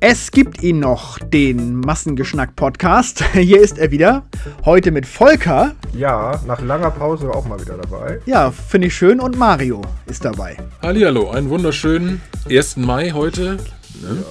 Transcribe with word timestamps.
Es 0.00 0.30
gibt 0.30 0.62
ihn 0.62 0.78
noch, 0.78 1.18
den 1.18 1.80
Massengeschnack-Podcast. 1.80 3.24
Hier 3.32 3.60
ist 3.60 3.78
er 3.78 3.90
wieder. 3.90 4.24
Heute 4.64 4.90
mit 4.90 5.06
Volker. 5.06 5.74
Ja, 5.94 6.40
nach 6.46 6.60
langer 6.60 6.90
Pause 6.90 7.30
auch 7.30 7.46
mal 7.46 7.60
wieder 7.60 7.76
dabei. 7.76 8.20
Ja, 8.26 8.50
finde 8.50 8.88
ich 8.88 8.94
schön. 8.94 9.18
Und 9.20 9.36
Mario 9.36 9.82
ist 10.06 10.24
dabei. 10.24 10.56
Hallihallo, 10.82 11.30
einen 11.30 11.50
wunderschönen 11.50 12.20
1. 12.48 12.76
Mai 12.76 13.10
heute. 13.10 13.56
Ne? 14.02 14.24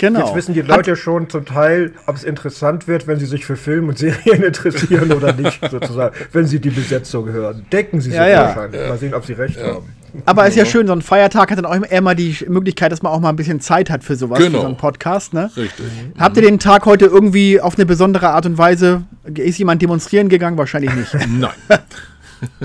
Genau. 0.00 0.20
Jetzt 0.20 0.34
wissen 0.34 0.54
die 0.54 0.62
Leute 0.62 0.92
Hat 0.92 0.98
schon 0.98 1.28
zum 1.28 1.44
Teil, 1.44 1.92
ob 2.06 2.16
es 2.16 2.24
interessant 2.24 2.88
wird, 2.88 3.06
wenn 3.06 3.18
sie 3.18 3.26
sich 3.26 3.44
für 3.44 3.56
Film 3.56 3.90
und 3.90 3.98
Serien 3.98 4.42
interessieren 4.42 5.12
oder 5.12 5.34
nicht, 5.34 5.60
sozusagen, 5.70 6.16
wenn 6.32 6.46
sie 6.46 6.58
die 6.58 6.70
Besetzung 6.70 7.28
hören. 7.28 7.66
Denken 7.70 8.00
sie 8.00 8.08
sich 8.08 8.18
ja, 8.18 8.26
ja. 8.26 8.42
wahrscheinlich. 8.46 8.88
Mal 8.88 8.96
sehen, 8.96 9.12
ob 9.12 9.26
sie 9.26 9.34
recht 9.34 9.60
ja. 9.60 9.74
haben. 9.74 9.94
Aber 10.24 10.46
ist 10.46 10.56
ja 10.56 10.64
schön, 10.64 10.86
so 10.86 10.94
ein 10.94 11.02
Feiertag 11.02 11.50
hat 11.50 11.58
dann 11.58 11.66
auch 11.66 11.74
immer 11.74 12.14
die 12.14 12.34
Möglichkeit, 12.48 12.90
dass 12.92 13.02
man 13.02 13.12
auch 13.12 13.20
mal 13.20 13.28
ein 13.28 13.36
bisschen 13.36 13.60
Zeit 13.60 13.90
hat 13.90 14.02
für 14.02 14.16
sowas, 14.16 14.38
genau. 14.38 14.52
für 14.52 14.62
so 14.62 14.66
einen 14.68 14.76
Podcast. 14.78 15.34
Ne? 15.34 15.50
Richtig. 15.54 15.84
Habt 16.18 16.36
ihr 16.38 16.42
den 16.42 16.58
Tag 16.58 16.86
heute 16.86 17.04
irgendwie 17.04 17.60
auf 17.60 17.76
eine 17.76 17.84
besondere 17.84 18.30
Art 18.30 18.46
und 18.46 18.56
Weise, 18.56 19.02
ist 19.34 19.58
jemand 19.58 19.82
demonstrieren 19.82 20.30
gegangen? 20.30 20.56
Wahrscheinlich 20.56 20.94
nicht. 20.94 21.14
Nein. 21.28 21.50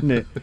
Nee. 0.02 0.26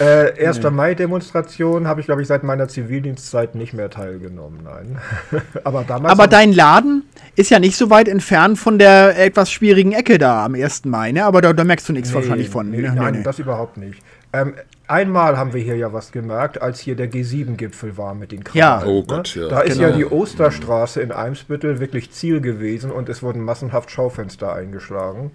Äh, 0.00 0.46
1. 0.46 0.62
Nee. 0.62 0.70
Mai-Demonstration 0.70 1.86
habe 1.86 2.00
ich, 2.00 2.06
glaube 2.06 2.22
ich, 2.22 2.28
seit 2.28 2.42
meiner 2.42 2.68
Zivildienstzeit 2.68 3.54
nicht 3.54 3.74
mehr 3.74 3.90
teilgenommen, 3.90 4.60
nein. 4.64 4.98
Aber 5.64 5.84
damals. 5.84 6.10
Aber 6.10 6.26
dein 6.26 6.54
Laden 6.54 7.04
ist 7.36 7.50
ja 7.50 7.58
nicht 7.58 7.76
so 7.76 7.90
weit 7.90 8.08
entfernt 8.08 8.58
von 8.58 8.78
der 8.78 9.22
etwas 9.22 9.52
schwierigen 9.52 9.92
Ecke 9.92 10.16
da 10.16 10.46
am 10.46 10.54
1. 10.54 10.86
Mai, 10.86 11.12
ne? 11.12 11.26
Aber 11.26 11.42
da, 11.42 11.52
da 11.52 11.64
merkst 11.64 11.86
du 11.90 11.92
nichts 11.92 12.08
nee, 12.08 12.14
wahrscheinlich 12.14 12.48
von. 12.48 12.70
Nee, 12.70 12.80
ne? 12.80 12.94
nein, 12.94 13.16
nee, 13.16 13.22
das 13.22 13.38
überhaupt 13.40 13.76
nicht. 13.76 14.02
Ähm, 14.32 14.54
einmal 14.86 15.36
haben 15.36 15.52
wir 15.52 15.60
hier 15.60 15.76
ja 15.76 15.92
was 15.92 16.12
gemerkt, 16.12 16.62
als 16.62 16.80
hier 16.80 16.96
der 16.96 17.10
G7-Gipfel 17.10 17.98
war 17.98 18.14
mit 18.14 18.32
den 18.32 18.42
Krallen. 18.42 18.58
Ja, 18.58 18.82
oh 18.86 19.02
Gott, 19.02 19.34
ja. 19.34 19.48
Da 19.48 19.60
ist 19.60 19.76
genau. 19.76 19.90
ja 19.90 19.96
die 19.96 20.06
Osterstraße 20.06 21.02
in 21.02 21.12
Eimsbüttel 21.12 21.78
wirklich 21.78 22.10
Ziel 22.12 22.40
gewesen 22.40 22.90
und 22.90 23.10
es 23.10 23.22
wurden 23.22 23.42
massenhaft 23.42 23.90
Schaufenster 23.90 24.54
eingeschlagen. 24.54 25.32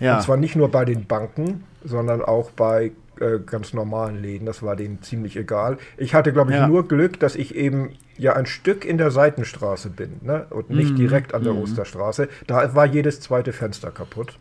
Ja. 0.00 0.16
Und 0.16 0.22
zwar 0.22 0.36
nicht 0.36 0.56
nur 0.56 0.70
bei 0.70 0.84
den 0.84 1.06
Banken, 1.06 1.64
sondern 1.84 2.22
auch 2.22 2.50
bei 2.50 2.92
äh, 3.20 3.38
ganz 3.44 3.72
normalen 3.72 4.20
Läden. 4.20 4.46
Das 4.46 4.62
war 4.62 4.76
denen 4.76 5.02
ziemlich 5.02 5.36
egal. 5.36 5.78
Ich 5.96 6.14
hatte, 6.14 6.32
glaube 6.32 6.50
ich, 6.50 6.56
ja. 6.56 6.66
nur 6.66 6.88
Glück, 6.88 7.20
dass 7.20 7.36
ich 7.36 7.54
eben 7.54 7.90
ja 8.16 8.34
ein 8.34 8.46
Stück 8.46 8.84
in 8.84 8.98
der 8.98 9.10
Seitenstraße 9.10 9.90
bin 9.90 10.20
ne? 10.22 10.46
und 10.50 10.70
nicht 10.70 10.92
mhm. 10.92 10.96
direkt 10.96 11.34
an 11.34 11.44
der 11.44 11.52
mhm. 11.52 11.62
Osterstraße. 11.62 12.28
Da 12.46 12.74
war 12.74 12.86
jedes 12.86 13.20
zweite 13.20 13.52
Fenster 13.52 13.90
kaputt. 13.90 14.38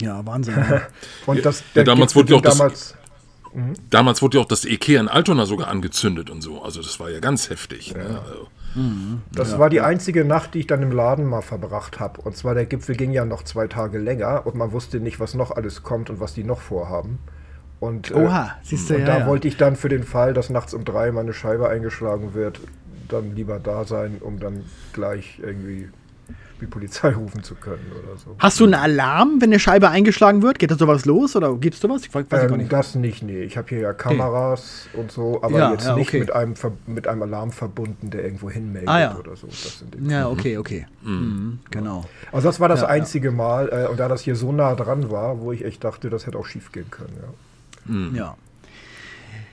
Ja, 0.00 0.24
Wahnsinn. 0.26 0.54
und 1.26 1.44
das, 1.44 1.64
ja, 1.74 1.84
damals 1.84 2.14
wurde 2.14 2.36
auch 2.36 2.42
damals, 2.42 2.94
das, 3.52 3.54
mhm. 3.54 3.74
damals 3.90 4.22
wurde 4.22 4.38
ja 4.38 4.44
auch 4.44 4.48
das 4.48 4.64
Ikea 4.64 5.00
in 5.00 5.08
Altona 5.08 5.46
sogar 5.46 5.68
angezündet 5.68 6.30
und 6.30 6.42
so. 6.42 6.62
Also 6.62 6.82
das 6.82 7.00
war 7.00 7.10
ja 7.10 7.20
ganz 7.20 7.50
heftig. 7.50 7.90
Ja. 7.90 7.98
Ne? 7.98 8.20
Also. 8.26 8.48
Mhm. 8.74 9.22
Das 9.32 9.52
ja. 9.52 9.58
war 9.58 9.70
die 9.70 9.80
einzige 9.80 10.24
Nacht, 10.24 10.54
die 10.54 10.60
ich 10.60 10.66
dann 10.66 10.82
im 10.82 10.92
Laden 10.92 11.24
mal 11.26 11.42
verbracht 11.42 12.00
habe. 12.00 12.20
Und 12.20 12.36
zwar 12.36 12.54
der 12.54 12.66
Gipfel 12.66 12.96
ging 12.96 13.12
ja 13.12 13.24
noch 13.24 13.42
zwei 13.42 13.66
Tage 13.66 13.98
länger 13.98 14.46
und 14.46 14.54
man 14.54 14.72
wusste 14.72 15.00
nicht, 15.00 15.20
was 15.20 15.34
noch 15.34 15.50
alles 15.50 15.82
kommt 15.82 16.10
und 16.10 16.20
was 16.20 16.34
die 16.34 16.44
noch 16.44 16.60
vorhaben. 16.60 17.18
Und, 17.80 18.10
äh, 18.10 18.14
Oha, 18.14 18.56
siehst 18.62 18.90
du, 18.90 18.94
und 18.94 19.00
ja, 19.00 19.06
da 19.06 19.18
ja. 19.20 19.26
wollte 19.26 19.48
ich 19.48 19.56
dann 19.56 19.76
für 19.76 19.88
den 19.88 20.04
Fall, 20.04 20.32
dass 20.32 20.50
nachts 20.50 20.74
um 20.74 20.84
drei 20.84 21.12
meine 21.12 21.32
Scheibe 21.32 21.68
eingeschlagen 21.68 22.34
wird, 22.34 22.60
dann 23.08 23.34
lieber 23.34 23.58
da 23.58 23.84
sein, 23.84 24.18
um 24.20 24.38
dann 24.40 24.64
gleich 24.92 25.40
irgendwie 25.42 25.90
die 26.60 26.66
Polizei 26.66 27.10
rufen 27.10 27.42
zu 27.42 27.54
können 27.54 27.90
oder 27.92 28.16
so. 28.16 28.36
Hast 28.38 28.60
du 28.60 28.64
einen 28.64 28.74
Alarm, 28.74 29.40
wenn 29.40 29.50
eine 29.50 29.58
Scheibe 29.58 29.90
eingeschlagen 29.90 30.42
wird? 30.42 30.58
Geht 30.58 30.70
da 30.70 30.76
sowas 30.76 31.04
los 31.04 31.36
oder 31.36 31.54
gibst 31.56 31.82
du 31.84 31.88
was? 31.88 32.02
Ich 32.02 32.14
weiß 32.14 32.24
ähm, 32.30 32.56
nicht. 32.58 32.72
Das 32.72 32.94
nicht, 32.94 33.22
nee. 33.22 33.42
Ich 33.42 33.56
habe 33.56 33.68
hier 33.68 33.80
ja 33.80 33.92
Kameras 33.92 34.88
okay. 34.92 35.00
und 35.00 35.12
so, 35.12 35.42
aber 35.42 35.58
ja, 35.58 35.72
jetzt 35.72 35.86
ja, 35.86 35.96
nicht 35.96 36.08
okay. 36.08 36.20
mit, 36.20 36.32
einem, 36.32 36.54
mit 36.86 37.08
einem 37.08 37.22
Alarm 37.22 37.52
verbunden, 37.52 38.10
der 38.10 38.24
irgendwo 38.24 38.50
hinmeldet 38.50 38.88
ah, 38.88 39.00
ja. 39.00 39.16
oder 39.16 39.36
so. 39.36 39.48
ja, 40.08 40.28
okay, 40.28 40.56
okay. 40.58 40.86
Mhm. 41.02 41.12
Mhm, 41.12 41.58
genau. 41.70 42.04
Also 42.32 42.48
das 42.48 42.60
war 42.60 42.68
das 42.68 42.82
einzige 42.82 43.30
Mal, 43.30 43.68
äh, 43.68 43.90
und 43.90 43.98
da 43.98 44.08
das 44.08 44.22
hier 44.22 44.36
so 44.36 44.52
nah 44.52 44.74
dran 44.74 45.10
war, 45.10 45.40
wo 45.40 45.52
ich 45.52 45.64
echt 45.64 45.84
dachte, 45.84 46.08
das 46.08 46.26
hätte 46.26 46.38
auch 46.38 46.46
schief 46.46 46.72
gehen 46.72 46.90
können, 46.90 47.14
ja. 47.20 47.92
Mhm. 47.92 48.14
Ja. 48.14 48.36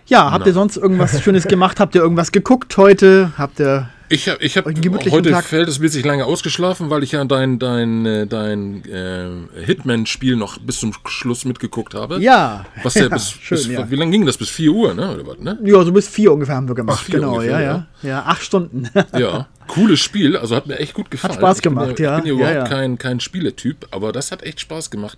Ja, 0.05 0.31
habt 0.31 0.45
ihr 0.45 0.53
sonst 0.53 0.75
irgendwas 0.75 1.21
Schönes 1.21 1.47
gemacht? 1.47 1.79
Habt 1.79 1.95
ihr 1.95 2.01
irgendwas 2.01 2.33
geguckt 2.33 2.75
heute? 2.75 3.31
Habt 3.37 3.61
ihr 3.61 3.89
ich 4.11 4.29
habe 4.29 4.43
ich 4.43 4.57
hab 4.57 4.65
heute 4.65 5.31
Tag? 5.31 5.45
verhältnismäßig 5.45 6.05
lange 6.05 6.25
ausgeschlafen, 6.25 6.89
weil 6.89 7.03
ich 7.03 7.13
ja 7.13 7.23
dein, 7.25 7.59
dein, 7.59 8.05
äh, 8.05 8.27
dein 8.27 8.83
äh, 8.85 9.65
Hitman-Spiel 9.65 10.35
noch 10.35 10.57
bis 10.59 10.79
zum 10.79 10.93
Schluss 11.05 11.45
mitgeguckt 11.45 11.93
habe. 11.93 12.19
Ja. 12.19 12.65
Was 12.83 12.95
ja, 12.95 13.07
bis, 13.09 13.31
schön, 13.31 13.57
bis 13.57 13.67
ja. 13.67 13.89
Wie 13.89 13.95
lange 13.95 14.11
ging 14.11 14.25
das? 14.25 14.37
Bis 14.37 14.49
4 14.49 14.71
Uhr, 14.71 14.93
ne? 14.93 15.13
Oder 15.13 15.27
was, 15.27 15.39
ne? 15.39 15.57
Ja, 15.63 15.83
so 15.83 15.91
bis 15.91 16.07
4 16.07 16.31
ungefähr 16.33 16.55
haben 16.55 16.67
wir 16.67 16.75
gemacht. 16.75 17.03
Ach, 17.03 17.09
genau, 17.09 17.33
ungefähr, 17.35 17.59
ja, 17.59 17.61
ja. 17.61 17.87
Ja, 18.03 18.23
acht 18.23 18.43
Stunden. 18.43 18.89
ja, 19.17 19.47
cooles 19.67 19.99
Spiel. 19.99 20.37
Also 20.37 20.55
hat 20.55 20.67
mir 20.67 20.79
echt 20.79 20.93
gut 20.93 21.09
gefallen. 21.09 21.33
Hat 21.33 21.39
Spaß 21.39 21.61
gemacht, 21.61 21.93
ich 21.93 21.99
ja. 21.99 22.17
Ich 22.17 22.23
bin 22.23 22.37
ja 22.37 22.51
überhaupt 22.51 22.69
Kein, 22.69 22.97
kein 22.97 23.19
Spieletyp, 23.19 23.87
aber 23.91 24.11
das 24.11 24.31
hat 24.31 24.43
echt 24.43 24.59
Spaß 24.59 24.91
gemacht 24.91 25.17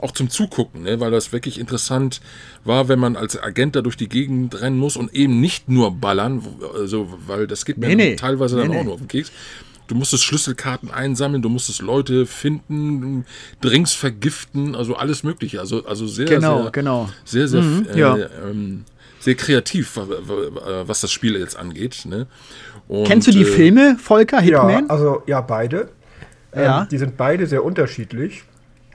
auch 0.00 0.12
zum 0.12 0.30
Zugucken, 0.30 0.82
ne? 0.82 1.00
weil 1.00 1.10
das 1.10 1.32
wirklich 1.32 1.58
interessant 1.58 2.20
war, 2.64 2.88
wenn 2.88 2.98
man 2.98 3.16
als 3.16 3.40
Agent 3.40 3.76
da 3.76 3.82
durch 3.82 3.96
die 3.96 4.08
Gegend 4.08 4.60
rennen 4.60 4.78
muss 4.78 4.96
und 4.96 5.12
eben 5.14 5.40
nicht 5.40 5.68
nur 5.68 5.92
ballern, 5.92 6.42
also, 6.74 7.08
weil 7.26 7.46
das 7.46 7.64
geht 7.64 7.78
mir 7.78 7.88
nee, 7.88 7.94
nee. 7.94 8.16
teilweise 8.16 8.56
dann 8.56 8.70
nee, 8.70 8.78
auch 8.78 8.84
nur 8.84 8.94
auf 8.94 9.00
den 9.00 9.08
Keks. 9.08 9.30
Du 9.86 9.94
musstest 9.94 10.24
Schlüsselkarten 10.24 10.90
einsammeln, 10.90 11.42
du 11.42 11.50
musstest 11.50 11.82
Leute 11.82 12.24
finden, 12.24 13.26
Drinks 13.60 13.92
vergiften, 13.92 14.74
also 14.74 14.96
alles 14.96 15.22
Mögliche. 15.24 15.60
Also, 15.60 15.84
also 15.84 16.06
sehr, 16.06 16.24
genau, 16.24 16.62
sehr, 16.62 16.70
genau. 16.70 17.08
sehr, 17.24 17.48
sehr, 17.48 17.60
mhm, 17.60 17.86
äh, 17.92 17.98
ja. 17.98 18.16
ähm, 18.16 18.84
sehr 19.20 19.34
kreativ, 19.34 19.92
was 19.96 21.02
das 21.02 21.12
Spiel 21.12 21.36
jetzt 21.38 21.56
angeht. 21.56 22.06
Ne? 22.06 22.26
Und, 22.88 23.06
Kennst 23.06 23.28
du 23.28 23.32
die 23.32 23.42
äh, 23.42 23.44
Filme, 23.44 23.96
Volker, 23.98 24.40
Hitman? 24.40 24.86
Ja, 24.86 24.90
also 24.90 25.22
ja, 25.26 25.40
beide. 25.42 25.90
Ja. 26.54 26.82
Ähm, 26.82 26.88
die 26.90 26.98
sind 26.98 27.16
beide 27.16 27.46
sehr 27.46 27.64
unterschiedlich. 27.64 28.44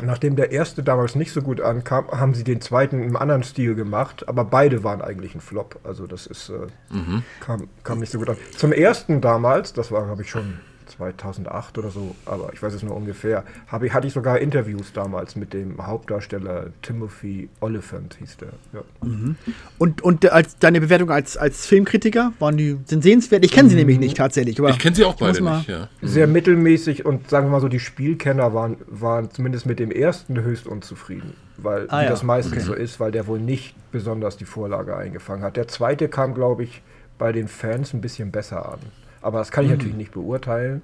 Nachdem 0.02 0.36
der 0.36 0.52
erste 0.52 0.84
damals 0.84 1.16
nicht 1.16 1.32
so 1.32 1.42
gut 1.42 1.62
ankam, 1.62 2.08
haben 2.10 2.34
sie 2.34 2.44
den 2.44 2.62
zweiten 2.62 3.04
im 3.04 3.16
anderen 3.18 3.44
Stil 3.44 3.76
gemacht, 3.76 4.28
aber 4.28 4.46
beide 4.46 4.84
waren 4.84 5.02
eigentlich 5.02 5.36
ein 5.36 5.42
Flop. 5.42 5.80
Also 5.84 6.08
das 6.08 6.28
ist 6.28 6.50
äh, 6.50 6.94
mhm. 6.94 7.24
kam, 7.40 7.68
kam 7.84 8.00
nicht 8.00 8.12
so 8.12 8.20
gut 8.20 8.30
an. 8.30 8.38
Zum 8.58 8.72
ersten 8.72 9.22
damals, 9.22 9.74
das 9.74 9.92
war 9.92 10.06
glaube 10.06 10.22
ich 10.22 10.30
schon 10.30 10.60
2008 11.00 11.78
oder 11.78 11.92
so, 11.92 12.14
aber 12.26 12.52
ich 12.54 12.62
weiß 12.62 12.74
es 12.74 12.84
nur 12.84 12.96
ungefähr, 12.96 13.46
habe 13.68 13.88
ich, 13.88 13.94
hatte 13.94 14.08
ich 14.08 14.14
sogar 14.14 14.40
Interviews 14.40 14.92
damals 14.94 15.38
mit 15.38 15.54
dem 15.54 15.86
Hauptdarsteller 15.86 16.68
Timothy 16.82 17.50
Oliphant, 17.62 18.18
hieß 18.20 18.38
der. 18.38 18.50
Ja. 18.74 18.82
Mhm. 19.02 19.38
Und, 19.78 20.02
und 20.02 20.30
als, 20.30 20.58
deine 20.60 20.82
Bewertung 20.82 21.10
als, 21.10 21.38
als 21.38 21.66
Filmkritiker, 21.66 22.34
waren 22.40 22.58
die, 22.58 22.78
sind 22.86 23.02
sehenswert? 23.02 23.46
Ich 23.46 23.52
kenne 23.52 23.68
mhm. 23.68 23.70
sie 23.70 23.76
nämlich 23.78 24.00
nicht 24.00 24.18
tatsächlich. 24.18 24.60
ich 24.60 24.80
kenne 24.80 24.96
sie 24.96 25.06
auch 25.06 25.16
beide 25.16 25.42
nicht, 25.42 25.70
ja. 25.70 25.88
Sehr 26.02 26.28
mhm. 26.28 26.34
mittelmäßig 26.34 27.06
und 27.06 27.30
sagen 27.30 27.48
wir 27.48 27.52
mal 27.52 27.62
so, 27.62 27.70
die 27.70 27.80
Spielkenner 27.80 28.54
waren, 28.54 28.76
waren 28.88 29.32
zumindest 29.32 29.66
mit 29.66 29.80
dem 29.80 29.92
ersten 29.92 30.42
höchst 30.42 30.68
unzufrieden. 30.68 31.34
Weil 31.56 31.88
ah, 31.90 32.04
ja. 32.04 32.10
das 32.10 32.24
meistens 32.24 32.54
okay. 32.54 32.66
so 32.66 32.74
ist, 32.74 33.00
weil 33.00 33.12
der 33.12 33.28
wohl 33.28 33.40
nicht 33.40 33.76
besonders 33.92 34.38
die 34.38 34.46
Vorlage 34.46 34.96
eingefangen 34.96 35.44
hat. 35.44 35.58
Der 35.58 35.68
zweite 35.68 36.08
kam, 36.10 36.34
glaube 36.34 36.64
ich, 36.64 36.82
bei 37.18 37.32
den 37.32 37.48
Fans 37.48 37.94
ein 37.94 38.02
bisschen 38.02 38.32
besser 38.32 38.74
an. 38.74 38.80
Aber 39.22 39.40
das 39.40 39.52
kann 39.52 39.66
ich 39.66 39.72
mhm. 39.72 39.78
natürlich 39.78 39.98
nicht 39.98 40.12
beurteilen, 40.12 40.82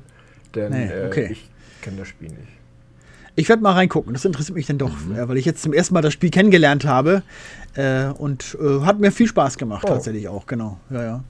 denn 0.53 0.72
nee, 0.72 0.85
äh, 0.85 1.07
okay. 1.07 1.25
äh, 1.25 1.31
ich 1.31 1.50
kenne 1.81 1.97
das 1.97 2.07
Spiel 2.07 2.29
nicht. 2.29 2.56
Ich 3.38 3.50
werde 3.50 3.62
mal 3.62 3.73
reingucken, 3.73 4.13
das 4.13 4.23
interessiert 4.23 4.56
mich 4.56 4.66
dann 4.66 4.78
doch, 4.78 4.91
mhm. 5.06 5.16
äh, 5.16 5.28
weil 5.28 5.38
ich 5.38 5.46
jetzt 5.46 5.62
zum 5.62 5.73
ersten 5.73 5.94
Mal 5.94 6.01
das 6.01 6.13
Spiel 6.13 6.29
kennengelernt 6.29 6.85
habe 6.85 7.24
äh, 7.75 8.06
und 8.06 8.57
äh, 8.62 8.81
hat 8.81 9.00
mir 9.00 9.12
viel 9.12 9.28
Spaß 9.28 9.57
gemacht, 9.57 9.84
oh. 9.85 9.90
tatsächlich 9.90 10.28
auch, 10.28 10.45
genau. 10.45 10.79
Ja, 10.90 11.03
ja. 11.03 11.24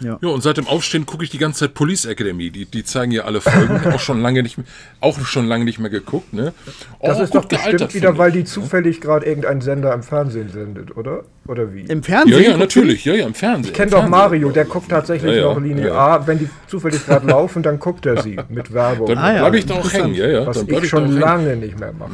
Ja. 0.00 0.18
ja, 0.20 0.28
und 0.28 0.42
seit 0.42 0.56
dem 0.56 0.66
Aufstehen 0.66 1.06
gucke 1.06 1.24
ich 1.24 1.30
die 1.30 1.38
ganze 1.38 1.60
Zeit 1.60 1.74
Police 1.74 2.04
Academy. 2.06 2.50
Die, 2.50 2.66
die 2.66 2.84
zeigen 2.84 3.12
ja 3.12 3.24
alle 3.24 3.40
Folgen. 3.40 3.80
auch 3.92 4.00
schon 4.00 4.20
lange 4.20 4.42
nicht 4.42 4.58
mehr, 4.58 4.66
auch 5.00 5.18
schon 5.20 5.46
lange 5.46 5.64
nicht 5.64 5.78
mehr 5.78 5.90
geguckt, 5.90 6.32
ne? 6.32 6.52
Das 7.00 7.18
oh, 7.18 7.22
ist 7.22 7.34
doch 7.34 7.44
bestimmt 7.44 7.94
wieder, 7.94 8.18
weil 8.18 8.32
die 8.32 8.44
zufällig 8.44 9.00
gerade 9.00 9.26
irgendein 9.26 9.60
Sender 9.60 9.92
im 9.92 10.02
Fernsehen 10.02 10.48
sendet, 10.50 10.96
oder? 10.96 11.24
Oder 11.46 11.74
wie? 11.74 11.82
Im 11.82 12.02
Fernsehen? 12.02 12.42
Ja, 12.42 12.50
ja, 12.50 12.56
natürlich. 12.56 13.04
Ja, 13.04 13.14
ja, 13.14 13.26
im 13.26 13.34
Fernsehen. 13.34 13.66
Ich 13.66 13.74
kenne 13.74 13.90
doch 13.90 14.08
Mario, 14.08 14.50
der 14.50 14.64
guckt 14.64 14.88
tatsächlich 14.88 15.32
ja, 15.32 15.42
ja, 15.42 15.54
noch 15.54 15.60
linear. 15.60 16.20
Ja. 16.20 16.26
Wenn 16.26 16.38
die 16.38 16.48
zufällig 16.66 17.04
gerade 17.04 17.26
laufen, 17.26 17.62
dann 17.62 17.78
guckt 17.78 18.06
er 18.06 18.22
sie 18.22 18.38
mit 18.48 18.72
Werbung. 18.72 19.08
Dann 19.08 19.18
ah, 19.18 19.32
bleibe 19.32 19.58
ich 19.58 19.66
da 19.66 19.74
auch 19.74 19.92
hängen, 19.92 20.14
ja, 20.14 20.26
ja. 20.26 20.46
Was 20.46 20.62
ich, 20.62 20.68
ich 20.68 20.88
schon 20.88 21.12
lange 21.18 21.50
hängen. 21.50 21.60
nicht 21.60 21.78
mehr 21.78 21.92
mache. 21.92 22.12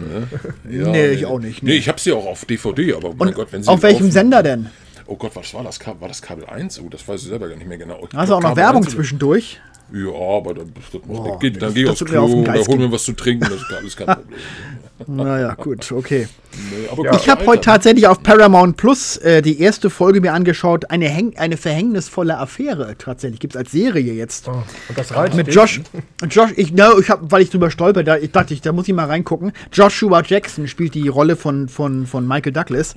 Ja. 0.68 0.88
nee, 0.88 1.10
ich 1.10 1.26
auch 1.26 1.38
nicht. 1.38 1.62
Nee, 1.62 1.70
nee 1.70 1.76
ich 1.76 1.88
habe 1.88 2.00
sie 2.00 2.12
auch 2.12 2.26
auf 2.26 2.44
DVD, 2.44 2.94
aber 2.94 3.14
mein 3.16 3.32
Gott, 3.32 3.48
wenn 3.52 3.62
sie. 3.62 3.68
Auf 3.68 3.82
welchem 3.82 4.10
Sender 4.10 4.42
denn? 4.42 4.68
Oh 5.10 5.16
Gott, 5.16 5.34
was 5.34 5.52
war 5.54 5.64
das? 5.64 5.80
War 5.84 6.06
das 6.06 6.22
Kabel 6.22 6.46
1? 6.46 6.80
Oh, 6.80 6.88
das 6.88 7.06
weiß 7.08 7.22
ich 7.22 7.26
selber 7.26 7.48
gar 7.48 7.56
nicht 7.56 7.66
mehr 7.66 7.78
genau. 7.78 8.06
Ich 8.08 8.16
Hast 8.16 8.28
du 8.28 8.34
auch 8.36 8.40
noch 8.40 8.54
Werbung 8.54 8.84
1, 8.84 8.92
zwischendurch? 8.92 9.60
Ja, 9.92 10.36
aber 10.36 10.54
das, 10.54 10.64
das 10.92 11.00
muss 11.06 11.18
oh, 11.18 11.38
nicht. 11.40 11.60
Dann 11.60 11.74
geh 11.74 11.88
aufs 11.88 12.04
Klo 12.04 12.24
oder 12.24 12.54
hol 12.66 12.78
mir 12.78 12.92
was 12.92 13.04
zu 13.04 13.12
trinken, 13.12 13.48
das 13.48 13.62
ist 13.62 13.72
alles 13.72 13.96
kein 13.96 14.06
Problem. 14.98 15.16
naja, 15.16 15.54
gut, 15.54 15.90
okay. 15.92 16.28
Nee, 16.52 17.04
ja, 17.04 17.14
ich 17.14 17.28
habe 17.28 17.46
heute 17.46 17.62
tatsächlich 17.62 18.06
auf 18.08 18.22
Paramount 18.22 18.76
Plus 18.76 19.16
äh, 19.18 19.40
die 19.40 19.60
erste 19.60 19.88
Folge 19.88 20.20
mir 20.20 20.32
angeschaut. 20.32 20.90
Eine, 20.90 21.08
Häng 21.08 21.36
eine 21.36 21.56
verhängnisvolle 21.56 22.38
Affäre 22.38 22.96
tatsächlich. 22.98 23.38
Gibt 23.38 23.54
es 23.54 23.58
als 23.58 23.70
Serie 23.70 24.12
jetzt. 24.12 24.48
Oh, 24.48 24.62
und 24.88 24.98
das 24.98 25.14
reicht 25.14 25.36
Mit 25.36 25.54
Josh. 25.54 25.80
Josh, 26.28 26.50
ich, 26.56 26.72
no, 26.72 26.98
ich 26.98 27.08
hab, 27.08 27.30
weil 27.30 27.42
ich 27.42 27.50
drüber 27.50 27.70
stolper, 27.70 28.02
da 28.02 28.16
ich 28.16 28.32
dachte 28.32 28.52
ich, 28.52 28.60
da 28.62 28.72
muss 28.72 28.88
ich 28.88 28.94
mal 28.94 29.06
reingucken. 29.06 29.52
Joshua 29.72 30.22
Jackson 30.26 30.66
spielt 30.66 30.94
die 30.94 31.06
Rolle 31.06 31.36
von, 31.36 31.68
von, 31.68 32.06
von 32.06 32.26
Michael 32.26 32.52
Douglas. 32.52 32.96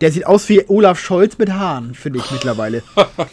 Der 0.00 0.12
sieht 0.12 0.26
aus 0.26 0.48
wie 0.50 0.68
Olaf 0.68 1.00
Scholz 1.00 1.38
mit 1.38 1.50
Haaren, 1.50 1.94
finde 1.94 2.18
ich 2.18 2.30
mittlerweile. 2.30 2.82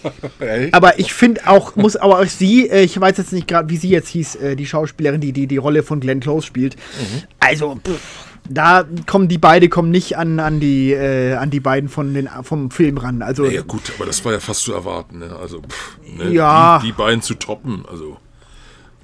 aber 0.72 1.00
ich 1.00 1.14
finde 1.14 1.42
auch, 1.48 1.76
muss 1.76 1.98
aber 1.98 2.20
auch 2.20 2.26
sie, 2.26 2.70
äh, 2.70 2.84
ich 2.96 3.02
weiß 3.02 3.18
jetzt 3.18 3.34
nicht 3.34 3.48
gerade, 3.48 3.70
wie 3.70 3.78
sie 3.78 3.90
jetzt 3.90 4.10
hieß, 4.10 4.36
äh, 4.36 4.56
die 4.56 4.66
Schauspielerin, 4.66 5.22
die, 5.22 5.34
die 5.34 5.48
die 5.48 5.58
Rolle 5.58 5.84
von 5.84 6.00
Glenn 6.00 6.20
Close 6.20 6.46
spielt. 6.46 6.76
Mhm. 6.76 7.24
Also, 7.40 7.76
pff 7.76 8.30
da 8.50 8.84
kommen 9.06 9.28
die 9.28 9.38
beide 9.38 9.70
kommen 9.70 9.92
nicht 9.92 10.18
an, 10.18 10.40
an, 10.40 10.60
die, 10.60 10.92
äh, 10.92 11.36
an 11.36 11.50
die 11.50 11.60
beiden 11.60 11.90
von 11.90 12.14
den, 12.14 12.30
vom 12.44 12.72
Film 12.72 12.98
ran. 12.98 13.22
Also, 13.22 13.46
ja, 13.46 13.62
gut, 13.62 13.92
aber 13.96 14.06
das 14.06 14.24
war 14.26 14.34
ja 14.34 14.40
fast 14.40 14.64
zu 14.64 14.74
erwarten. 14.74 15.20
Ne? 15.20 15.36
Also, 15.40 15.62
pff, 15.62 15.98
ne? 16.18 16.32
ja. 16.32 16.80
Die, 16.80 16.88
die, 16.88 16.94
beiden 16.94 17.22
zu 17.22 17.36
toppen. 17.36 17.86
Also, 17.90 18.18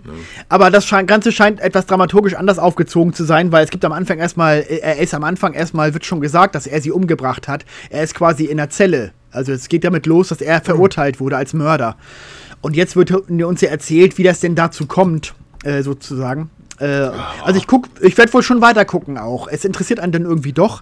ne? 0.03 0.13
Aber 0.49 0.71
das 0.71 0.89
Ganze 1.05 1.31
scheint 1.31 1.59
etwas 1.59 1.85
dramaturgisch 1.85 2.33
anders 2.33 2.57
aufgezogen 2.57 3.13
zu 3.13 3.23
sein, 3.23 3.51
weil 3.51 3.63
es 3.63 3.69
gibt 3.69 3.85
am 3.85 3.91
Anfang 3.91 4.17
erstmal, 4.17 4.59
äh, 4.59 4.79
er 4.79 4.97
ist 4.97 5.13
am 5.13 5.23
Anfang 5.23 5.53
erstmal, 5.53 5.93
wird 5.93 6.05
schon 6.05 6.21
gesagt, 6.21 6.55
dass 6.55 6.65
er 6.65 6.81
sie 6.81 6.91
umgebracht 6.91 7.47
hat. 7.47 7.65
Er 7.89 8.03
ist 8.03 8.15
quasi 8.15 8.45
in 8.45 8.57
der 8.57 8.69
Zelle. 8.69 9.11
Also 9.31 9.51
es 9.51 9.67
geht 9.67 9.83
damit 9.83 10.05
los, 10.05 10.29
dass 10.29 10.41
er 10.41 10.61
verurteilt 10.61 11.19
wurde 11.19 11.37
als 11.37 11.53
Mörder. 11.53 11.97
Und 12.65 12.75
jetzt 12.75 12.95
wird 12.95 13.11
uns 13.11 13.61
ja 13.61 13.69
erzählt, 13.69 14.17
wie 14.17 14.23
das 14.23 14.39
denn 14.39 14.55
dazu 14.55 14.87
kommt, 14.87 15.35
äh, 15.63 15.83
sozusagen. 15.83 16.49
Äh, 16.79 17.11
also 17.43 17.59
ich 17.59 17.67
guck, 17.67 17.87
ich 18.01 18.17
werde 18.17 18.33
wohl 18.33 18.41
schon 18.41 18.59
weiter 18.59 18.85
gucken 18.85 19.19
auch. 19.19 19.47
Es 19.47 19.65
interessiert 19.65 19.99
einen 19.99 20.11
dann 20.11 20.23
irgendwie 20.23 20.51
doch. 20.51 20.81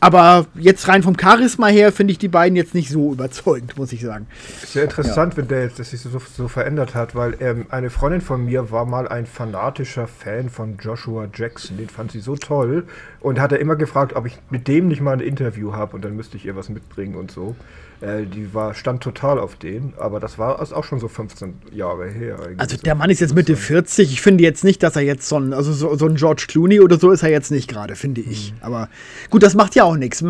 Aber 0.00 0.46
jetzt 0.54 0.88
rein 0.88 1.04
vom 1.04 1.16
Charisma 1.16 1.68
her 1.68 1.92
finde 1.92 2.10
ich 2.10 2.18
die 2.18 2.26
beiden 2.26 2.56
jetzt 2.56 2.74
nicht 2.74 2.90
so 2.90 3.12
überzeugend, 3.12 3.78
muss 3.78 3.92
ich 3.92 4.00
sagen. 4.00 4.26
Sehr 4.66 4.82
interessant, 4.82 5.34
ja. 5.34 5.36
wenn 5.36 5.46
der 5.46 5.62
jetzt 5.62 5.78
dass 5.78 5.90
sich 5.90 6.00
so, 6.00 6.10
so 6.36 6.48
verändert 6.48 6.96
hat, 6.96 7.14
weil 7.14 7.36
ähm, 7.38 7.66
eine 7.68 7.90
Freundin 7.90 8.22
von 8.22 8.44
mir 8.44 8.72
war 8.72 8.84
mal 8.84 9.06
ein 9.06 9.24
fanatischer 9.24 10.08
Fan 10.08 10.48
von 10.48 10.78
Joshua 10.78 11.28
Jackson. 11.32 11.76
Den 11.76 11.90
fand 11.90 12.10
sie 12.10 12.18
so 12.18 12.34
toll 12.34 12.88
und 13.20 13.38
hat 13.38 13.52
er 13.52 13.60
immer 13.60 13.76
gefragt, 13.76 14.16
ob 14.16 14.26
ich 14.26 14.36
mit 14.50 14.66
dem 14.66 14.88
nicht 14.88 15.00
mal 15.00 15.12
ein 15.12 15.20
Interview 15.20 15.74
habe 15.74 15.94
und 15.94 16.04
dann 16.04 16.16
müsste 16.16 16.36
ich 16.36 16.46
ihr 16.46 16.56
was 16.56 16.70
mitbringen 16.70 17.14
und 17.14 17.30
so. 17.30 17.54
Äh, 18.00 18.24
die 18.24 18.54
war, 18.54 18.72
stand 18.74 19.02
total 19.02 19.38
auf 19.38 19.56
den, 19.56 19.92
aber 19.98 20.20
das 20.20 20.38
war 20.38 20.60
auch 20.60 20.84
schon 20.84 21.00
so 21.00 21.08
15 21.08 21.54
Jahre 21.72 22.08
her. 22.08 22.38
Also 22.56 22.78
der 22.78 22.94
Mann 22.94 23.10
ist 23.10 23.20
jetzt 23.20 23.34
Mitte 23.34 23.56
40. 23.56 24.10
Ich 24.10 24.22
finde 24.22 24.42
jetzt 24.42 24.64
nicht, 24.64 24.82
dass 24.82 24.96
er 24.96 25.02
jetzt 25.02 25.28
so 25.28 25.38
ein, 25.38 25.52
also 25.52 25.70
so, 25.72 25.94
so 25.96 26.06
ein 26.06 26.14
George 26.14 26.46
Clooney 26.48 26.80
oder 26.80 26.98
so 26.98 27.10
ist 27.10 27.22
er 27.22 27.28
jetzt 27.28 27.50
nicht 27.50 27.68
gerade, 27.68 27.96
finde 27.96 28.22
ich. 28.22 28.52
Mhm. 28.52 28.58
Aber 28.62 28.88
gut, 29.28 29.42
das 29.42 29.54
macht 29.54 29.74
ja 29.74 29.84
auch 29.84 29.96
nichts. 29.96 30.24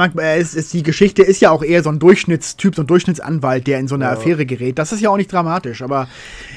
Die 0.73 0.83
Geschichte 0.83 1.23
ist 1.23 1.41
ja 1.41 1.53
auch 1.53 1.63
eher 1.63 1.85
so 1.85 1.91
ein 1.91 2.01
Durchschnittstyp, 2.01 2.75
so 2.75 2.83
ein 2.83 2.89
Durchschnittsanwalt, 2.89 3.69
der 3.69 3.79
in 3.79 3.87
so 3.87 3.95
eine 3.95 4.07
ja. 4.07 4.13
Affäre 4.13 4.47
gerät. 4.47 4.77
Das 4.77 4.91
ist 4.91 5.01
ja 5.01 5.11
auch 5.11 5.17
nicht 5.17 5.33
dramatisch, 5.33 5.83
aber 5.83 6.09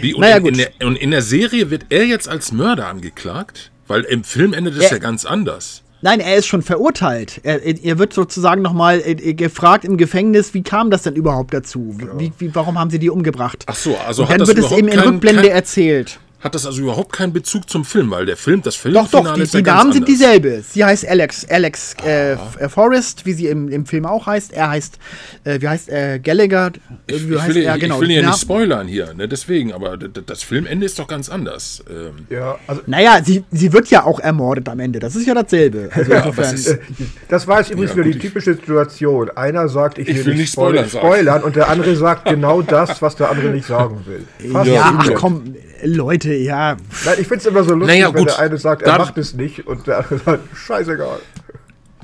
Wie, 0.01 0.16
und 0.16 0.21
naja, 0.21 0.38
in, 0.38 0.44
gut. 0.44 0.51
In 0.54 0.57
der, 0.57 0.88
und 0.88 0.95
in 0.95 1.12
der 1.12 1.21
Serie 1.21 1.69
wird 1.69 1.86
er 1.89 2.06
jetzt 2.06 2.27
als 2.27 2.51
Mörder 2.51 2.88
angeklagt? 2.88 3.71
Weil 3.88 4.01
im 4.01 4.24
Film 4.24 4.54
endet 4.54 4.77
es 4.77 4.89
ja 4.89 4.98
ganz 4.98 5.25
anders. 5.25 5.82
Nein, 6.03 6.19
er 6.19 6.35
ist 6.35 6.47
schon 6.47 6.61
verurteilt. 6.61 7.39
Er, 7.44 7.63
er 7.63 7.97
wird 7.97 8.11
sozusagen 8.11 8.61
nochmal 8.61 9.01
äh, 9.05 9.33
gefragt 9.33 9.85
im 9.85 9.95
Gefängnis, 9.95 10.53
wie 10.53 10.61
kam 10.61 10.91
das 10.91 11.03
denn 11.03 11.15
überhaupt 11.15 11.53
dazu? 11.53 11.95
Wie, 12.17 12.33
wie, 12.39 12.53
warum 12.53 12.77
haben 12.77 12.89
sie 12.89 13.00
die 13.00 13.09
umgebracht? 13.09 13.63
Ach 13.67 13.75
so, 13.75 13.95
also 14.05 14.23
Und 14.23 14.31
dann 14.31 14.45
wird 14.45 14.57
es 14.57 14.71
eben 14.73 14.89
in 14.89 15.00
Rückblende 15.00 15.44
kein, 15.44 15.51
erzählt 15.51 16.19
hat 16.44 16.56
das 16.56 16.66
also 16.66 16.81
überhaupt 16.81 17.13
keinen 17.13 17.31
Bezug 17.31 17.69
zum 17.69 17.86
Film, 17.86 18.12
weil 18.12 18.25
der 18.25 18.36
Film, 18.36 18.62
das 18.62 18.75
Film 18.75 18.95
Doch, 18.95 19.10
doch, 19.10 19.34
die, 19.34 19.45
die 19.45 19.62
Namen 19.62 19.94
sind 19.94 20.07
dieselbe. 20.07 20.62
Sie 20.62 20.84
heißt 20.84 21.07
Alex, 21.07 21.48
Alex 21.50 21.95
äh, 22.06 22.34
äh, 22.34 22.38
Forrest, 22.68 23.25
wie 23.25 23.31
sie 23.31 23.48
im, 23.48 23.69
im 23.69 23.86
Film 23.86 24.06
auch 24.06 24.25
heißt. 24.25 24.51
Er 24.51 24.69
heißt, 24.69 25.00
äh, 25.45 25.62
wie 25.62 25.69
heißt 25.69 25.88
er, 25.88 26.19
Gallagher? 26.19 26.74
Ich, 27.07 27.16
ich, 27.16 27.30
will, 27.30 27.57
er, 27.57 27.78
genau. 27.78 27.95
ich 27.95 28.01
will 28.01 28.12
ja 28.12 28.28
nicht 28.28 28.42
spoilern 28.42 28.88
hier, 28.90 29.13
ne, 29.13 29.30
deswegen, 29.30 29.72
aber 29.72 29.98
das 29.98 30.44
Filmende 30.44 30.86
ist 30.86 31.00
doch 31.00 31.07
ganz 31.07 31.30
anders. 31.30 31.81
Ähm. 31.90 32.28
Ja, 32.30 32.57
also 32.68 32.81
naja, 32.88 33.22
sie, 33.24 33.45
sie 33.50 33.72
wird 33.72 33.88
ja 33.88 34.04
auch 34.04 34.19
ermordet 34.19 34.68
am 34.68 34.81
Ende, 34.81 35.00
das 35.00 35.16
ist 35.16 35.25
ja 35.25 35.34
dasselbe. 35.34 35.90
Also 36.04 36.12
ja, 36.12 36.51
ist, 36.51 36.78
das 37.30 37.48
war 37.48 37.60
jetzt 37.60 37.72
übrigens 37.72 37.92
ja, 37.92 37.98
wieder 37.98 38.12
die 38.12 38.19
typische 38.19 38.56
Situation. 38.56 39.30
Einer 39.36 39.69
sagt, 39.69 39.98
ich 39.98 40.07
will, 40.07 40.18
ich 40.18 40.25
will 40.25 40.36
nicht 40.36 40.51
spoilern, 40.51 40.90
spoilern 40.90 41.44
und 41.44 41.56
der 41.56 41.69
andere 41.69 41.95
sagt 41.95 42.25
genau 42.25 42.62
das, 42.62 43.01
was 43.01 43.16
der 43.16 43.30
andere 43.30 43.50
nicht 43.50 43.68
sagen 43.68 44.04
will. 44.06 44.25
Fast 44.51 44.69
ja, 44.69 44.98
ach 44.98 45.10
komm, 45.13 45.56
Leute, 45.83 46.33
ja. 46.33 46.77
Nein, 47.06 47.15
ich 47.19 47.27
finde 47.27 47.38
es 47.38 47.45
immer 47.45 47.63
so 47.63 47.75
lustig, 47.75 48.00
naja, 48.00 48.13
wenn 48.13 48.25
der 48.25 48.39
eine 48.39 48.57
sagt, 48.57 48.81
er 48.83 48.97
macht 48.97 49.18
es 49.18 49.33
nicht 49.33 49.68
und 49.68 49.88
der 49.88 50.00
andere 50.00 50.19
sagt, 50.19 50.57
scheißegal 50.57 51.19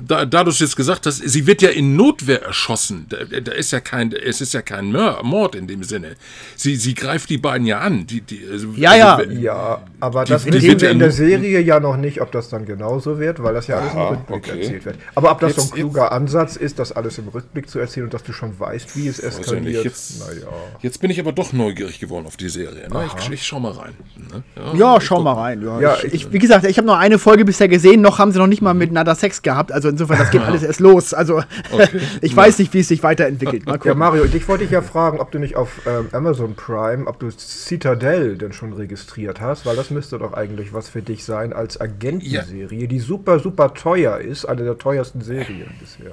da, 0.06 0.24
da 0.24 0.44
du 0.44 0.50
jetzt 0.50 0.76
gesagt 0.76 1.06
hast, 1.06 1.16
sie 1.16 1.46
wird 1.46 1.62
ja 1.62 1.70
in 1.70 1.96
Notwehr 1.96 2.42
erschossen. 2.42 3.06
Da, 3.08 3.18
da 3.24 3.52
ist 3.52 3.70
ja 3.70 3.80
kein, 3.80 4.12
es 4.12 4.40
ist 4.40 4.54
ja 4.54 4.62
kein 4.62 4.90
Mord 4.90 5.54
in 5.54 5.66
dem 5.66 5.82
Sinne. 5.82 6.16
Sie, 6.56 6.76
sie 6.76 6.94
greift 6.94 7.30
die 7.30 7.38
beiden 7.38 7.66
ja 7.66 7.80
an. 7.80 8.06
Die, 8.06 8.20
die, 8.20 8.46
also, 8.50 8.68
ja, 8.76 8.94
ja. 8.94 9.16
Also, 9.16 9.30
ja, 9.32 9.82
aber 10.00 10.24
die, 10.24 10.32
das 10.32 10.44
die 10.44 10.52
wissen 10.52 10.80
wir 10.80 10.90
in 10.90 10.98
der 10.98 11.10
Serie 11.10 11.60
ja 11.60 11.80
noch 11.80 11.96
nicht, 11.96 12.20
ob 12.20 12.32
das 12.32 12.48
dann 12.48 12.66
genauso 12.66 13.18
wird, 13.18 13.42
weil 13.42 13.54
das 13.54 13.66
ja 13.66 13.78
alles 13.78 13.92
Aha, 13.92 14.08
im 14.08 14.14
Rückblick 14.14 14.44
okay. 14.44 14.60
erzählt 14.60 14.84
wird. 14.84 14.96
Aber 15.14 15.32
ob 15.32 15.40
das 15.40 15.56
jetzt, 15.56 15.68
so 15.68 15.74
ein 15.74 15.76
kluger 15.76 16.02
jetzt, 16.02 16.12
Ansatz 16.12 16.56
ist, 16.56 16.78
das 16.78 16.92
alles 16.92 17.18
im 17.18 17.28
Rückblick 17.28 17.68
zu 17.68 17.78
erzählen 17.78 18.04
und 18.04 18.14
dass 18.14 18.22
du 18.22 18.32
schon 18.32 18.58
weißt, 18.58 18.96
wie 18.96 19.08
es 19.08 19.18
eskaliert. 19.18 19.84
Jetzt, 19.84 20.20
naja. 20.20 20.48
jetzt 20.80 21.00
bin 21.00 21.10
ich 21.10 21.20
aber 21.20 21.32
doch 21.32 21.52
neugierig 21.52 22.00
geworden 22.00 22.26
auf 22.26 22.36
die 22.36 22.48
Serie. 22.48 22.88
Ne? 22.88 23.10
Ich, 23.18 23.30
ich, 23.30 23.46
schau 23.46 23.60
mal 23.60 23.72
rein. 23.72 23.94
Ne? 24.16 24.42
Ja, 24.56 24.94
ja 24.94 25.00
schau 25.00 25.20
mal 25.20 25.34
rein. 25.34 25.62
Ja, 25.62 25.80
ja 25.80 25.96
ich, 26.02 26.14
ich, 26.14 26.32
wie 26.32 26.38
gesagt, 26.38 26.64
ich 26.64 26.76
habe 26.76 26.86
nur 26.86 26.98
eine 26.98 27.18
Folge 27.18 27.44
bisher 27.44 27.68
gesehen, 27.68 28.00
noch 28.00 28.18
haben 28.18 28.32
sie 28.32 28.38
noch 28.38 28.46
nicht 28.46 28.62
mal 28.62 28.74
miteinander 28.74 29.14
Sex 29.14 29.42
gehabt. 29.42 29.72
Also 29.72 29.89
insofern, 29.90 30.18
das 30.18 30.30
geht 30.30 30.40
alles 30.46 30.62
erst 30.62 30.80
los. 30.80 31.14
Also 31.14 31.42
okay. 31.70 32.00
ich 32.20 32.34
weiß 32.34 32.58
nicht, 32.58 32.72
wie 32.72 32.80
es 32.80 32.88
sich 32.88 33.02
weiterentwickelt. 33.02 33.66
Mal 33.66 33.78
Ja, 33.84 33.94
Mario, 33.94 34.24
dich 34.26 34.48
wollte 34.48 34.64
ich 34.64 34.70
ja 34.70 34.82
fragen, 34.82 35.20
ob 35.20 35.30
du 35.30 35.38
nicht 35.38 35.56
auf 35.56 35.82
ähm, 35.86 36.08
Amazon 36.12 36.54
Prime, 36.54 37.06
ob 37.06 37.18
du 37.18 37.30
Citadel 37.30 38.38
denn 38.38 38.52
schon 38.52 38.72
registriert 38.72 39.40
hast, 39.40 39.66
weil 39.66 39.76
das 39.76 39.90
müsste 39.90 40.18
doch 40.18 40.32
eigentlich 40.32 40.72
was 40.72 40.88
für 40.88 41.02
dich 41.02 41.24
sein 41.24 41.52
als 41.52 41.80
Agentenserie, 41.80 42.80
ja. 42.80 42.86
die 42.86 43.00
super, 43.00 43.38
super 43.38 43.74
teuer 43.74 44.18
ist, 44.18 44.44
eine 44.44 44.64
der 44.64 44.78
teuersten 44.78 45.20
Serien 45.20 45.70
bisher. 45.80 46.12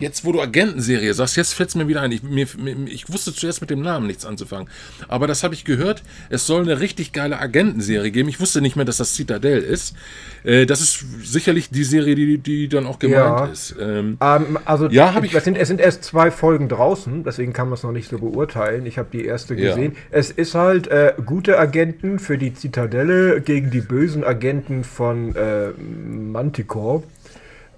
Jetzt, 0.00 0.24
wo 0.24 0.32
du 0.32 0.40
Agentenserie 0.40 1.12
sagst, 1.12 1.36
jetzt 1.36 1.52
fällt 1.52 1.68
es 1.68 1.74
mir 1.74 1.86
wieder 1.86 2.00
ein. 2.00 2.10
Ich, 2.10 2.22
mir, 2.22 2.46
ich, 2.86 3.12
wusste 3.12 3.34
zuerst 3.34 3.60
mit 3.60 3.68
dem 3.68 3.82
Namen 3.82 4.06
nichts 4.06 4.24
anzufangen. 4.24 4.68
Aber 5.08 5.26
das 5.26 5.44
habe 5.44 5.52
ich 5.52 5.66
gehört. 5.66 6.02
Es 6.30 6.46
soll 6.46 6.62
eine 6.62 6.80
richtig 6.80 7.12
geile 7.12 7.38
Agentenserie 7.38 8.10
geben. 8.10 8.30
Ich 8.30 8.40
wusste 8.40 8.62
nicht 8.62 8.76
mehr, 8.76 8.86
dass 8.86 8.96
das 8.96 9.14
Citadel 9.14 9.60
ist. 9.60 9.94
Äh, 10.42 10.64
das 10.64 10.80
ist 10.80 11.04
sicherlich 11.22 11.68
die 11.68 11.84
Serie, 11.84 12.14
die, 12.14 12.38
die 12.38 12.68
dann 12.68 12.86
auch 12.86 12.98
gemeint 12.98 13.18
ja. 13.20 13.46
ist. 13.46 13.76
Ähm, 13.78 14.16
ähm, 14.22 14.58
also, 14.64 14.88
ja, 14.88 15.12
habe 15.12 15.26
ich. 15.26 15.34
Es 15.34 15.44
sind, 15.44 15.58
es 15.58 15.68
sind 15.68 15.80
erst 15.80 16.02
zwei 16.02 16.30
Folgen 16.30 16.70
draußen, 16.70 17.22
deswegen 17.22 17.52
kann 17.52 17.68
man 17.68 17.74
es 17.74 17.82
noch 17.82 17.92
nicht 17.92 18.08
so 18.08 18.18
beurteilen. 18.18 18.86
Ich 18.86 18.96
habe 18.96 19.08
die 19.12 19.26
erste 19.26 19.54
gesehen. 19.54 19.92
Ja. 19.92 19.98
Es 20.12 20.30
ist 20.30 20.54
halt 20.54 20.86
äh, 20.88 21.12
gute 21.26 21.58
Agenten 21.58 22.18
für 22.18 22.38
die 22.38 22.54
Zitadelle 22.54 23.42
gegen 23.42 23.70
die 23.70 23.82
bösen 23.82 24.24
Agenten 24.24 24.82
von 24.82 25.36
äh, 25.36 25.68
Manticore. 25.78 27.02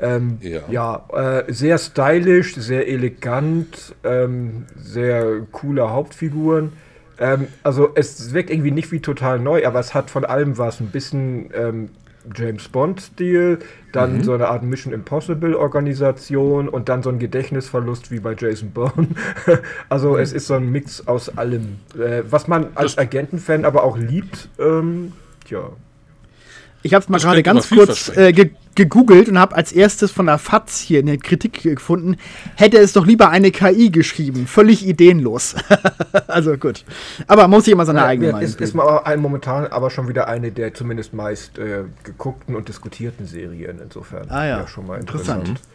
Ähm, 0.02 0.38
ja, 0.40 0.60
ja 0.69 1.40
äh, 1.46 1.52
sehr 1.52 1.78
stylisch, 1.78 2.54
sehr 2.56 2.88
elegant, 2.88 3.94
ähm, 4.02 4.66
sehr 4.76 5.40
coole 5.52 5.90
Hauptfiguren. 5.90 6.72
Ähm, 7.19 7.46
also 7.62 7.90
es 7.94 8.34
wirkt 8.34 8.50
irgendwie 8.50 8.72
nicht 8.72 8.90
wie 8.90 9.00
total 9.00 9.38
neu, 9.38 9.65
aber 9.65 9.79
es 9.79 9.94
hat 9.94 10.10
von 10.10 10.24
allem 10.24 10.58
was. 10.58 10.81
Ein 10.81 10.88
bisschen 10.88 11.50
ähm, 11.55 11.91
James 12.36 12.69
Bond-Stil, 12.69 13.60
dann 13.93 14.19
mhm. 14.19 14.24
so 14.24 14.32
eine 14.32 14.48
Art 14.48 14.62
Mission 14.65 14.93
Impossible-Organisation 14.93 16.69
und 16.69 16.88
dann 16.88 17.03
so 17.03 17.10
ein 17.10 17.19
Gedächtnisverlust 17.19 18.10
wie 18.10 18.20
bei 18.20 18.34
Jason 18.38 18.72
Bourne. 18.72 19.08
also 19.88 20.15
mhm. 20.15 20.19
es 20.19 20.32
ist 20.32 20.48
so 20.48 20.55
ein 20.55 20.70
Mix 20.70 21.06
aus 21.06 21.36
allem, 21.36 21.79
äh, 21.96 22.22
was 22.29 22.48
man 22.48 22.69
als 22.74 22.98
Agentenfan 22.98 23.65
aber 23.65 23.84
auch 23.84 23.96
liebt. 23.96 24.48
Ähm, 24.58 25.12
tja. 25.46 25.70
Ich 26.82 26.94
habe 26.94 27.03
es 27.05 27.08
mal 27.08 27.20
gerade 27.20 27.43
ganz 27.44 27.69
kurz 27.69 28.17
äh, 28.17 28.32
ge 28.32 28.50
gegoogelt 28.74 29.29
und 29.29 29.38
habe 29.38 29.55
als 29.55 29.72
erstes 29.72 30.10
von 30.10 30.26
der 30.26 30.38
FAZ 30.38 30.79
hier 30.79 31.00
in 31.00 31.06
der 31.06 31.19
Kritik 31.19 31.62
gefunden, 31.62 32.17
hätte 32.56 32.79
es 32.79 32.93
doch 32.93 33.06
lieber 33.06 33.31
eine 33.31 33.50
KI 33.50 33.91
geschrieben. 33.91 34.46
Völlig 34.46 34.86
ideenlos. 34.86 35.55
also 36.26 36.56
gut. 36.56 36.84
Aber 37.26 37.48
muss 37.48 37.67
ich 37.67 37.72
immer 37.72 37.84
seine 37.84 38.00
ja, 38.00 38.06
eigene 38.06 38.32
Meinung 38.32 38.48
ist, 38.48 38.60
ist 38.60 38.74
mal 38.74 38.98
ein, 39.05 39.20
momentan 39.20 39.67
aber 39.67 39.91
schon 39.91 40.08
wieder 40.08 40.29
eine 40.29 40.52
der 40.52 40.74
zumindest 40.74 41.12
meist 41.12 41.58
äh, 41.58 41.84
geguckten 42.02 42.56
und 42.56 42.69
diskutierten 42.69 43.26
Serien. 43.26 43.81
Insofern 43.82 44.31
ah, 44.31 44.46
ja. 44.46 44.58
ja 44.60 44.69
schon 44.69 44.86
mal 44.86 44.98
interessant. 44.98 45.48
interessant. 45.48 45.72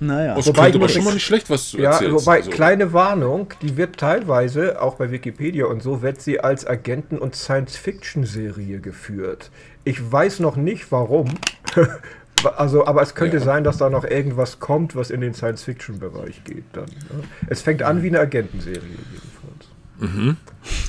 Naja. 0.00 0.34
Das 0.34 0.46
wobei 0.46 0.70
klingt 0.70 0.76
aber 0.76 0.88
schon 0.88 1.04
mal 1.04 1.14
nicht 1.14 1.24
schlecht, 1.24 1.50
was 1.50 1.70
du 1.70 1.78
ja, 1.78 1.90
erzählst. 1.92 2.26
Wobei, 2.26 2.36
also. 2.36 2.50
kleine 2.50 2.92
Warnung, 2.92 3.48
die 3.62 3.76
wird 3.76 3.96
teilweise, 3.96 4.80
auch 4.80 4.96
bei 4.96 5.10
Wikipedia 5.10 5.66
und 5.66 5.82
so, 5.82 6.02
wird 6.02 6.20
sie 6.20 6.40
als 6.40 6.66
Agenten- 6.66 7.18
und 7.18 7.34
Science-Fiction-Serie 7.34 8.80
geführt. 8.80 9.50
Ich 9.86 10.12
weiß 10.12 10.40
noch 10.40 10.56
nicht, 10.56 10.90
warum. 10.90 11.32
also, 12.56 12.86
aber 12.86 13.02
es 13.02 13.14
könnte 13.14 13.36
ja. 13.36 13.42
sein, 13.42 13.62
dass 13.62 13.78
da 13.78 13.88
noch 13.88 14.02
irgendwas 14.02 14.58
kommt, 14.58 14.96
was 14.96 15.10
in 15.10 15.20
den 15.20 15.32
Science-Fiction-Bereich 15.32 16.42
geht. 16.42 16.64
Dann, 16.72 16.86
ne? 16.86 17.22
Es 17.46 17.62
fängt 17.62 17.84
an 17.84 18.02
wie 18.02 18.08
eine 18.08 18.18
Agentenserie 18.18 18.82
jedenfalls. 18.82 20.36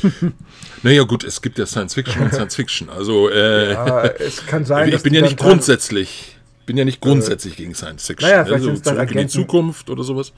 Mhm. 0.10 0.34
naja, 0.84 1.04
gut, 1.04 1.24
es 1.24 1.39
gibt 1.44 1.60
ja 1.60 1.68
Science 1.68 1.94
Fiction 1.94 2.24
und 2.24 2.34
Science 2.34 2.56
Fiction. 2.56 2.89
Also, 2.89 3.30
äh, 3.30 3.74
ja, 3.74 4.06
es 4.06 4.44
kann 4.48 4.66
sein, 4.66 4.92
ich 4.92 5.04
bin 5.04 5.13
ja 5.13 5.22
nicht 5.22 5.38
grundsätzlich 5.38 6.34
bin 6.66 6.75
ja 6.75 6.84
nicht 6.84 7.00
grundsätzlich 7.00 7.54
äh, 7.54 7.58
gegen 7.63 7.75
Science 7.75 8.06
Fiction. 8.08 8.30
Naja, 8.30 8.44
also, 8.44 8.74
zurück 8.74 8.88
Agenten, 9.00 9.20
in 9.20 9.27
die 9.27 9.32
Zukunft 9.32 9.89
oder 9.89 10.04
sowas. 10.04 10.34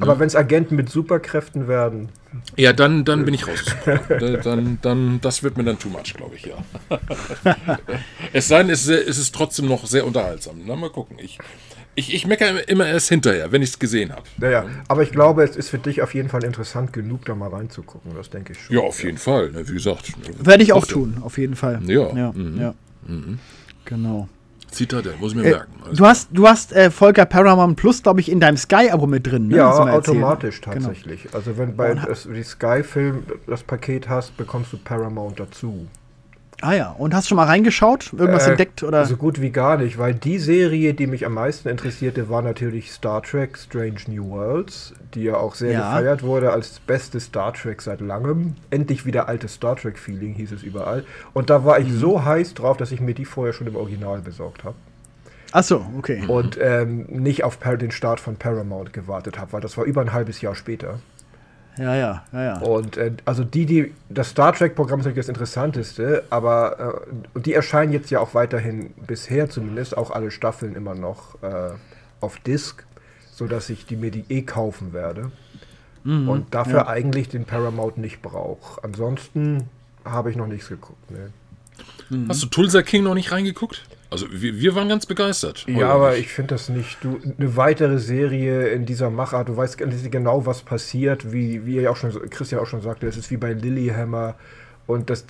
Aber 0.00 0.14
ja. 0.14 0.18
wenn 0.18 0.26
es 0.26 0.34
Agenten 0.34 0.76
mit 0.76 0.88
Superkräften 0.88 1.68
werden. 1.68 2.08
Ja, 2.56 2.72
dann, 2.72 3.04
dann 3.04 3.24
bin 3.24 3.34
ich 3.34 3.46
raus. 3.46 3.64
dann, 4.08 4.78
dann, 4.82 5.20
das 5.20 5.42
wird 5.42 5.56
mir 5.56 5.64
dann 5.64 5.78
too 5.78 5.88
much, 5.88 6.14
glaube 6.14 6.34
ich, 6.34 6.46
ja. 6.46 6.56
es 8.32 8.48
sei 8.48 8.62
denn, 8.62 8.70
es, 8.70 8.88
es 8.88 9.18
ist 9.18 9.34
trotzdem 9.34 9.66
noch 9.66 9.86
sehr 9.86 10.04
unterhaltsam. 10.04 10.60
Na, 10.66 10.74
mal 10.74 10.90
gucken. 10.90 11.16
Ich, 11.20 11.38
ich, 11.94 12.12
ich 12.12 12.26
meckere 12.26 12.68
immer 12.68 12.86
erst 12.86 13.08
hinterher, 13.08 13.52
wenn 13.52 13.62
ich 13.62 13.70
es 13.70 13.78
gesehen 13.78 14.10
habe. 14.10 14.24
Naja, 14.38 14.64
aber 14.88 15.02
ich 15.02 15.12
glaube, 15.12 15.44
es 15.44 15.56
ist 15.56 15.68
für 15.68 15.78
dich 15.78 16.02
auf 16.02 16.12
jeden 16.14 16.28
Fall 16.28 16.42
interessant 16.42 16.92
genug, 16.92 17.24
da 17.24 17.36
mal 17.36 17.50
reinzugucken. 17.50 18.14
Das 18.16 18.30
denke 18.30 18.54
ich 18.54 18.60
schon. 18.60 18.76
Ja, 18.76 18.82
auf 18.82 19.02
jeden 19.02 19.18
Fall. 19.18 19.52
Ne, 19.52 19.68
wie 19.68 19.74
gesagt. 19.74 20.12
Werde 20.40 20.62
ich 20.64 20.72
auch 20.72 20.86
tun, 20.86 21.18
auf 21.20 21.38
jeden 21.38 21.54
Fall. 21.54 21.80
Ja. 21.86 22.12
Ja. 22.14 22.32
Mhm. 22.32 22.60
ja. 22.60 22.74
Mhm. 23.06 23.38
Genau. 23.84 24.28
Zitadelle, 24.74 25.16
muss 25.18 25.32
ich 25.32 25.38
mir 25.38 25.44
äh, 25.44 25.50
merken. 25.50 25.72
Also 25.84 25.96
du 25.96 26.06
hast, 26.06 26.28
du 26.32 26.48
hast 26.48 26.72
äh, 26.72 26.90
Volker 26.90 27.26
Paramount 27.26 27.76
Plus, 27.76 28.02
glaube 28.02 28.20
ich, 28.20 28.30
in 28.30 28.40
deinem 28.40 28.56
Sky-Abo 28.56 29.06
mit 29.06 29.26
drin. 29.26 29.48
Ne? 29.48 29.56
Ja, 29.56 29.70
automatisch 29.70 30.58
erzählen. 30.58 30.74
Genau. 30.74 30.88
tatsächlich. 30.88 31.22
Genau. 31.24 31.36
Also 31.36 31.58
wenn 31.58 31.76
bei 31.76 31.94
das, 31.94 32.28
die 32.30 32.42
Sky-Film 32.42 33.24
das 33.46 33.62
Paket 33.62 34.08
hast, 34.08 34.36
bekommst 34.36 34.72
du 34.72 34.78
Paramount 34.78 35.40
dazu. 35.40 35.86
Ah 36.60 36.72
ja, 36.74 36.90
und 36.92 37.14
hast 37.14 37.26
du 37.26 37.28
schon 37.30 37.36
mal 37.36 37.46
reingeschaut? 37.46 38.12
Irgendwas 38.12 38.46
äh, 38.46 38.50
entdeckt? 38.50 38.82
Oder? 38.82 39.04
So 39.06 39.16
gut 39.16 39.40
wie 39.40 39.50
gar 39.50 39.76
nicht, 39.76 39.98
weil 39.98 40.14
die 40.14 40.38
Serie, 40.38 40.94
die 40.94 41.06
mich 41.06 41.26
am 41.26 41.34
meisten 41.34 41.68
interessierte, 41.68 42.28
war 42.30 42.42
natürlich 42.42 42.92
Star 42.92 43.22
Trek 43.22 43.58
Strange 43.58 44.00
New 44.06 44.30
Worlds, 44.30 44.94
die 45.14 45.24
ja 45.24 45.36
auch 45.36 45.54
sehr 45.54 45.72
ja. 45.72 45.90
gefeiert 45.90 46.22
wurde 46.22 46.52
als 46.52 46.80
beste 46.80 47.20
Star 47.20 47.52
Trek 47.52 47.82
seit 47.82 48.00
langem. 48.00 48.54
Endlich 48.70 49.04
wieder 49.04 49.28
altes 49.28 49.54
Star 49.54 49.76
Trek-Feeling, 49.76 50.34
hieß 50.34 50.52
es 50.52 50.62
überall. 50.62 51.04
Und 51.32 51.50
da 51.50 51.64
war 51.64 51.78
ich 51.78 51.88
mhm. 51.88 51.98
so 51.98 52.24
heiß 52.24 52.54
drauf, 52.54 52.76
dass 52.76 52.92
ich 52.92 53.00
mir 53.00 53.14
die 53.14 53.24
vorher 53.24 53.52
schon 53.52 53.66
im 53.66 53.76
Original 53.76 54.20
besorgt 54.20 54.64
habe. 54.64 54.76
Ach 55.56 55.62
so, 55.62 55.86
okay. 55.96 56.24
Und 56.26 56.58
ähm, 56.60 57.06
nicht 57.08 57.44
auf 57.44 57.58
den 57.58 57.92
Start 57.92 58.18
von 58.18 58.36
Paramount 58.36 58.92
gewartet 58.92 59.38
habe, 59.38 59.52
weil 59.52 59.60
das 59.60 59.76
war 59.76 59.84
über 59.84 60.00
ein 60.00 60.12
halbes 60.12 60.40
Jahr 60.40 60.56
später. 60.56 60.98
Ja, 61.76 61.94
ja, 61.94 62.24
ja, 62.32 62.44
ja. 62.44 62.58
Und 62.58 62.96
äh, 62.96 63.12
also 63.24 63.42
die, 63.44 63.66
die, 63.66 63.94
das 64.08 64.30
Star 64.30 64.52
Trek-Programm 64.52 65.00
ist 65.00 65.06
natürlich 65.06 65.26
das 65.26 65.28
Interessanteste, 65.28 66.24
aber 66.30 67.04
äh, 67.34 67.40
die 67.40 67.52
erscheinen 67.52 67.92
jetzt 67.92 68.10
ja 68.10 68.20
auch 68.20 68.34
weiterhin, 68.34 68.90
bisher 69.06 69.50
zumindest, 69.50 69.96
auch 69.96 70.10
alle 70.10 70.30
Staffeln 70.30 70.76
immer 70.76 70.94
noch 70.94 71.42
äh, 71.42 71.70
auf 72.20 72.38
Disc, 72.38 72.84
sodass 73.32 73.70
ich 73.70 73.86
die 73.86 73.96
mir 73.96 74.10
die 74.10 74.24
eh 74.28 74.42
kaufen 74.42 74.92
werde. 74.92 75.32
Mhm, 76.04 76.28
und 76.28 76.54
dafür 76.54 76.80
ja. 76.80 76.86
eigentlich 76.86 77.28
den 77.28 77.44
Paramount 77.44 77.98
nicht 77.98 78.22
brauche. 78.22 78.82
Ansonsten 78.84 79.68
habe 80.04 80.30
ich 80.30 80.36
noch 80.36 80.46
nichts 80.46 80.68
geguckt. 80.68 81.10
Ne. 81.10 81.30
Mhm. 82.10 82.28
Hast 82.28 82.42
du 82.42 82.46
Tulsa 82.46 82.82
King 82.82 83.04
noch 83.04 83.14
nicht 83.14 83.32
reingeguckt? 83.32 83.84
Also 84.14 84.26
wir, 84.30 84.60
wir 84.60 84.76
waren 84.76 84.88
ganz 84.88 85.06
begeistert. 85.06 85.66
Ja, 85.66 85.88
aber 85.88 86.12
nicht. 86.12 86.20
ich 86.20 86.28
finde 86.32 86.54
das 86.54 86.68
nicht. 86.68 86.98
Du, 87.02 87.18
eine 87.36 87.56
weitere 87.56 87.98
Serie 87.98 88.68
in 88.68 88.86
dieser 88.86 89.10
Machart, 89.10 89.48
du 89.48 89.56
weißt 89.56 89.76
genau, 90.08 90.46
was 90.46 90.62
passiert, 90.62 91.32
wie, 91.32 91.66
wie 91.66 91.88
auch 91.88 91.96
schon, 91.96 92.12
Christian 92.30 92.60
auch 92.60 92.68
schon 92.68 92.80
sagte, 92.80 93.08
es 93.08 93.16
ist 93.16 93.32
wie 93.32 93.36
bei 93.36 93.52
Lilyhammer 93.52 94.36
und 94.86 95.10
das. 95.10 95.24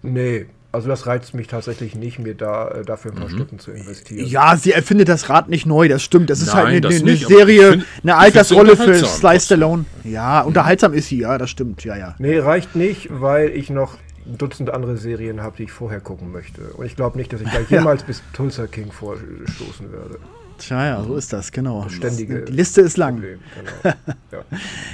Nee, 0.00 0.46
also 0.72 0.88
das 0.88 1.06
reizt 1.06 1.34
mich 1.34 1.48
tatsächlich 1.48 1.94
nicht, 1.94 2.18
mir 2.18 2.34
da 2.34 2.68
äh, 2.68 2.82
dafür 2.82 3.12
ein 3.12 3.18
paar 3.18 3.28
mhm. 3.28 3.34
Stunden 3.34 3.58
zu 3.58 3.72
investieren. 3.72 4.26
Ja, 4.26 4.56
sie 4.56 4.72
erfindet 4.72 5.10
das 5.10 5.28
Rad 5.28 5.50
nicht 5.50 5.66
neu, 5.66 5.86
das 5.86 6.02
stimmt. 6.02 6.30
Das 6.30 6.40
ist 6.40 6.54
halt 6.54 6.64
Nein, 6.64 6.82
halt 6.82 6.86
eine, 6.86 7.10
eine 7.10 7.16
Serie, 7.16 7.70
find, 7.72 7.86
eine 8.02 8.16
Altersrolle 8.16 8.74
für 8.74 9.04
Sly 9.04 9.38
Stallone. 9.38 9.84
Ja, 10.02 10.40
unterhaltsam 10.40 10.94
ist 10.94 11.08
sie, 11.08 11.18
ja, 11.18 11.36
das 11.36 11.50
stimmt, 11.50 11.84
ja, 11.84 11.94
ja. 11.96 12.14
Nee, 12.18 12.38
reicht 12.38 12.74
nicht, 12.74 13.08
weil 13.10 13.50
ich 13.50 13.68
noch 13.68 13.98
ein 14.26 14.38
Dutzend 14.38 14.70
andere 14.70 14.96
Serien 14.96 15.42
habe, 15.42 15.56
die 15.56 15.64
ich 15.64 15.72
vorher 15.72 16.00
gucken 16.00 16.32
möchte. 16.32 16.62
Und 16.76 16.86
ich 16.86 16.96
glaube 16.96 17.18
nicht, 17.18 17.32
dass 17.32 17.40
ich 17.40 17.48
da 17.52 17.60
jemals 17.60 18.02
ja. 18.02 18.06
bis 18.08 18.22
Tulsa 18.32 18.66
King 18.66 18.90
vorstoßen 18.90 19.92
werde. 19.92 20.18
Tja, 20.58 20.86
ja, 20.86 21.02
so 21.02 21.16
ist 21.16 21.32
das, 21.32 21.50
genau. 21.50 21.88
Ständige 21.88 22.42
die 22.42 22.52
Liste 22.52 22.80
ist 22.80 22.96
lang. 22.96 23.20
genau. 23.20 23.40
Ja. 24.32 24.44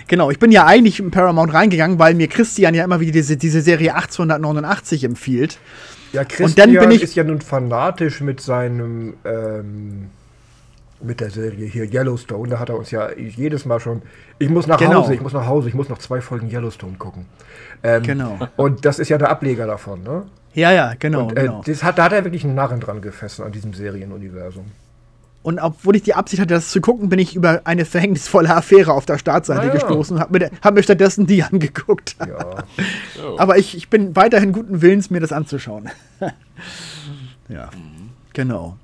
genau, 0.06 0.30
ich 0.30 0.38
bin 0.38 0.52
ja 0.52 0.66
eigentlich 0.66 1.00
in 1.00 1.10
Paramount 1.10 1.54
reingegangen, 1.54 1.98
weil 1.98 2.14
mir 2.14 2.28
Christian 2.28 2.74
ja 2.74 2.84
immer 2.84 3.00
wieder 3.00 3.12
diese, 3.12 3.36
diese 3.36 3.62
Serie 3.62 3.94
1889 3.94 5.04
empfiehlt. 5.04 5.58
Ja, 6.12 6.24
Christian 6.24 6.68
Und 6.70 6.76
dann 6.76 6.88
bin 6.88 6.90
ich 6.90 7.02
ist 7.02 7.14
ja 7.14 7.24
nun 7.24 7.40
fanatisch 7.40 8.20
mit 8.20 8.40
seinem 8.40 9.14
ähm, 9.24 10.10
mit 11.02 11.20
der 11.20 11.30
Serie 11.30 11.66
hier 11.66 11.84
Yellowstone. 11.84 12.50
Da 12.50 12.58
hat 12.58 12.68
er 12.68 12.76
uns 12.76 12.90
ja 12.90 13.10
jedes 13.16 13.64
Mal 13.64 13.80
schon. 13.80 14.02
Ich 14.38 14.48
muss 14.48 14.66
nach 14.66 14.78
genau. 14.78 15.02
Hause, 15.02 15.14
ich 15.14 15.20
muss 15.20 15.32
nach 15.32 15.46
Hause, 15.46 15.68
ich 15.68 15.74
muss 15.74 15.88
noch 15.88 15.98
zwei 15.98 16.20
Folgen 16.20 16.50
Yellowstone 16.50 16.96
gucken. 16.98 17.26
Ähm, 17.82 18.02
genau. 18.02 18.38
Und 18.56 18.84
das 18.84 18.98
ist 18.98 19.08
ja 19.08 19.18
der 19.18 19.30
Ableger 19.30 19.66
davon, 19.66 20.02
ne? 20.02 20.22
Ja, 20.54 20.72
ja, 20.72 20.94
genau. 20.98 21.28
Und, 21.28 21.38
äh, 21.38 21.42
genau. 21.42 21.62
Das 21.64 21.82
hat, 21.82 21.98
da 21.98 22.04
hat 22.04 22.12
er 22.12 22.24
wirklich 22.24 22.44
einen 22.44 22.54
Narren 22.54 22.80
dran 22.80 23.00
gefressen 23.00 23.44
an 23.44 23.52
diesem 23.52 23.72
Serienuniversum. 23.72 24.66
Und 25.42 25.58
obwohl 25.58 25.96
ich 25.96 26.02
die 26.02 26.14
Absicht 26.14 26.42
hatte, 26.42 26.52
das 26.52 26.70
zu 26.70 26.82
gucken, 26.82 27.08
bin 27.08 27.18
ich 27.18 27.34
über 27.34 27.62
eine 27.64 27.86
verhängnisvolle 27.86 28.54
Affäre 28.54 28.92
auf 28.92 29.06
der 29.06 29.16
Startseite 29.16 29.68
ja. 29.68 29.72
gestoßen 29.72 30.16
und 30.16 30.22
habe 30.22 30.38
mir, 30.38 30.50
hab 30.60 30.74
mir, 30.74 30.82
stattdessen 30.82 31.26
die 31.26 31.42
angeguckt. 31.50 32.16
Ja. 32.18 32.64
Aber 33.38 33.56
ich, 33.56 33.76
ich 33.76 33.88
bin 33.88 34.14
weiterhin 34.16 34.52
guten 34.52 34.82
Willens, 34.82 35.08
mir 35.08 35.20
das 35.20 35.32
anzuschauen. 35.32 35.88
ja, 37.48 37.70
mhm. 37.74 38.10
genau. 38.34 38.76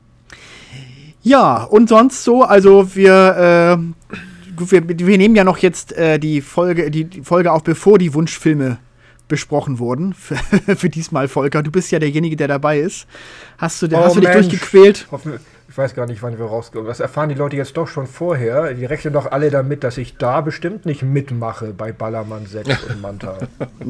Ja, 1.22 1.64
und 1.64 1.88
sonst 1.88 2.24
so, 2.24 2.44
also 2.44 2.94
wir, 2.94 3.76
äh, 3.76 4.70
wir, 4.70 5.06
wir, 5.06 5.18
nehmen 5.18 5.34
ja 5.34 5.44
noch 5.44 5.58
jetzt 5.58 5.92
äh, 5.92 6.18
die, 6.18 6.40
Folge, 6.40 6.90
die, 6.90 7.04
die, 7.04 7.22
Folge 7.22 7.52
auf, 7.52 7.64
bevor 7.64 7.98
die 7.98 8.14
Wunschfilme 8.14 8.78
besprochen 9.28 9.78
wurden. 9.78 10.14
Für, 10.14 10.36
für, 10.76 10.88
diesmal, 10.88 11.28
Volker. 11.28 11.62
Du 11.62 11.70
bist 11.70 11.90
ja 11.90 11.98
derjenige, 11.98 12.36
der 12.36 12.48
dabei 12.48 12.80
ist. 12.80 13.06
Hast 13.58 13.82
du, 13.82 13.88
oh, 13.92 13.96
hast 13.96 14.16
du 14.16 14.20
dich 14.20 14.30
durchgequält? 14.30 15.06
Hoffen, 15.10 15.40
ich 15.76 15.78
weiß 15.78 15.94
gar 15.94 16.06
nicht, 16.06 16.22
wann 16.22 16.38
wir 16.38 16.46
rauskommen. 16.46 16.86
Das 16.86 17.00
erfahren 17.00 17.28
die 17.28 17.34
Leute 17.34 17.56
jetzt 17.56 17.76
doch 17.76 17.86
schon 17.86 18.06
vorher. 18.06 18.72
Die 18.72 18.86
rechnen 18.86 19.12
doch 19.12 19.30
alle 19.30 19.50
damit, 19.50 19.84
dass 19.84 19.98
ich 19.98 20.16
da 20.16 20.40
bestimmt 20.40 20.86
nicht 20.86 21.02
mitmache 21.02 21.74
bei 21.74 21.92
Ballermann 21.92 22.46
6 22.46 22.84
und 22.84 23.00
Manta. 23.02 23.36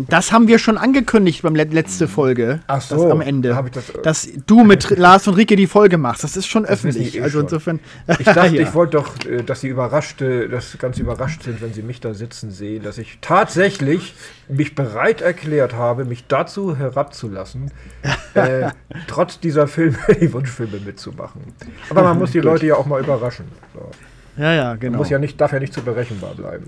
Das 0.09 0.33
haben 0.33 0.49
wir 0.49 0.59
schon 0.59 0.79
angekündigt 0.79 1.43
beim 1.43 1.55
Let 1.55 1.73
letzte 1.73 2.09
Folge. 2.09 2.59
Ach 2.67 2.81
so. 2.81 3.09
am 3.09 3.21
Ende. 3.21 3.57
Das, 3.73 3.91
äh, 3.91 4.03
dass 4.03 4.29
du 4.49 4.65
mit 4.65 4.91
Lars 4.99 5.29
und 5.29 5.35
Rike 5.35 5.55
die 5.55 5.69
Folge 5.69 5.97
machst. 5.97 6.25
Das 6.25 6.37
ist 6.37 6.49
schon 6.49 6.65
das 6.65 6.73
öffentlich. 6.73 7.19
Eh 7.19 7.23
also 7.23 7.39
insofern. 7.39 7.79
Ich 8.19 8.25
dachte, 8.25 8.47
ja. 8.57 8.63
ich 8.63 8.75
wollte 8.75 8.97
doch, 8.97 9.25
äh, 9.25 9.45
dass 9.45 9.61
sie 9.61 9.69
überraschte, 9.69 10.49
dass 10.49 10.77
ganz 10.79 10.99
überrascht 10.99 11.45
sind, 11.45 11.63
wenn 11.63 11.73
sie 11.73 11.83
mich 11.83 12.01
da 12.01 12.15
sitzen 12.15 12.51
sehen, 12.51 12.83
dass 12.83 12.99
ich 12.99 13.19
tatsächlich 13.21 14.17
mich 14.49 14.75
bereit 14.75 15.21
erklärt 15.21 15.75
habe, 15.75 16.05
mich 16.05 16.27
dazu 16.27 16.77
herabzulassen, 16.77 17.71
äh, 18.35 18.71
trotz 19.07 19.39
dieser 19.39 19.69
Filme, 19.69 19.99
die 20.21 20.33
Wunschfilme 20.33 20.81
mitzumachen. 20.81 21.43
Aber 21.91 22.03
man 22.03 22.19
muss 22.19 22.33
die 22.33 22.41
Leute 22.41 22.67
ja 22.67 22.77
auch 22.77 22.87
mal 22.87 23.01
überraschen. 23.01 23.47
So. 23.75 24.43
Ja, 24.43 24.53
ja, 24.53 24.75
genau. 24.75 24.93
Man 24.93 24.99
muss 24.99 25.11
ja 25.11 25.19
nicht, 25.19 25.41
darf 25.41 25.53
ja 25.53 25.61
nicht 25.61 25.73
zu 25.73 25.83
berechenbar 25.83 26.35
bleiben. 26.35 26.67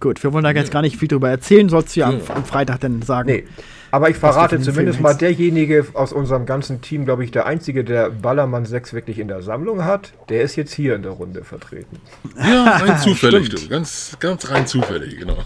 Gut, 0.00 0.22
wir 0.22 0.32
wollen 0.32 0.44
da 0.44 0.50
jetzt 0.50 0.70
gar 0.70 0.82
nicht 0.82 0.98
viel 0.98 1.08
drüber 1.08 1.30
erzählen, 1.30 1.68
sollst 1.68 1.96
du 1.96 2.00
ja 2.00 2.08
am, 2.08 2.20
am 2.34 2.44
Freitag 2.44 2.80
dann 2.80 3.00
sagen. 3.00 3.28
Nee, 3.28 3.44
aber 3.90 4.10
ich 4.10 4.16
verrate 4.16 4.60
zumindest 4.60 5.00
mal 5.00 5.14
derjenige 5.14 5.86
aus 5.94 6.12
unserem 6.12 6.44
ganzen 6.44 6.82
Team, 6.82 7.06
glaube 7.06 7.24
ich, 7.24 7.30
der 7.30 7.46
einzige, 7.46 7.82
der 7.82 8.10
Ballermann 8.10 8.66
6 8.66 8.92
wirklich 8.92 9.18
in 9.18 9.28
der 9.28 9.40
Sammlung 9.40 9.84
hat, 9.84 10.12
der 10.28 10.42
ist 10.42 10.56
jetzt 10.56 10.74
hier 10.74 10.94
in 10.96 11.02
der 11.02 11.12
Runde 11.12 11.44
vertreten. 11.44 11.98
Ja, 12.36 12.76
rein 12.76 12.98
zufällig, 13.02 13.48
du. 13.48 13.68
Ganz, 13.68 14.16
ganz 14.20 14.50
rein 14.50 14.66
zufällig, 14.66 15.18
genau. 15.18 15.38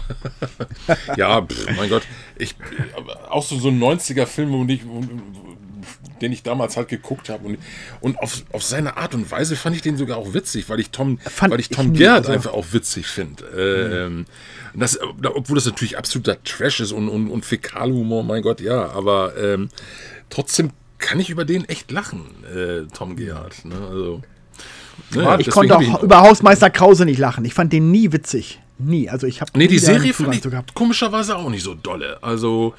ja, 1.15 1.41
pff, 1.41 1.77
mein 1.77 1.89
Gott. 1.89 2.03
Ich, 2.37 2.55
auch 3.29 3.43
so, 3.43 3.57
so 3.57 3.69
ein 3.69 3.79
90er-Film, 3.79 4.51
wo, 4.51 4.67
wo, 4.67 5.50
den 6.21 6.31
ich 6.31 6.43
damals 6.43 6.77
halt 6.77 6.87
geguckt 6.87 7.29
habe. 7.29 7.45
Und, 7.47 7.57
und 7.99 8.19
auf, 8.19 8.43
auf 8.51 8.63
seine 8.63 8.97
Art 8.97 9.13
und 9.15 9.29
Weise 9.31 9.55
fand 9.55 9.75
ich 9.75 9.81
den 9.81 9.97
sogar 9.97 10.17
auch 10.17 10.33
witzig, 10.33 10.69
weil 10.69 10.79
ich 10.79 10.91
Tom, 10.91 11.17
fand 11.19 11.51
weil 11.51 11.59
ich 11.59 11.69
Tom 11.69 11.93
ich 11.93 11.99
Gerhardt 11.99 12.25
also. 12.25 12.31
einfach 12.31 12.53
auch 12.53 12.67
witzig 12.71 13.07
finde. 13.07 13.43
Mhm. 13.43 14.17
Ähm, 14.17 14.25
das, 14.73 14.99
obwohl 15.01 15.55
das 15.55 15.65
natürlich 15.65 15.97
absoluter 15.97 16.41
Trash 16.43 16.79
ist 16.79 16.91
und, 16.91 17.09
und, 17.09 17.29
und 17.29 17.45
Fäkalhumor, 17.45 18.23
mein 18.23 18.41
Gott, 18.41 18.61
ja, 18.61 18.89
aber 18.91 19.35
ähm, 19.37 19.69
trotzdem 20.29 20.71
kann 20.97 21.19
ich 21.19 21.29
über 21.29 21.45
den 21.45 21.65
echt 21.65 21.91
lachen, 21.91 22.21
äh, 22.45 22.83
Tom 22.93 23.15
Gerhardt. 23.15 23.65
Ne? 23.65 23.75
Also, 23.75 24.21
ne, 25.11 25.37
ich 25.39 25.49
konnte 25.49 25.75
auch 25.75 25.81
ich 25.81 26.01
über 26.01 26.21
Hausmeister 26.21 26.69
Krause 26.69 27.05
nicht 27.05 27.17
lachen. 27.17 27.43
Ich 27.43 27.53
fand 27.53 27.73
den 27.73 27.91
nie 27.91 28.11
witzig. 28.11 28.59
Nie. 28.77 29.09
Also 29.09 29.27
ich 29.27 29.41
habe 29.41 29.51
Nee, 29.55 29.67
die 29.67 29.79
Serie 29.79 30.13
fand 30.13 30.33
ich 30.33 30.43
komischerweise 30.73 31.35
auch 31.35 31.49
nicht 31.49 31.63
so 31.63 31.75
dolle. 31.75 32.21
Also 32.21 32.73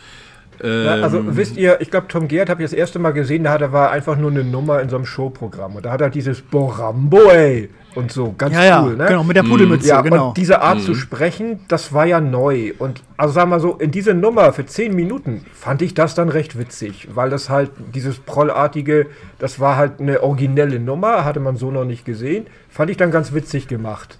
ja, 0.63 0.95
also 1.03 1.19
ähm, 1.19 1.37
wisst 1.37 1.57
ihr, 1.57 1.81
ich 1.81 1.91
glaube, 1.91 2.09
Tom 2.09 2.29
Gerd 2.29 2.49
habe 2.49 2.63
ich 2.63 2.71
das 2.71 2.77
erste 2.77 2.99
Mal 2.99 3.13
gesehen, 3.13 3.45
da, 3.45 3.59
da 3.59 3.73
war 3.73 3.91
einfach 3.91 4.17
nur 4.17 4.31
eine 4.31 4.45
Nummer 4.45 4.81
in 4.81 4.89
so 4.89 4.97
einem 4.97 5.07
Showprogramm. 5.07 5.77
Und 5.77 5.85
da 5.85 5.93
hat 5.93 6.01
er 6.01 6.11
dieses 6.11 6.41
Borambo, 6.41 7.31
ey, 7.31 7.71
und 7.95 8.11
so, 8.11 8.35
ganz 8.37 8.55
ja, 8.55 8.83
cool, 8.83 8.93
ja, 8.93 8.97
ne? 8.97 9.07
Genau, 9.07 9.25
mit 9.25 9.37
der 9.37 9.43
Pudelmütze, 9.43 9.89
ja, 9.89 10.01
genau. 10.01 10.29
Und 10.29 10.37
diese 10.37 10.63
Art 10.63 10.79
mhm. 10.79 10.83
zu 10.83 10.95
sprechen, 10.95 11.61
das 11.69 11.93
war 11.93 12.07
ja 12.07 12.21
neu. 12.21 12.73
Und 12.79 13.03
also 13.17 13.35
sagen 13.35 13.51
wir 13.51 13.57
mal 13.57 13.61
so, 13.61 13.75
in 13.75 13.91
diese 13.91 14.15
Nummer 14.15 14.53
für 14.53 14.65
zehn 14.65 14.95
Minuten 14.95 15.45
fand 15.53 15.83
ich 15.83 15.95
das 15.95 16.15
dann 16.15 16.29
recht 16.29 16.59
witzig, 16.59 17.09
weil 17.15 17.29
das 17.29 17.51
halt 17.51 17.71
dieses 17.95 18.19
Prollartige, 18.19 19.07
das 19.39 19.61
war 19.61 19.77
halt 19.77 20.01
eine 20.01 20.23
originelle 20.23 20.81
Nummer, 20.81 21.25
hatte 21.25 21.41
man 21.41 21.57
so 21.57 21.71
noch 21.71 21.85
nicht 21.85 22.05
gesehen, 22.05 22.47
fand 22.71 22.91
ich 22.91 22.97
dann 22.97 23.11
ganz 23.11 23.35
witzig 23.35 23.69
gemacht. 23.69 24.19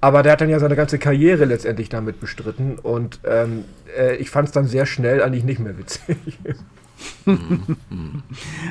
Aber 0.00 0.22
der 0.22 0.32
hat 0.32 0.40
dann 0.40 0.48
ja 0.48 0.58
seine 0.58 0.76
ganze 0.76 0.98
Karriere 0.98 1.44
letztendlich 1.44 1.88
damit 1.88 2.20
bestritten 2.20 2.78
und 2.78 3.20
ähm, 3.24 3.64
äh, 3.98 4.16
ich 4.16 4.30
fand 4.30 4.48
es 4.48 4.52
dann 4.52 4.66
sehr 4.66 4.86
schnell 4.86 5.22
eigentlich 5.22 5.44
nicht 5.44 5.60
mehr 5.60 5.76
witzig. 5.76 6.16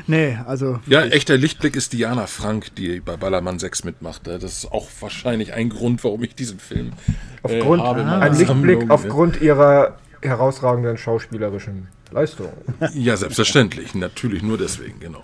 nee, 0.07 0.38
also. 0.45 0.79
Ja, 0.86 1.03
echter 1.03 1.38
Lichtblick 1.38 1.75
ist 1.75 1.93
Diana 1.93 2.27
Frank, 2.27 2.75
die 2.75 3.00
bei 3.00 3.17
Ballermann 3.17 3.59
6 3.59 3.83
mitmacht. 3.83 4.27
Das 4.27 4.43
ist 4.43 4.71
auch 4.71 4.88
wahrscheinlich 5.00 5.53
ein 5.53 5.69
Grund, 5.69 6.03
warum 6.03 6.24
ich 6.24 6.36
diesen 6.36 6.59
Film 6.59 6.93
aufgrund, 7.43 7.81
äh, 7.81 7.86
habe. 7.86 8.03
Ah. 8.03 8.19
Ein 8.19 8.33
Lichtblick 8.33 8.48
Sammlung, 8.48 8.91
aufgrund 8.91 9.41
ihrer 9.41 9.98
herausragenden 10.21 10.98
schauspielerischen 10.98 11.88
Leistung. 12.12 12.50
Ja, 12.93 13.17
selbstverständlich. 13.17 13.95
Natürlich 13.95 14.41
nur 14.41 14.57
deswegen, 14.57 15.00
genau. 15.00 15.24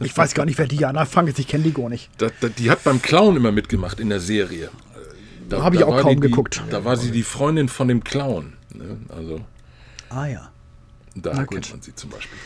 Ich 0.00 0.16
weiß 0.16 0.34
gar 0.34 0.46
nicht, 0.46 0.58
wer 0.58 0.66
Diana 0.66 1.04
Frank 1.04 1.28
ist. 1.28 1.38
Ich 1.38 1.48
kenne 1.48 1.64
die 1.64 1.72
gar 1.74 1.88
nicht. 1.88 2.08
Da, 2.18 2.28
da, 2.40 2.48
die 2.48 2.70
hat 2.70 2.84
beim 2.84 3.02
Clown 3.02 3.36
immer 3.36 3.52
mitgemacht 3.52 4.00
in 4.00 4.08
der 4.08 4.20
Serie. 4.20 4.70
Da 5.50 5.62
habe 5.62 5.76
ich 5.76 5.84
auch 5.84 6.00
kaum 6.00 6.20
die, 6.20 6.28
geguckt. 6.28 6.62
Da 6.70 6.84
war 6.84 6.96
sie 6.96 7.10
die 7.10 7.22
Freundin 7.22 7.68
von 7.68 7.88
dem 7.88 8.02
Clown. 8.04 8.54
Ne? 8.74 8.98
Also, 9.08 9.40
ah 10.08 10.26
ja. 10.26 10.50
Da 11.14 11.44
kennt 11.44 11.70
man 11.70 11.82
sie 11.82 11.94
zum 11.94 12.10
Beispiel. 12.10 12.38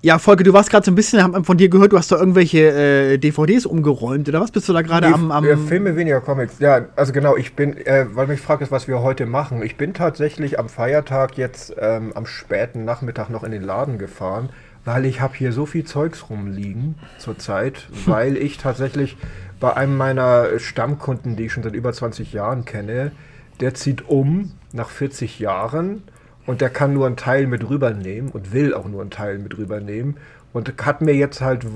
Ja, 0.00 0.20
Volker, 0.20 0.44
du 0.44 0.52
warst 0.52 0.70
gerade 0.70 0.84
so 0.84 0.92
ein 0.92 0.94
bisschen, 0.94 1.20
haben 1.20 1.44
von 1.44 1.56
dir 1.56 1.68
gehört, 1.68 1.92
du 1.92 1.98
hast 1.98 2.12
da 2.12 2.16
irgendwelche 2.16 2.70
äh, 2.70 3.18
DVDs 3.18 3.66
umgeräumt, 3.66 4.28
oder 4.28 4.40
was? 4.40 4.52
Bist 4.52 4.68
du 4.68 4.72
da 4.72 4.82
gerade 4.82 5.08
am, 5.08 5.32
am. 5.32 5.44
Äh, 5.44 5.56
Filme 5.56 5.96
weniger 5.96 6.20
Comics. 6.20 6.60
Ja, 6.60 6.86
also 6.94 7.12
genau, 7.12 7.36
ich 7.36 7.56
bin, 7.56 7.76
äh, 7.84 8.06
weil 8.12 8.28
mich 8.28 8.40
fragt, 8.40 8.70
was 8.70 8.86
wir 8.86 9.02
heute 9.02 9.26
machen. 9.26 9.60
Ich 9.60 9.76
bin 9.76 9.94
tatsächlich 9.94 10.56
am 10.60 10.68
Feiertag 10.68 11.36
jetzt 11.36 11.74
ähm, 11.80 12.12
am 12.14 12.26
späten 12.26 12.84
Nachmittag 12.84 13.28
noch 13.28 13.42
in 13.42 13.50
den 13.50 13.64
Laden 13.64 13.98
gefahren, 13.98 14.50
weil 14.84 15.04
ich 15.04 15.20
habe 15.20 15.34
hier 15.36 15.52
so 15.52 15.66
viel 15.66 15.82
Zeugs 15.82 16.30
rumliegen 16.30 16.94
zurzeit, 17.18 17.88
weil 18.06 18.36
ich 18.36 18.56
tatsächlich 18.56 19.16
bei 19.60 19.74
einem 19.76 19.96
meiner 19.96 20.58
Stammkunden, 20.58 21.36
die 21.36 21.46
ich 21.46 21.52
schon 21.52 21.62
seit 21.62 21.74
über 21.74 21.92
20 21.92 22.32
Jahren 22.32 22.64
kenne, 22.64 23.12
der 23.60 23.74
zieht 23.74 24.08
um 24.08 24.52
nach 24.72 24.88
40 24.88 25.38
Jahren 25.38 26.02
und 26.46 26.60
der 26.60 26.70
kann 26.70 26.94
nur 26.94 27.06
einen 27.06 27.16
Teil 27.16 27.46
mit 27.46 27.68
rübernehmen 27.68 28.30
und 28.30 28.52
will 28.52 28.74
auch 28.74 28.86
nur 28.86 29.00
einen 29.00 29.10
Teil 29.10 29.38
mit 29.38 29.58
rübernehmen 29.58 30.16
und 30.52 30.74
hat 30.84 31.02
mir 31.02 31.14
jetzt 31.14 31.40
halt 31.40 31.66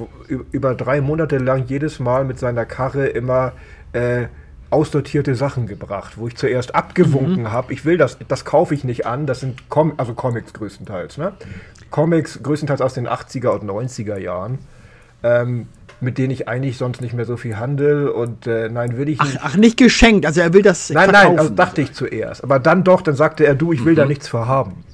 über 0.51 0.75
drei 0.75 1.01
Monate 1.01 1.39
lang 1.39 1.65
jedes 1.67 1.99
Mal 1.99 2.25
mit 2.25 2.39
seiner 2.39 2.65
Karre 2.65 3.07
immer 3.07 3.53
äh, 3.93 4.27
aussortierte 4.71 5.35
Sachen 5.35 5.67
gebracht, 5.67 6.17
wo 6.17 6.27
ich 6.27 6.37
zuerst 6.37 6.75
abgewunken 6.75 7.43
mhm. 7.43 7.53
habe, 7.53 7.73
ich 7.73 7.85
will 7.85 7.99
das, 7.99 8.17
das 8.27 8.45
kaufe 8.47 8.75
ich 8.75 8.85
nicht 8.85 9.07
an, 9.07 9.27
das 9.27 9.41
sind 9.41 9.69
Com 9.69 9.93
also 9.99 10.15
Comics 10.15 10.55
größtenteils, 10.55 11.19
ne? 11.19 11.33
Comics 11.91 12.43
größtenteils 12.43 12.81
aus 12.81 12.95
den 12.95 13.07
80er 13.07 13.51
und 13.51 13.69
90er 13.69 14.17
Jahren. 14.17 14.61
Ähm, 15.23 15.69
mit 16.03 16.19
denen 16.19 16.33
ich 16.33 16.49
eigentlich 16.49 16.77
sonst 16.77 17.01
nicht 17.01 17.15
mehr 17.15 17.25
so 17.25 17.37
viel 17.37 17.57
handel 17.57 18.09
und 18.09 18.47
äh, 18.47 18.69
nein, 18.69 18.97
will 18.97 19.09
ich 19.09 19.21
nicht. 19.21 19.39
Ach, 19.41 19.51
ach, 19.53 19.57
nicht 19.57 19.77
geschenkt, 19.77 20.27
also 20.27 20.41
er 20.41 20.53
will 20.53 20.63
das 20.63 20.91
Nein, 20.91 21.11
verkaufen. 21.11 21.29
nein, 21.29 21.39
also 21.39 21.55
dachte 21.55 21.81
ich 21.81 21.93
zuerst. 21.93 22.43
Aber 22.43 22.59
dann 22.59 22.85
doch, 22.85 23.03
dann 23.03 23.15
sagte 23.15 23.47
er, 23.47 23.55
du, 23.55 23.73
ich 23.73 23.85
will 23.85 23.93
mhm. 23.93 23.97
da 23.97 24.05
nichts 24.05 24.29
für 24.29 24.47
haben. 24.47 24.85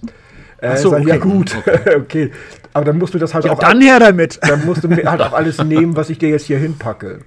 Äh, 0.59 0.77
so, 0.77 0.93
okay. 0.93 1.09
Ja 1.09 1.17
gut, 1.17 1.57
okay. 1.57 1.97
okay. 1.97 2.33
Aber 2.75 2.85
dann 2.85 2.99
musst 2.99 3.15
du 3.15 3.19
das 3.19 3.33
halt 3.35 3.47
ja, 3.47 3.53
auch... 3.53 3.59
dann 3.59 3.81
her 3.81 3.99
damit. 3.99 4.39
Dann 4.47 4.67
musst 4.67 4.85
du 4.85 4.91
halt 4.91 5.21
auch 5.21 5.33
alles 5.33 5.59
nehmen, 5.65 5.97
was 5.97 6.11
ich 6.11 6.19
dir 6.19 6.29
jetzt 6.29 6.47
hier 6.47 6.59
hinpacke. 6.59 7.21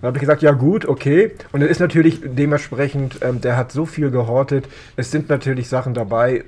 Dann 0.00 0.08
habe 0.08 0.18
ich 0.18 0.20
gesagt, 0.20 0.42
ja 0.42 0.52
gut, 0.52 0.84
okay. 0.84 1.30
Und 1.52 1.60
dann 1.60 1.68
ist 1.68 1.78
natürlich 1.78 2.20
dementsprechend, 2.24 3.20
ähm, 3.22 3.40
der 3.40 3.56
hat 3.56 3.70
so 3.72 3.86
viel 3.86 4.10
gehortet. 4.10 4.66
Es 4.96 5.10
sind 5.12 5.28
natürlich 5.28 5.68
Sachen 5.68 5.94
dabei, 5.94 6.44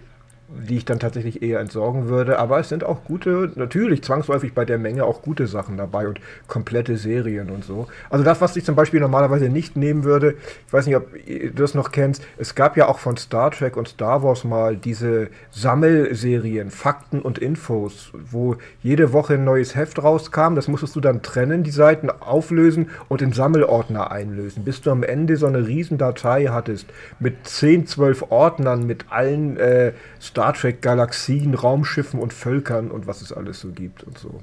die 0.68 0.76
ich 0.76 0.84
dann 0.84 0.98
tatsächlich 0.98 1.42
eher 1.42 1.60
entsorgen 1.60 2.08
würde. 2.08 2.38
Aber 2.38 2.58
es 2.58 2.68
sind 2.68 2.84
auch 2.84 3.04
gute, 3.04 3.52
natürlich 3.54 4.02
zwangsläufig 4.02 4.54
bei 4.54 4.64
der 4.64 4.78
Menge 4.78 5.04
auch 5.04 5.22
gute 5.22 5.46
Sachen 5.46 5.76
dabei 5.76 6.08
und 6.08 6.20
komplette 6.46 6.96
Serien 6.96 7.50
und 7.50 7.64
so. 7.64 7.86
Also 8.10 8.24
das, 8.24 8.40
was 8.40 8.56
ich 8.56 8.64
zum 8.64 8.74
Beispiel 8.74 9.00
normalerweise 9.00 9.48
nicht 9.48 9.76
nehmen 9.76 10.04
würde, 10.04 10.34
ich 10.66 10.72
weiß 10.72 10.86
nicht, 10.86 10.96
ob 10.96 11.12
du 11.12 11.50
das 11.50 11.74
noch 11.74 11.92
kennst, 11.92 12.22
es 12.38 12.54
gab 12.54 12.76
ja 12.76 12.88
auch 12.88 12.98
von 12.98 13.16
Star 13.16 13.50
Trek 13.50 13.76
und 13.76 13.88
Star 13.88 14.22
Wars 14.22 14.44
mal 14.44 14.76
diese 14.76 15.28
Sammelserien, 15.50 16.70
Fakten 16.70 17.20
und 17.20 17.38
Infos, 17.38 18.12
wo 18.12 18.56
jede 18.82 19.12
Woche 19.12 19.34
ein 19.34 19.44
neues 19.44 19.74
Heft 19.74 20.02
rauskam. 20.02 20.54
Das 20.54 20.68
musstest 20.68 20.96
du 20.96 21.00
dann 21.00 21.22
trennen, 21.22 21.64
die 21.64 21.70
Seiten 21.70 22.10
auflösen 22.10 22.90
und 23.08 23.22
in 23.22 23.32
Sammelordner 23.32 24.10
einlösen, 24.10 24.64
bis 24.64 24.80
du 24.80 24.90
am 24.90 25.02
Ende 25.02 25.36
so 25.36 25.46
eine 25.46 25.66
Riesendatei 25.66 26.46
hattest 26.46 26.86
mit 27.18 27.46
10, 27.46 27.86
12 27.86 28.30
Ordnern 28.30 28.86
mit 28.86 29.06
allen 29.10 29.56
äh, 29.56 29.92
Star 30.20 30.43
Trek 30.52 30.82
Galaxien, 30.82 31.54
Raumschiffen 31.54 32.20
und 32.20 32.32
Völkern 32.32 32.90
und 32.90 33.06
was 33.06 33.22
es 33.22 33.32
alles 33.32 33.60
so 33.60 33.70
gibt 33.70 34.02
und 34.02 34.18
so. 34.18 34.40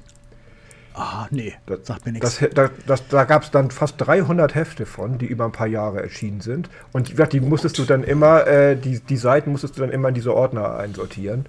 Ah, 0.94 1.26
nee, 1.30 1.54
das 1.66 1.86
sagt 1.86 2.04
mir 2.04 2.12
nichts. 2.12 2.38
Das, 2.38 2.50
das, 2.50 2.70
das, 2.86 3.08
da 3.08 3.24
gab 3.24 3.42
es 3.42 3.50
dann 3.50 3.70
fast 3.70 3.94
300 3.98 4.54
Hefte 4.54 4.84
von, 4.84 5.16
die 5.16 5.26
über 5.26 5.46
ein 5.46 5.52
paar 5.52 5.66
Jahre 5.66 6.02
erschienen 6.02 6.40
sind. 6.40 6.68
Und 6.92 7.08
die, 7.08 7.28
die 7.28 7.40
musstest 7.40 7.78
du 7.78 7.84
dann 7.84 8.04
immer, 8.04 8.46
äh, 8.46 8.76
die, 8.76 9.00
die 9.00 9.16
Seiten 9.16 9.52
musstest 9.52 9.76
du 9.76 9.80
dann 9.80 9.90
immer 9.90 10.08
in 10.08 10.14
diese 10.14 10.34
Ordner 10.34 10.76
einsortieren. 10.76 11.46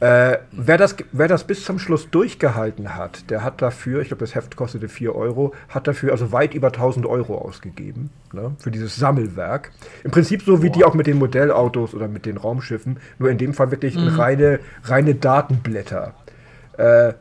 Äh, 0.00 0.38
wer, 0.52 0.78
das, 0.78 0.96
wer 1.12 1.28
das 1.28 1.44
bis 1.44 1.62
zum 1.62 1.78
Schluss 1.78 2.08
durchgehalten 2.10 2.96
hat, 2.96 3.28
der 3.30 3.44
hat 3.44 3.60
dafür, 3.60 4.00
ich 4.00 4.08
glaube, 4.08 4.20
das 4.22 4.34
Heft 4.34 4.56
kostete 4.56 4.88
4 4.88 5.14
Euro, 5.14 5.52
hat 5.68 5.86
dafür 5.86 6.12
also 6.12 6.32
weit 6.32 6.54
über 6.54 6.68
1000 6.68 7.04
Euro 7.04 7.36
ausgegeben 7.36 8.08
ne, 8.32 8.54
für 8.58 8.70
dieses 8.70 8.96
Sammelwerk. 8.96 9.72
Im 10.02 10.10
Prinzip 10.10 10.42
so 10.42 10.62
wie 10.62 10.68
Boah. 10.68 10.72
die 10.72 10.84
auch 10.84 10.94
mit 10.94 11.06
den 11.06 11.18
Modellautos 11.18 11.94
oder 11.94 12.08
mit 12.08 12.24
den 12.24 12.38
Raumschiffen, 12.38 12.98
nur 13.18 13.28
in 13.28 13.36
dem 13.36 13.52
Fall 13.52 13.70
wirklich 13.70 13.94
mhm. 13.94 14.08
reine, 14.08 14.60
reine 14.84 15.14
Datenblätter. 15.14 16.14
Äh, 16.78 17.12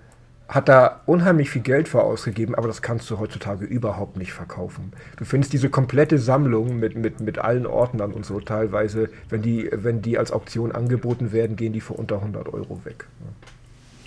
hat 0.49 0.67
da 0.67 1.01
unheimlich 1.05 1.51
viel 1.51 1.61
Geld 1.61 1.87
für 1.87 2.01
ausgegeben, 2.01 2.55
aber 2.55 2.67
das 2.67 2.81
kannst 2.81 3.09
du 3.11 3.19
heutzutage 3.19 3.65
überhaupt 3.65 4.17
nicht 4.17 4.33
verkaufen. 4.33 4.91
Du 5.15 5.23
findest 5.23 5.53
diese 5.53 5.69
komplette 5.69 6.17
Sammlung 6.17 6.79
mit, 6.79 6.95
mit, 6.95 7.19
mit 7.19 7.37
allen 7.37 7.67
Ordnern 7.67 8.11
und 8.11 8.25
so 8.25 8.39
teilweise, 8.39 9.09
wenn 9.29 9.43
die, 9.43 9.69
wenn 9.71 10.01
die 10.01 10.17
als 10.17 10.31
Auktion 10.31 10.71
angeboten 10.71 11.31
werden, 11.31 11.55
gehen 11.55 11.71
die 11.71 11.81
für 11.81 11.93
unter 11.93 12.15
100 12.15 12.51
Euro 12.51 12.81
weg. 12.83 13.05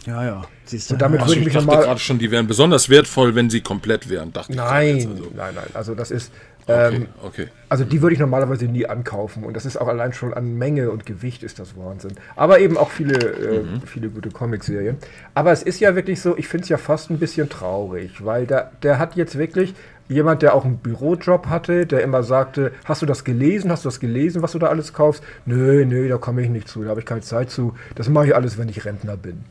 Ja, 0.05 0.25
ja. 0.25 0.43
Siehst 0.65 0.91
du, 0.91 0.95
und 0.95 1.03
damit 1.03 1.21
also 1.21 1.35
ich, 1.35 1.47
ich 1.47 1.53
dachte 1.53 1.67
gerade 1.67 2.01
schon, 2.01 2.19
die 2.19 2.31
wären 2.33 2.49
besonders 2.49 2.89
wertvoll, 2.89 3.37
wenn 3.37 3.49
sie 3.49 3.61
komplett 3.61 4.09
wären. 4.09 4.33
Dachte 4.33 4.55
nein, 4.55 4.97
ich 4.97 5.07
also. 5.07 5.31
nein, 5.37 5.55
nein. 5.55 5.67
Also 5.75 5.95
das 5.95 6.11
ist, 6.11 6.33
ähm, 6.69 7.09
okay, 7.19 7.43
okay. 7.43 7.49
Also 7.69 7.85
die 7.85 8.03
würde 8.03 8.15
ich 8.15 8.21
normalerweise 8.21 8.67
nie 8.67 8.87
ankaufen 8.87 9.45
und 9.45 9.55
das 9.57 9.67
ist 9.67 9.77
auch 9.77 9.89
allein 9.89 10.13
schon 10.13 10.35
an 10.35 10.59
Menge 10.59 10.91
und 10.91 11.07
Gewicht 11.07 11.43
ist 11.43 11.59
das 11.59 11.77
Wahnsinn. 11.77 12.13
Aber 12.37 12.61
eben 12.61 12.77
auch 12.77 12.91
viele, 12.91 13.15
äh, 13.15 13.63
mhm. 13.63 13.83
viele 13.83 14.09
gute 14.11 14.31
Comicserien. 14.31 14.99
Aber 15.35 15.53
es 15.53 15.63
ist 15.63 15.81
ja 15.81 15.97
wirklich 15.97 16.21
so, 16.21 16.37
ich 16.37 16.49
finde 16.49 16.65
es 16.65 16.69
ja 16.69 16.77
fast 16.77 17.11
ein 17.11 17.19
bisschen 17.19 17.49
traurig, 17.49 18.25
weil 18.25 18.47
der, 18.47 18.73
der 18.83 18.99
hat 18.99 19.17
jetzt 19.17 19.39
wirklich 19.39 19.75
jemand, 20.09 20.43
der 20.43 20.55
auch 20.55 20.65
einen 20.65 20.79
Bürojob 20.79 21.47
hatte, 21.47 21.87
der 21.87 22.03
immer 22.03 22.23
sagte, 22.23 22.73
hast 22.85 23.03
du 23.03 23.07
das 23.07 23.25
gelesen, 23.25 23.71
hast 23.71 23.85
du 23.85 23.89
das 23.89 23.99
gelesen, 23.99 24.43
was 24.43 24.53
du 24.53 24.59
da 24.59 24.69
alles 24.69 24.93
kaufst? 24.93 25.25
Nö, 25.47 25.85
nö, 25.85 26.09
da 26.09 26.19
komme 26.19 26.43
ich 26.43 26.51
nicht 26.51 26.69
zu, 26.69 26.83
da 26.83 26.91
habe 26.91 27.01
ich 27.01 27.07
keine 27.07 27.23
Zeit 27.23 27.51
zu. 27.51 27.75
Das 27.95 28.09
mache 28.09 28.27
ich 28.27 28.35
alles, 28.37 28.59
wenn 28.59 28.69
ich 28.69 28.85
Rentner 28.85 29.17
bin. 29.17 29.45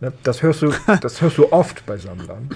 Ne? 0.00 0.12
Das, 0.22 0.42
hörst 0.42 0.62
du, 0.62 0.72
das 1.00 1.22
hörst 1.22 1.38
du 1.38 1.52
oft 1.52 1.86
bei 1.86 1.96
Sammlern, 1.96 2.50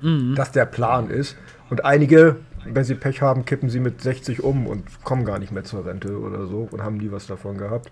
mhm. 0.00 0.34
dass 0.34 0.52
der 0.52 0.66
Plan 0.66 1.08
ist. 1.08 1.36
Und 1.70 1.84
einige 1.84 2.36
wenn 2.64 2.84
sie 2.84 2.94
Pech 2.94 3.22
haben, 3.22 3.44
kippen 3.44 3.70
sie 3.70 3.80
mit 3.80 4.02
60 4.02 4.42
um 4.42 4.66
und 4.66 5.04
kommen 5.04 5.24
gar 5.24 5.38
nicht 5.38 5.52
mehr 5.52 5.64
zur 5.64 5.86
Rente 5.86 6.18
oder 6.18 6.46
so 6.46 6.68
und 6.70 6.82
haben 6.82 6.96
nie 6.96 7.10
was 7.10 7.26
davon 7.26 7.58
gehabt. 7.58 7.90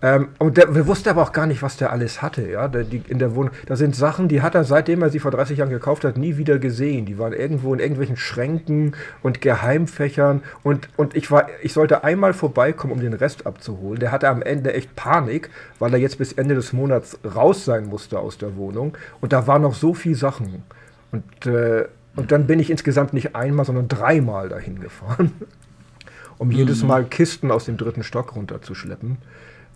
Ähm, 0.00 0.28
und 0.38 0.56
der, 0.56 0.72
wir 0.76 0.86
wussten 0.86 1.08
aber 1.08 1.22
auch 1.22 1.32
gar 1.32 1.46
nicht, 1.46 1.60
was 1.60 1.76
der 1.76 1.90
alles 1.90 2.22
hatte, 2.22 2.48
ja. 2.48 2.68
Der, 2.68 2.84
die, 2.84 3.02
in 3.08 3.18
der 3.18 3.34
Wohnung. 3.34 3.52
Da 3.66 3.74
sind 3.74 3.96
Sachen, 3.96 4.28
die 4.28 4.42
hat 4.42 4.54
er, 4.54 4.62
seitdem 4.62 5.02
er 5.02 5.10
sie 5.10 5.18
vor 5.18 5.32
30 5.32 5.58
Jahren 5.58 5.70
gekauft 5.70 6.04
hat, 6.04 6.16
nie 6.16 6.36
wieder 6.36 6.58
gesehen. 6.60 7.04
Die 7.04 7.18
waren 7.18 7.32
irgendwo 7.32 7.74
in 7.74 7.80
irgendwelchen 7.80 8.16
Schränken 8.16 8.94
und 9.22 9.40
Geheimfächern. 9.40 10.42
Und, 10.62 10.88
und 10.96 11.16
ich 11.16 11.30
war, 11.32 11.48
ich 11.62 11.72
sollte 11.72 12.04
einmal 12.04 12.32
vorbeikommen, 12.32 12.92
um 12.92 13.00
den 13.00 13.12
Rest 13.12 13.46
abzuholen. 13.46 13.98
Der 13.98 14.12
hatte 14.12 14.28
am 14.28 14.40
Ende 14.42 14.72
echt 14.72 14.94
Panik, 14.94 15.50
weil 15.80 15.92
er 15.92 15.98
jetzt 15.98 16.18
bis 16.18 16.32
Ende 16.32 16.54
des 16.54 16.72
Monats 16.72 17.18
raus 17.34 17.64
sein 17.64 17.86
musste 17.86 18.20
aus 18.20 18.38
der 18.38 18.54
Wohnung. 18.56 18.96
Und 19.20 19.32
da 19.32 19.48
waren 19.48 19.62
noch 19.62 19.74
so 19.74 19.94
viele 19.94 20.14
Sachen. 20.14 20.62
Und 21.10 21.46
äh, 21.46 21.86
und 22.18 22.32
dann 22.32 22.48
bin 22.48 22.58
ich 22.58 22.68
insgesamt 22.68 23.12
nicht 23.12 23.36
einmal, 23.36 23.64
sondern 23.64 23.86
dreimal 23.86 24.48
dahin 24.48 24.80
gefahren, 24.80 25.30
um 26.38 26.48
mhm. 26.48 26.54
jedes 26.54 26.82
Mal 26.82 27.04
Kisten 27.04 27.52
aus 27.52 27.66
dem 27.66 27.76
dritten 27.76 28.02
Stock 28.02 28.34
runterzuschleppen. 28.34 29.18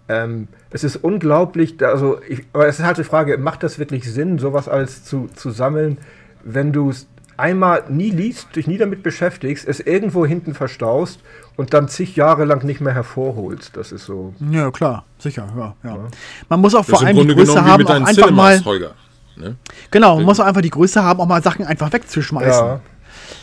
Ähm, 0.08 0.48
es 0.70 0.82
ist 0.82 0.96
unglaublich, 0.96 1.76
also 1.84 2.18
ich, 2.28 2.42
aber 2.52 2.66
es 2.66 2.80
ist 2.80 2.84
halt 2.84 2.98
die 2.98 3.04
Frage, 3.04 3.38
macht 3.38 3.62
das 3.62 3.78
wirklich 3.78 4.12
Sinn, 4.12 4.40
sowas 4.40 4.68
alles 4.68 5.04
zu, 5.04 5.28
zu 5.32 5.52
sammeln, 5.52 5.98
wenn 6.42 6.72
du 6.72 6.90
es 6.90 7.06
einmal 7.36 7.84
nie 7.88 8.10
liest, 8.10 8.56
dich 8.56 8.66
nie 8.66 8.76
damit 8.76 9.04
beschäftigst, 9.04 9.68
es 9.68 9.78
irgendwo 9.78 10.26
hinten 10.26 10.54
verstaust 10.54 11.20
und 11.54 11.72
dann 11.74 11.86
zig 11.88 12.16
Jahre 12.16 12.44
lang 12.44 12.64
nicht 12.64 12.80
mehr 12.80 12.92
hervorholst. 12.92 13.76
Das 13.76 13.92
ist 13.92 14.04
so. 14.04 14.34
Ja, 14.50 14.72
klar, 14.72 15.04
sicher, 15.18 15.46
ja. 15.56 15.76
ja. 15.84 16.08
Man 16.48 16.60
muss 16.60 16.74
auch 16.74 16.84
das 16.84 16.98
vor 16.98 17.06
allem 17.06 17.16
die 17.16 17.36
Größe 17.36 17.64
haben, 17.64 17.86
auch 17.86 17.90
einfach 17.90 18.12
Cinemas, 18.12 18.34
mal. 18.34 18.64
Holger. 18.64 18.94
Ne? 19.36 19.56
Genau, 19.90 20.16
man 20.16 20.24
muss 20.24 20.40
auch 20.40 20.44
einfach 20.44 20.60
die 20.60 20.70
Größe 20.70 21.02
haben, 21.02 21.20
auch 21.20 21.26
mal 21.26 21.42
Sachen 21.42 21.66
einfach 21.66 21.92
wegzuschmeißen. 21.92 22.66
Ja. 22.66 22.80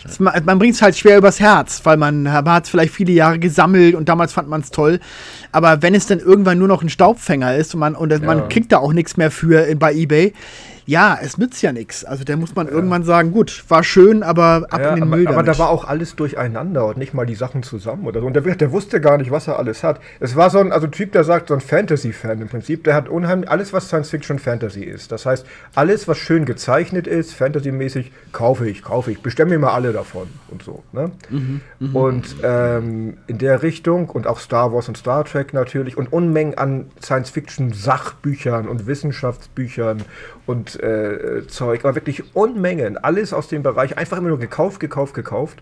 Das, 0.03 0.19
man, 0.19 0.43
man 0.45 0.59
bringt 0.59 0.75
es 0.75 0.81
halt 0.81 0.97
schwer 0.97 1.17
übers 1.17 1.39
Herz, 1.39 1.81
weil 1.83 1.97
man, 1.97 2.23
man 2.23 2.49
hat 2.49 2.65
es 2.65 2.69
vielleicht 2.69 2.93
viele 2.93 3.11
Jahre 3.11 3.39
gesammelt 3.39 3.95
und 3.95 4.07
damals 4.07 4.33
fand 4.33 4.47
man 4.47 4.61
es 4.61 4.71
toll. 4.71 4.99
Aber 5.51 5.81
wenn 5.81 5.95
es 5.95 6.07
dann 6.07 6.19
irgendwann 6.19 6.57
nur 6.57 6.67
noch 6.67 6.81
ein 6.81 6.89
Staubfänger 6.89 7.55
ist 7.55 7.73
und 7.73 7.79
man, 7.79 7.95
und 7.95 8.11
ja. 8.11 8.19
man 8.19 8.49
kriegt 8.49 8.71
da 8.71 8.77
auch 8.77 8.93
nichts 8.93 9.17
mehr 9.17 9.31
für 9.31 9.75
bei 9.75 9.93
Ebay, 9.93 10.33
Ja, 10.89 11.19
es 11.21 11.37
nützt 11.37 11.61
ja 11.61 11.71
nichts. 11.71 12.03
Also 12.03 12.23
da 12.23 12.35
muss 12.35 12.55
man 12.55 12.65
ja. 12.65 12.73
irgendwann 12.73 13.03
sagen, 13.03 13.31
gut, 13.31 13.63
war 13.67 13.83
schön, 13.83 14.23
aber 14.23 14.65
ab 14.71 14.81
ja, 14.81 14.89
in 14.95 15.01
den 15.01 15.09
Müll 15.09 15.27
aber, 15.27 15.37
aber 15.37 15.43
da 15.43 15.59
war 15.59 15.69
auch 15.69 15.85
alles 15.85 16.15
durcheinander 16.15 16.87
und 16.87 16.97
nicht 16.97 17.13
mal 17.13 17.27
die 17.27 17.35
Sachen 17.35 17.61
zusammen 17.61 18.07
oder 18.07 18.21
so. 18.21 18.25
Und 18.25 18.33
der, 18.33 18.41
der 18.41 18.71
wusste 18.71 18.99
gar 18.99 19.19
nicht, 19.19 19.29
was 19.29 19.47
er 19.47 19.59
alles 19.59 19.83
hat. 19.83 20.01
Es 20.19 20.35
war 20.35 20.49
so 20.49 20.57
ein 20.57 20.71
also 20.71 20.87
Typ, 20.87 21.11
der 21.11 21.23
sagt, 21.23 21.49
so 21.49 21.53
ein 21.53 21.59
Fantasy-Fan 21.61 22.41
im 22.41 22.47
Prinzip, 22.47 22.85
der 22.85 22.95
hat 22.95 23.07
unheimlich 23.07 23.51
alles, 23.51 23.71
was 23.71 23.85
Science-Fiction-Fantasy 23.85 24.81
ist. 24.83 25.11
Das 25.11 25.27
heißt, 25.27 25.45
alles, 25.75 26.07
was 26.07 26.17
schön 26.17 26.45
gezeichnet 26.45 27.05
ist, 27.05 27.35
Fantasy-mäßig, 27.35 28.11
kaufe 28.31 28.67
ich, 28.67 28.81
kaufe 28.81 29.11
ich, 29.11 29.21
bestemme 29.21 29.51
mir 29.51 29.59
mal 29.59 29.73
alle 29.73 29.93
davon 29.93 30.27
und 30.47 30.63
so. 30.63 30.81
Ne? 30.91 31.11
Mhm, 31.29 31.61
mh. 31.81 31.99
Und 31.99 32.35
ähm, 32.41 33.17
in 33.27 33.37
der 33.37 33.61
Richtung 33.61 34.09
und 34.09 34.25
auch 34.25 34.39
Star 34.39 34.73
Wars 34.73 34.87
und 34.87 34.97
Star 34.97 35.23
Trek 35.23 35.53
natürlich 35.53 35.97
und 35.97 36.11
Unmengen 36.11 36.57
an 36.57 36.87
Science-Fiction-Sachbüchern 36.99 38.67
und 38.67 38.87
Wissenschaftsbüchern 38.87 40.01
und 40.47 40.78
äh, 40.79 41.47
Zeug, 41.47 41.81
aber 41.83 41.95
wirklich 41.95 42.35
Unmengen, 42.35 42.97
alles 42.97 43.33
aus 43.33 43.47
dem 43.47 43.63
Bereich, 43.63 43.97
einfach 43.97 44.17
immer 44.17 44.29
nur 44.29 44.39
gekauft, 44.39 44.79
gekauft, 44.79 45.13
gekauft 45.13 45.61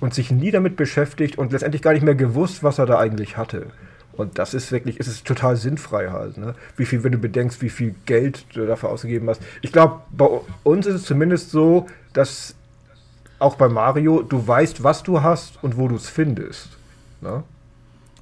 und 0.00 0.14
sich 0.14 0.30
nie 0.30 0.50
damit 0.50 0.76
beschäftigt 0.76 1.38
und 1.38 1.52
letztendlich 1.52 1.82
gar 1.82 1.92
nicht 1.92 2.04
mehr 2.04 2.14
gewusst, 2.14 2.62
was 2.62 2.78
er 2.78 2.86
da 2.86 2.98
eigentlich 2.98 3.36
hatte. 3.36 3.66
Und 4.14 4.38
das 4.38 4.52
ist 4.52 4.72
wirklich, 4.72 5.00
ist 5.00 5.06
es 5.06 5.22
total 5.22 5.56
sinnfrei 5.56 6.10
halt. 6.10 6.36
Ne? 6.36 6.54
Wie 6.76 6.84
viel, 6.84 7.02
wenn 7.02 7.12
du 7.12 7.18
bedenkst, 7.18 7.62
wie 7.62 7.70
viel 7.70 7.94
Geld 8.04 8.44
du 8.54 8.66
dafür 8.66 8.90
ausgegeben 8.90 9.28
hast. 9.28 9.40
Ich 9.62 9.72
glaube, 9.72 10.00
bei 10.10 10.28
uns 10.64 10.86
ist 10.86 10.94
es 10.96 11.02
zumindest 11.04 11.50
so, 11.50 11.86
dass 12.12 12.54
auch 13.38 13.56
bei 13.56 13.68
Mario, 13.68 14.22
du 14.22 14.46
weißt, 14.46 14.84
was 14.84 15.02
du 15.02 15.22
hast 15.22 15.62
und 15.62 15.76
wo 15.76 15.88
du 15.88 15.96
es 15.96 16.08
findest. 16.08 16.76
Ne? 17.20 17.42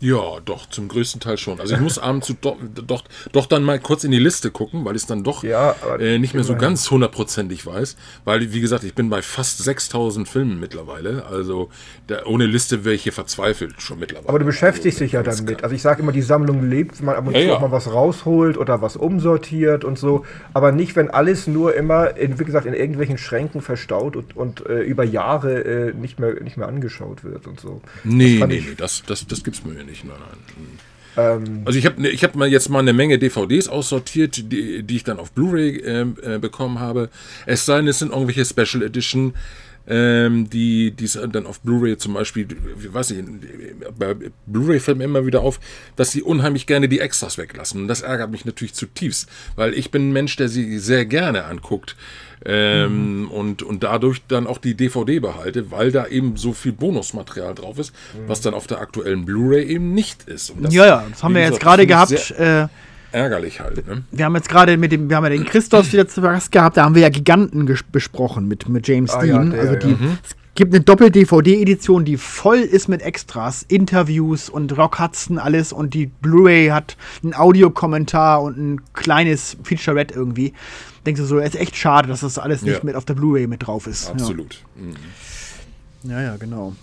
Ja, 0.00 0.40
doch, 0.46 0.66
zum 0.66 0.88
größten 0.88 1.20
Teil 1.20 1.36
schon. 1.36 1.60
Also 1.60 1.74
ich 1.74 1.80
muss 1.80 1.98
abends 2.10 2.34
doch, 2.40 2.56
doch, 2.86 3.04
doch 3.32 3.46
dann 3.46 3.62
mal 3.62 3.78
kurz 3.78 4.02
in 4.04 4.10
die 4.10 4.18
Liste 4.18 4.50
gucken, 4.50 4.84
weil 4.84 4.96
ich 4.96 5.02
es 5.02 5.06
dann 5.06 5.22
doch 5.22 5.44
ja, 5.44 5.74
äh, 5.98 6.18
nicht 6.18 6.32
mehr 6.32 6.42
so 6.42 6.56
ganz 6.56 6.90
hundertprozentig 6.90 7.66
weiß. 7.66 7.96
Weil, 8.24 8.52
wie 8.52 8.60
gesagt, 8.62 8.82
ich 8.84 8.94
bin 8.94 9.10
bei 9.10 9.20
fast 9.20 9.58
6000 9.58 10.26
Filmen 10.26 10.58
mittlerweile. 10.58 11.26
Also 11.26 11.68
da, 12.06 12.24
ohne 12.24 12.46
Liste 12.46 12.84
wäre 12.84 12.94
ich 12.94 13.02
hier 13.02 13.12
verzweifelt 13.12 13.82
schon 13.82 13.98
mittlerweile. 13.98 14.28
Aber 14.30 14.38
du 14.38 14.46
beschäftigst 14.46 15.00
also, 15.00 15.04
dich 15.04 15.12
ja 15.12 15.22
damit. 15.22 15.62
Also 15.62 15.74
ich 15.74 15.82
sage 15.82 16.02
immer, 16.02 16.12
die 16.12 16.22
Sammlung 16.22 16.68
lebt, 16.68 17.02
man 17.02 17.16
ab 17.16 17.26
und 17.26 17.34
zu 17.34 17.40
ja, 17.40 17.48
ja. 17.48 17.58
mal 17.58 17.70
was 17.70 17.92
rausholt 17.92 18.56
oder 18.56 18.80
was 18.80 18.96
umsortiert 18.96 19.84
und 19.84 19.98
so. 19.98 20.24
Aber 20.54 20.72
nicht, 20.72 20.96
wenn 20.96 21.10
alles 21.10 21.46
nur 21.46 21.74
immer, 21.74 22.16
in, 22.16 22.38
wie 22.38 22.44
gesagt, 22.44 22.64
in 22.64 22.72
irgendwelchen 22.72 23.18
Schränken 23.18 23.60
verstaut 23.60 24.16
und, 24.16 24.34
und 24.34 24.64
äh, 24.66 24.80
über 24.80 25.04
Jahre 25.04 25.60
äh, 25.60 25.92
nicht, 25.92 26.18
mehr, 26.18 26.42
nicht 26.42 26.56
mehr 26.56 26.68
angeschaut 26.68 27.22
wird 27.22 27.46
und 27.46 27.60
so. 27.60 27.82
Nee, 28.02 28.42
nee, 28.46 28.46
nee, 28.46 28.74
das, 28.78 29.02
das, 29.06 29.26
das 29.26 29.44
gibt's 29.44 29.62
mir 29.62 29.74
nicht 29.84 29.89
nicht, 29.90 30.04
nein, 30.04 30.16
nein. 30.18 30.78
Ähm, 31.16 31.62
also 31.64 31.78
ich 31.78 31.86
habe 31.86 32.08
ich 32.08 32.24
hab 32.24 32.34
mal 32.34 32.48
jetzt 32.48 32.68
mal 32.68 32.78
eine 32.78 32.92
Menge 32.92 33.18
DVDs 33.18 33.68
aussortiert, 33.68 34.36
die, 34.52 34.82
die 34.82 34.96
ich 34.96 35.04
dann 35.04 35.18
auf 35.18 35.32
Blu-ray 35.32 35.76
äh, 35.78 36.00
äh, 36.00 36.38
bekommen 36.38 36.78
habe. 36.78 37.10
Es 37.46 37.66
sei 37.66 37.76
denn, 37.76 37.88
es 37.88 37.98
sind 37.98 38.12
irgendwelche 38.12 38.44
Special 38.44 38.82
Edition, 38.82 39.34
ähm, 39.90 40.48
die 40.48 40.94
es 41.02 41.18
dann 41.32 41.46
auf 41.46 41.60
Blu-ray 41.60 41.98
zum 41.98 42.14
Beispiel, 42.14 42.46
wie 42.78 42.94
weiß 42.94 43.10
ich, 43.10 43.24
bei 43.98 44.14
Blu-ray 44.46 44.78
fällt 44.78 44.98
mir 44.98 45.04
immer 45.04 45.26
wieder 45.26 45.40
auf, 45.40 45.58
dass 45.96 46.12
sie 46.12 46.22
unheimlich 46.22 46.66
gerne 46.66 46.88
die 46.88 47.00
Extras 47.00 47.38
weglassen. 47.38 47.82
Und 47.82 47.88
das 47.88 48.02
ärgert 48.02 48.30
mich 48.30 48.44
natürlich 48.44 48.72
zutiefst, 48.72 49.28
weil 49.56 49.74
ich 49.74 49.90
bin 49.90 50.08
ein 50.08 50.12
Mensch, 50.12 50.36
der 50.36 50.48
sie 50.48 50.78
sehr 50.78 51.06
gerne 51.06 51.44
anguckt 51.44 51.96
ähm, 52.46 53.22
mhm. 53.22 53.28
und, 53.32 53.62
und 53.64 53.82
dadurch 53.82 54.22
dann 54.28 54.46
auch 54.46 54.58
die 54.58 54.76
DVD 54.76 55.18
behalte, 55.18 55.72
weil 55.72 55.90
da 55.90 56.06
eben 56.06 56.36
so 56.36 56.52
viel 56.52 56.72
Bonusmaterial 56.72 57.56
drauf 57.56 57.78
ist, 57.80 57.92
mhm. 58.14 58.28
was 58.28 58.40
dann 58.40 58.54
auf 58.54 58.68
der 58.68 58.80
aktuellen 58.80 59.24
Blu-ray 59.24 59.64
eben 59.64 59.92
nicht 59.92 60.28
ist. 60.28 60.54
Ja, 60.68 60.86
ja, 60.86 61.06
das 61.10 61.24
haben 61.24 61.34
wir 61.34 61.42
jetzt 61.42 61.58
gerade 61.58 61.86
gehabt. 61.88 62.30
Äh, 62.38 62.68
ärgerlich 63.12 63.60
halt. 63.60 63.86
Ne? 63.86 64.02
Wir 64.10 64.24
haben 64.24 64.34
jetzt 64.34 64.48
gerade 64.48 64.76
mit 64.76 64.92
dem, 64.92 65.08
wir 65.08 65.16
haben 65.16 65.24
ja 65.24 65.30
den 65.30 65.44
Christoph 65.44 65.92
wieder 65.92 66.08
zu 66.08 66.20
Gast 66.20 66.52
gehabt, 66.52 66.76
da 66.76 66.84
haben 66.84 66.94
wir 66.94 67.02
ja 67.02 67.08
Giganten 67.08 67.68
besprochen 67.92 68.48
mit, 68.48 68.68
mit 68.68 68.86
James 68.88 69.12
ah, 69.12 69.22
Dean. 69.22 69.52
Ja, 69.52 69.56
der, 69.56 69.60
also 69.60 69.76
die, 69.76 69.90
ja. 69.90 69.96
Mhm. 69.96 70.18
es 70.22 70.36
gibt 70.54 70.74
eine 70.74 70.84
Doppel-DVD-Edition, 70.84 72.04
die 72.04 72.16
voll 72.16 72.58
ist 72.58 72.88
mit 72.88 73.02
Extras, 73.02 73.64
Interviews 73.68 74.48
und 74.48 74.76
Rock 74.76 74.98
Hudson 74.98 75.38
alles 75.38 75.72
und 75.72 75.94
die 75.94 76.06
Blu-ray 76.06 76.68
hat 76.68 76.96
einen 77.22 77.34
Audiokommentar 77.34 78.42
und 78.42 78.58
ein 78.58 78.80
kleines 78.92 79.56
Featurette 79.62 80.14
irgendwie 80.14 80.52
denkst 81.06 81.20
du 81.20 81.26
so, 81.26 81.38
es 81.38 81.54
ist 81.54 81.60
echt 81.60 81.76
schade, 81.76 82.08
dass 82.08 82.20
das 82.20 82.38
alles 82.38 82.62
nicht 82.62 82.78
ja. 82.78 82.84
mit 82.84 82.94
auf 82.94 83.04
der 83.04 83.14
Blu-ray 83.14 83.46
mit 83.46 83.66
drauf 83.66 83.86
ist. 83.86 84.10
Absolut. 84.10 84.62
Ja. 84.76 84.82
Mhm. 84.82 86.10
ja, 86.10 86.22
ja, 86.22 86.36
genau. 86.36 86.74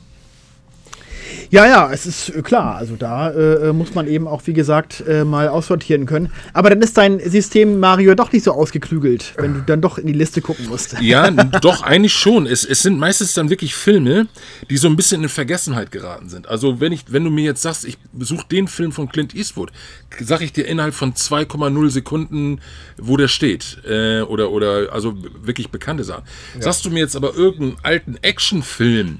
Ja, 1.49 1.65
ja, 1.65 1.91
es 1.91 2.05
ist 2.05 2.29
äh, 2.29 2.41
klar. 2.41 2.75
Also 2.75 2.95
da 2.95 3.29
äh, 3.29 3.69
äh, 3.69 3.73
muss 3.73 3.95
man 3.95 4.07
eben 4.07 4.27
auch, 4.27 4.41
wie 4.45 4.53
gesagt, 4.53 5.03
äh, 5.07 5.23
mal 5.23 5.47
aussortieren 5.47 6.05
können. 6.05 6.31
Aber 6.53 6.69
dann 6.69 6.81
ist 6.81 6.97
dein 6.97 7.19
System 7.19 7.79
Mario 7.79 8.15
doch 8.15 8.31
nicht 8.31 8.43
so 8.43 8.51
ausgeklügelt, 8.51 9.33
wenn 9.37 9.53
du 9.53 9.61
dann 9.61 9.81
doch 9.81 9.97
in 9.97 10.07
die 10.07 10.13
Liste 10.13 10.41
gucken 10.41 10.67
musst. 10.67 10.95
Ja, 11.07 11.29
doch, 11.31 11.83
eigentlich 11.83 12.13
schon. 12.13 12.47
Es, 12.47 12.65
es 12.65 12.81
sind 12.81 12.99
meistens 12.99 13.33
dann 13.33 13.49
wirklich 13.49 13.75
Filme, 13.75 14.27
die 14.69 14.77
so 14.77 14.89
ein 14.89 14.95
bisschen 14.95 15.23
in 15.23 15.29
Vergessenheit 15.29 15.91
geraten 15.91 16.27
sind. 16.27 16.47
Also 16.47 16.81
wenn 16.81 16.91
ich, 16.91 17.05
wenn 17.13 17.23
du 17.23 17.29
mir 17.29 17.45
jetzt 17.45 17.61
sagst, 17.61 17.85
ich 17.85 17.97
besuche 18.11 18.45
den 18.51 18.67
Film 18.67 18.91
von 18.91 19.07
Clint 19.07 19.33
Eastwood, 19.33 19.71
sag 20.19 20.41
ich 20.41 20.51
dir 20.51 20.65
innerhalb 20.65 20.93
von 20.93 21.13
2,0 21.13 21.89
Sekunden, 21.89 22.59
wo 22.97 23.15
der 23.15 23.27
steht. 23.27 23.77
Äh, 23.87 24.21
oder, 24.21 24.51
oder 24.51 24.91
also 24.91 25.15
wirklich 25.41 25.69
bekannte 25.69 26.03
Sachen. 26.03 26.23
Ja. 26.55 26.63
Sagst 26.63 26.83
du 26.85 26.89
mir 26.89 26.99
jetzt 26.99 27.15
aber 27.15 27.35
irgendeinen 27.35 27.77
alten 27.83 28.17
Actionfilm, 28.21 29.19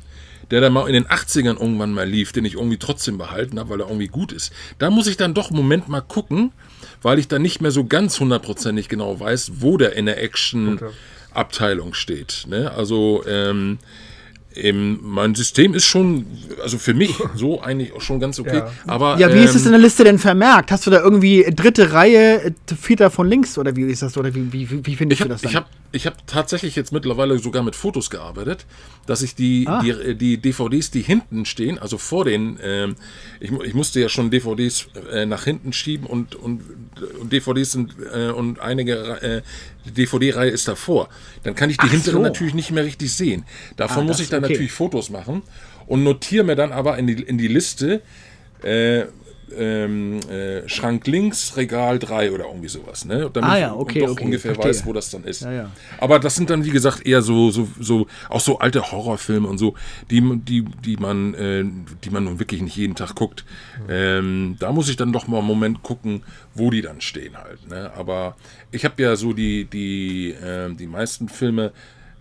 der 0.52 0.62
dann 0.62 0.74
mal 0.74 0.88
in 0.88 0.94
den 0.94 1.08
80ern 1.08 1.60
irgendwann 1.60 1.94
mal 1.94 2.08
lief, 2.08 2.32
den 2.32 2.46
ich 2.46 2.56
irgendwie 2.56 2.78
trotzdem 2.78 3.18
behalten 3.18 3.60
habe, 3.60 3.70
weil 3.70 3.82
er 3.82 3.88
irgendwie 3.88 4.08
gut 4.08 4.32
ist. 4.32 4.52
Da 4.80 4.90
muss 4.90 5.08
ich 5.08 5.18
dann 5.18 5.34
doch 5.34 5.50
einen 5.50 5.58
Moment 5.58 5.88
mal 5.88 6.02
gucken, 6.02 6.52
weil 7.02 7.20
ich 7.20 7.28
dann 7.28 7.42
nicht 7.42 7.62
mehr 7.62 7.72
so 7.72 7.86
ganz 7.86 8.20
hundertprozentig 8.20 8.90
genau 8.90 9.20
weiß, 9.20 9.54
wo 9.56 9.78
der 9.78 9.96
in 9.96 10.06
der 10.06 10.22
Action-Abteilung 10.22 11.94
steht. 11.94 12.46
Ne? 12.48 12.72
Also, 12.72 13.24
ähm, 13.28 13.80
ähm, 14.64 15.00
mein 15.02 15.36
System 15.36 15.74
ist 15.74 15.86
schon, 15.86 16.26
also 16.62 16.78
für 16.78 16.94
mich 16.94 17.16
so 17.36 17.62
eigentlich 17.62 17.94
auch 17.94 18.02
schon 18.02 18.20
ganz 18.20 18.40
okay. 18.40 18.58
Ja, 18.58 18.72
aber, 18.86 19.18
ja 19.20 19.34
wie 19.34 19.40
ähm, 19.40 19.46
ist 19.46 19.56
es 19.56 19.66
in 19.66 19.72
der 19.72 19.80
Liste 19.80 20.04
denn 20.04 20.20
vermerkt? 20.20 20.72
Hast 20.72 20.86
du 20.86 20.92
da 20.92 21.02
irgendwie 21.02 21.46
dritte 21.56 21.94
Reihe, 21.94 22.54
vierter 22.80 23.10
von 23.10 23.28
links 23.28 23.58
oder 23.58 23.76
wie 23.76 23.84
ist 23.84 24.02
das? 24.02 24.18
Oder 24.18 24.34
wie, 24.34 24.52
wie, 24.52 24.86
wie 24.86 24.96
findest 24.96 25.22
hab, 25.22 25.28
du 25.28 25.34
das 25.34 25.42
dann? 25.42 25.52
Ich 25.52 25.56
habe 25.56 25.68
ich 25.92 26.06
hab 26.06 26.28
tatsächlich 26.28 26.76
jetzt 26.76 26.92
mittlerweile 26.92 27.40
sogar 27.40 27.64
mit 27.64 27.76
Fotos 27.76 28.10
gearbeitet, 28.10 28.66
dass 29.06 29.22
ich 29.22 29.36
die, 29.36 29.66
ah. 29.68 29.82
die, 29.82 30.16
die, 30.16 30.38
DVDs, 30.38 30.92
die 30.92 31.02
hinten 31.02 31.46
stehen, 31.46 31.80
also 31.80 31.98
vor 31.98 32.26
den, 32.26 32.60
ähm, 32.62 32.96
ich, 33.40 33.52
ich, 33.52 33.74
musste 33.74 34.02
ja 34.02 34.10
schon 34.10 34.30
DVDs 34.30 34.88
äh, 35.12 35.26
nach 35.26 35.46
hinten 35.46 35.72
schieben 35.72 36.06
und, 36.06 36.36
und, 36.36 36.62
und 37.20 37.32
DVDs 37.32 37.72
sind 37.72 37.96
äh, 38.14 38.30
und 38.30 38.60
einige 38.60 39.22
äh, 39.22 39.42
DVD-Reihe 39.92 40.50
ist 40.50 40.68
davor. 40.68 41.10
Dann 41.44 41.56
kann 41.56 41.70
ich 41.70 41.78
die 41.78 41.86
Ach 41.88 41.92
hinteren 41.92 42.18
so. 42.18 42.24
natürlich 42.24 42.54
nicht 42.54 42.72
mehr 42.72 42.84
richtig 42.84 43.14
sehen. 43.14 43.46
Davon 43.78 44.04
ah, 44.04 44.08
muss 44.08 44.20
ich 44.20 44.30
dann 44.30 44.44
okay. 44.48 44.54
natürlich 44.54 44.72
Fotos 44.72 45.10
machen 45.10 45.44
und 45.86 46.04
notiere 46.04 46.44
mir 46.44 46.56
dann 46.56 46.72
aber 46.72 46.98
in 46.98 47.08
die, 47.08 47.22
in 47.22 47.38
die 47.38 47.48
Liste, 47.48 48.02
äh, 48.64 49.06
ähm, 49.56 50.20
äh, 50.30 50.68
Schrank 50.68 51.08
links, 51.08 51.56
Regal 51.56 52.00
3 52.00 52.32
oder 52.32 52.46
irgendwie 52.46 52.68
sowas, 52.68 53.06
ne? 53.06 53.30
Damit 53.32 53.50
ah 53.50 53.58
ja, 53.58 53.74
okay, 53.74 54.04
ich 54.04 54.10
okay, 54.10 54.24
ungefähr 54.26 54.54
verstehe. 54.54 54.70
weiß, 54.72 54.86
wo 54.86 54.94
das 54.94 55.10
dann 55.10 55.24
ist. 55.24 55.42
Ja, 55.42 55.52
ja. 55.52 55.72
Aber 56.00 56.20
das 56.20 56.36
sind 56.36 56.50
dann, 56.50 56.66
wie 56.66 56.70
gesagt, 56.70 57.06
eher 57.06 57.22
so, 57.22 57.52
so, 57.52 57.68
so, 57.80 58.08
auch 58.30 58.40
so 58.40 58.60
alte 58.60 58.92
Horrorfilme 58.92 59.48
und 59.48 59.58
so, 59.58 59.76
die, 60.12 60.22
die, 60.40 60.64
die 60.64 60.98
man, 60.98 61.34
äh, 61.34 61.64
die 62.04 62.10
man 62.10 62.26
nun 62.26 62.40
wirklich 62.40 62.62
nicht 62.62 62.76
jeden 62.76 62.96
Tag 62.96 63.16
guckt. 63.16 63.46
Ähm, 63.90 64.58
da 64.60 64.72
muss 64.72 64.90
ich 64.90 64.98
dann 64.98 65.14
doch 65.14 65.28
mal 65.28 65.38
einen 65.38 65.48
Moment 65.48 65.84
gucken, 65.84 66.24
wo 66.54 66.70
die 66.70 66.82
dann 66.82 67.02
stehen 67.02 67.38
halt. 67.38 67.68
Ne? 67.70 67.92
Aber 67.96 68.36
ich 68.72 68.86
habe 68.86 69.02
ja 69.02 69.16
so 69.16 69.34
die, 69.34 69.66
die, 69.66 70.32
äh, 70.32 70.74
die 70.74 70.88
meisten 70.88 71.30
Filme 71.30 71.72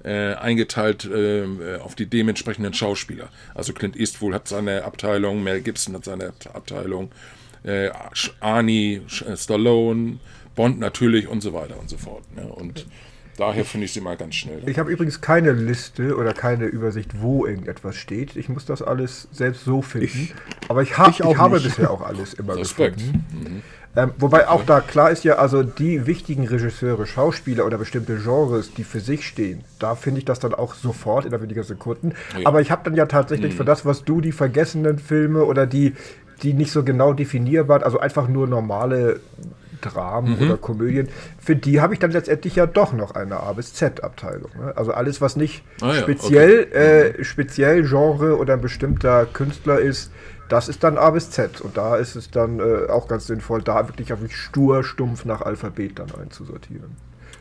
äh, 0.06 0.34
eingeteilt 0.34 1.04
äh, 1.04 1.78
auf 1.82 1.96
die 1.96 2.06
dementsprechenden 2.06 2.72
Schauspieler. 2.72 3.28
Also 3.54 3.72
Clint 3.72 3.96
Eastwood 3.96 4.34
hat 4.34 4.46
seine 4.46 4.84
Abteilung, 4.84 5.42
Mel 5.42 5.60
Gibson 5.60 5.94
hat 5.94 6.04
seine 6.04 6.32
Abteilung, 6.54 7.10
äh, 7.64 7.90
Arnie, 8.38 9.02
Stallone, 9.08 10.20
Bond 10.54 10.78
natürlich 10.78 11.26
und 11.26 11.40
so 11.40 11.52
weiter 11.52 11.78
und 11.78 11.90
so 11.90 11.96
fort. 11.98 12.22
Ne? 12.36 12.46
Und 12.46 12.86
daher 13.36 13.64
finde 13.64 13.86
ich 13.86 13.92
sie 13.92 14.00
mal 14.00 14.16
ganz 14.16 14.36
schnell. 14.36 14.62
Ich 14.66 14.78
habe 14.78 14.92
übrigens 14.92 15.20
keine 15.20 15.50
Liste 15.50 16.16
oder 16.16 16.32
keine 16.32 16.66
Übersicht, 16.66 17.20
wo 17.20 17.44
irgendetwas 17.44 17.96
steht. 17.96 18.36
Ich 18.36 18.48
muss 18.48 18.64
das 18.64 18.82
alles 18.82 19.26
selbst 19.32 19.64
so 19.64 19.82
finden. 19.82 20.06
Ich, 20.06 20.34
Aber 20.68 20.82
ich, 20.82 20.96
hab, 20.96 21.10
ich, 21.10 21.20
ich 21.20 21.36
habe 21.36 21.58
bisher 21.60 21.90
auch 21.90 22.02
alles 22.02 22.32
immer 22.34 22.56
Respekt. 22.56 22.98
gefunden. 22.98 23.24
Mhm. 23.32 23.62
Ähm, 23.96 24.12
wobei 24.18 24.48
auch 24.48 24.62
da 24.64 24.80
klar 24.80 25.10
ist 25.10 25.24
ja, 25.24 25.36
also 25.36 25.62
die 25.62 26.06
wichtigen 26.06 26.46
Regisseure, 26.46 27.06
Schauspieler 27.06 27.64
oder 27.64 27.78
bestimmte 27.78 28.16
Genres, 28.16 28.74
die 28.74 28.84
für 28.84 29.00
sich 29.00 29.26
stehen, 29.26 29.64
da 29.78 29.94
finde 29.94 30.18
ich 30.18 30.26
das 30.26 30.38
dann 30.38 30.54
auch 30.54 30.74
sofort 30.74 31.24
in 31.24 31.32
weniger 31.40 31.64
Sekunden. 31.64 32.12
Ja. 32.38 32.46
Aber 32.46 32.60
ich 32.60 32.70
habe 32.70 32.82
dann 32.84 32.94
ja 32.94 33.06
tatsächlich 33.06 33.54
mhm. 33.54 33.56
für 33.56 33.64
das, 33.64 33.86
was 33.86 34.04
du 34.04 34.20
die 34.20 34.32
vergessenen 34.32 34.98
Filme 34.98 35.44
oder 35.44 35.66
die, 35.66 35.94
die 36.42 36.52
nicht 36.52 36.72
so 36.72 36.84
genau 36.84 37.14
definierbar, 37.14 37.84
also 37.84 37.98
einfach 37.98 38.28
nur 38.28 38.46
normale 38.46 39.20
Dramen 39.80 40.36
mhm. 40.36 40.44
oder 40.44 40.56
Komödien, 40.58 41.08
für 41.38 41.56
die 41.56 41.80
habe 41.80 41.94
ich 41.94 42.00
dann 42.00 42.10
letztendlich 42.10 42.56
ja 42.56 42.66
doch 42.66 42.92
noch 42.92 43.14
eine 43.14 43.40
A 43.40 43.52
bis 43.52 43.74
Z-Abteilung. 43.74 44.50
Ne? 44.58 44.72
Also 44.76 44.92
alles, 44.92 45.20
was 45.20 45.36
nicht 45.36 45.64
ah, 45.80 45.88
ja, 45.88 45.94
speziell, 45.94 46.66
okay. 46.68 47.20
äh, 47.20 47.24
speziell 47.24 47.82
Genre 47.86 48.36
oder 48.36 48.54
ein 48.54 48.60
bestimmter 48.60 49.26
Künstler 49.26 49.78
ist, 49.78 50.10
das 50.48 50.68
ist 50.68 50.84
dann 50.84 50.98
A 50.98 51.10
bis 51.10 51.30
Z 51.30 51.60
und 51.60 51.76
da 51.76 51.96
ist 51.96 52.16
es 52.16 52.30
dann 52.30 52.60
äh, 52.60 52.88
auch 52.90 53.08
ganz 53.08 53.26
sinnvoll, 53.26 53.62
da 53.62 53.88
wirklich, 53.88 54.10
wirklich 54.10 54.36
stur, 54.36 54.84
stumpf 54.84 55.24
nach 55.24 55.42
Alphabet 55.42 55.98
dann 55.98 56.10
einzusortieren. 56.14 56.96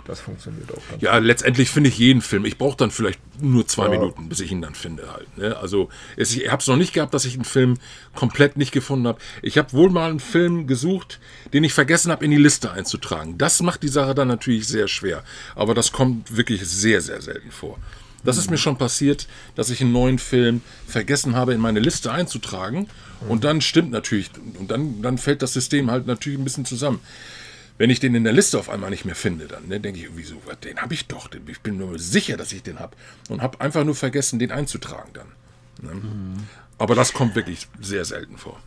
Das 0.05 0.19
funktioniert 0.19 0.71
auch. 0.71 0.81
Ganz 0.89 1.01
ja, 1.01 1.17
gut. 1.17 1.25
letztendlich 1.25 1.71
finde 1.71 1.89
ich 1.89 1.97
jeden 1.97 2.21
Film. 2.21 2.45
Ich 2.45 2.59
brauche 2.59 2.77
dann 2.77 2.91
vielleicht 2.91 3.19
nur 3.41 3.67
zwei 3.67 3.85
ja. 3.85 3.91
Minuten, 3.91 4.29
bis 4.29 4.39
ich 4.39 4.51
ihn 4.51 4.61
dann 4.61 4.75
finde 4.75 5.11
halt. 5.11 5.35
Ne? 5.37 5.57
Also 5.57 5.89
es, 6.15 6.35
ich 6.35 6.49
habe 6.51 6.61
es 6.61 6.67
noch 6.67 6.77
nicht 6.77 6.93
gehabt, 6.93 7.13
dass 7.13 7.25
ich 7.25 7.33
einen 7.33 7.43
Film 7.43 7.77
komplett 8.13 8.55
nicht 8.55 8.71
gefunden 8.71 9.07
habe. 9.07 9.19
Ich 9.41 9.57
habe 9.57 9.73
wohl 9.73 9.89
mal 9.89 10.11
einen 10.11 10.19
Film 10.19 10.67
gesucht, 10.67 11.19
den 11.53 11.63
ich 11.63 11.73
vergessen 11.73 12.11
habe, 12.11 12.23
in 12.23 12.31
die 12.31 12.37
Liste 12.37 12.71
einzutragen. 12.71 13.37
Das 13.39 13.63
macht 13.63 13.81
die 13.81 13.87
Sache 13.87 14.13
dann 14.13 14.27
natürlich 14.27 14.67
sehr 14.67 14.87
schwer. 14.87 15.23
Aber 15.55 15.73
das 15.73 15.91
kommt 15.91 16.37
wirklich 16.37 16.65
sehr, 16.67 17.01
sehr 17.01 17.21
selten 17.21 17.51
vor. 17.51 17.79
Das 18.25 18.37
ist 18.37 18.49
mir 18.49 18.57
schon 18.57 18.77
passiert, 18.77 19.27
dass 19.55 19.69
ich 19.69 19.81
einen 19.81 19.91
neuen 19.91 20.19
Film 20.19 20.61
vergessen 20.87 21.35
habe, 21.35 21.53
in 21.53 21.61
meine 21.61 21.79
Liste 21.79 22.11
einzutragen. 22.11 22.87
Und 23.29 23.43
dann 23.43 23.61
stimmt 23.61 23.91
natürlich, 23.91 24.31
und 24.59 24.71
dann, 24.71 25.01
dann 25.01 25.17
fällt 25.17 25.41
das 25.41 25.53
System 25.53 25.89
halt 25.89 26.07
natürlich 26.07 26.37
ein 26.37 26.43
bisschen 26.43 26.65
zusammen. 26.65 26.99
Wenn 27.77 27.89
ich 27.89 27.99
den 27.99 28.15
in 28.15 28.23
der 28.23 28.33
Liste 28.33 28.57
auf 28.57 28.69
einmal 28.69 28.89
nicht 28.89 29.05
mehr 29.05 29.15
finde, 29.15 29.47
dann 29.47 29.67
ne, 29.67 29.79
denke 29.79 29.99
ich, 29.99 30.07
wieso, 30.15 30.35
den 30.63 30.77
habe 30.77 30.93
ich 30.93 31.07
doch, 31.07 31.29
ich 31.47 31.59
bin 31.59 31.77
nur 31.77 31.99
sicher, 31.99 32.37
dass 32.37 32.53
ich 32.53 32.63
den 32.63 32.79
habe. 32.79 32.95
Und 33.29 33.41
habe 33.41 33.59
einfach 33.61 33.83
nur 33.83 33.95
vergessen, 33.95 34.39
den 34.39 34.51
einzutragen 34.51 35.11
dann. 35.13 35.27
Ne? 35.81 35.95
Mhm. 35.95 36.43
Aber 36.77 36.95
das 36.95 37.13
kommt 37.13 37.35
wirklich 37.35 37.67
sehr 37.81 38.05
selten 38.05 38.37
vor. 38.37 38.59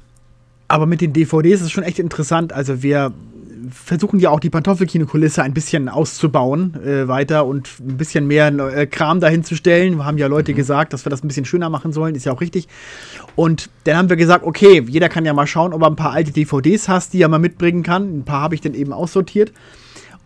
Aber 0.69 0.85
mit 0.85 1.01
den 1.01 1.15
DVDs 1.15 1.61
ist 1.61 1.67
es 1.67 1.73
schon 1.73 1.85
echt 1.85 1.99
interessant. 1.99 2.53
Also 2.53 2.83
wir 2.83 3.15
versuchen 3.71 4.21
ja 4.21 4.31
auch 4.31 4.41
die 4.41 4.51
Pantoffelkino-Kulisse 4.51 5.43
ein 5.43 5.55
bisschen 5.55 5.89
auszubauen 5.89 6.75
äh, 6.85 7.09
weiter 7.09 7.47
und 7.47 7.69
ein 7.81 7.97
bisschen 7.97 8.27
mehr 8.27 8.49
äh, 8.49 8.87
Kram 8.87 9.21
dahin 9.21 9.45
zu 9.45 9.57
stellen. 9.57 9.97
Wir 9.97 10.05
haben 10.05 10.19
ja 10.19 10.27
Leute 10.27 10.53
mhm. 10.53 10.57
gesagt, 10.57 10.93
dass 10.93 11.05
wir 11.05 11.11
das 11.11 11.23
ein 11.23 11.29
bisschen 11.29 11.45
schöner 11.45 11.71
machen 11.71 11.93
sollen, 11.93 12.15
ist 12.15 12.25
ja 12.25 12.33
auch 12.33 12.41
richtig. 12.41 12.69
Und 13.37 13.71
dann 13.85 13.97
haben 13.97 14.09
wir 14.09 14.17
gesagt, 14.17 14.45
okay, 14.45 14.85
jeder 14.87 15.09
kann 15.09 15.25
ja 15.25 15.33
mal 15.33 15.47
schauen, 15.47 15.73
ob 15.73 15.83
er 15.83 15.89
ein 15.89 15.97
paar 15.97 16.13
alte 16.13 16.33
DVDs 16.33 16.89
hast, 16.89 17.13
die 17.13 17.23
er 17.23 17.29
mal 17.29 17.39
mitbringen 17.39 17.83
kann. 17.83 18.19
Ein 18.19 18.25
paar 18.25 18.43
habe 18.43 18.55
ich 18.55 18.61
dann 18.61 18.75
eben 18.75 18.93
aussortiert. 18.93 19.53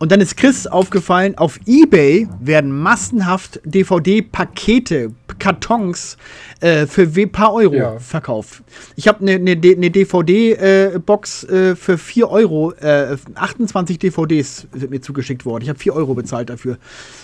Und 0.03 0.11
dann 0.11 0.19
ist 0.19 0.35
Chris 0.35 0.67
aufgefallen, 0.67 1.37
auf 1.37 1.61
Ebay 1.65 2.27
werden 2.41 2.77
massenhaft 2.77 3.61
DVD-Pakete, 3.63 5.11
Kartons 5.39 6.17
äh, 6.59 6.87
für 6.87 7.03
ein 7.03 7.31
paar 7.31 7.53
Euro 7.53 7.73
ja. 7.73 7.99
verkauft. 7.99 8.63
Ich 8.97 9.07
habe 9.07 9.21
eine 9.21 9.39
ne, 9.39 9.55
ne, 9.55 9.75
ne 9.77 9.89
DVD-Box 9.89 11.43
äh, 11.45 11.69
äh, 11.69 11.75
für 11.77 11.97
4 11.97 12.29
Euro, 12.29 12.73
28 13.35 13.95
äh, 13.95 13.99
DVDs 13.99 14.67
sind 14.73 14.91
mir 14.91 14.99
zugeschickt 14.99 15.45
worden. 15.45 15.63
Ich 15.63 15.69
habe 15.69 15.79
4 15.79 15.95
Euro 15.95 16.15
bezahlt 16.15 16.49
dafür. 16.49 16.77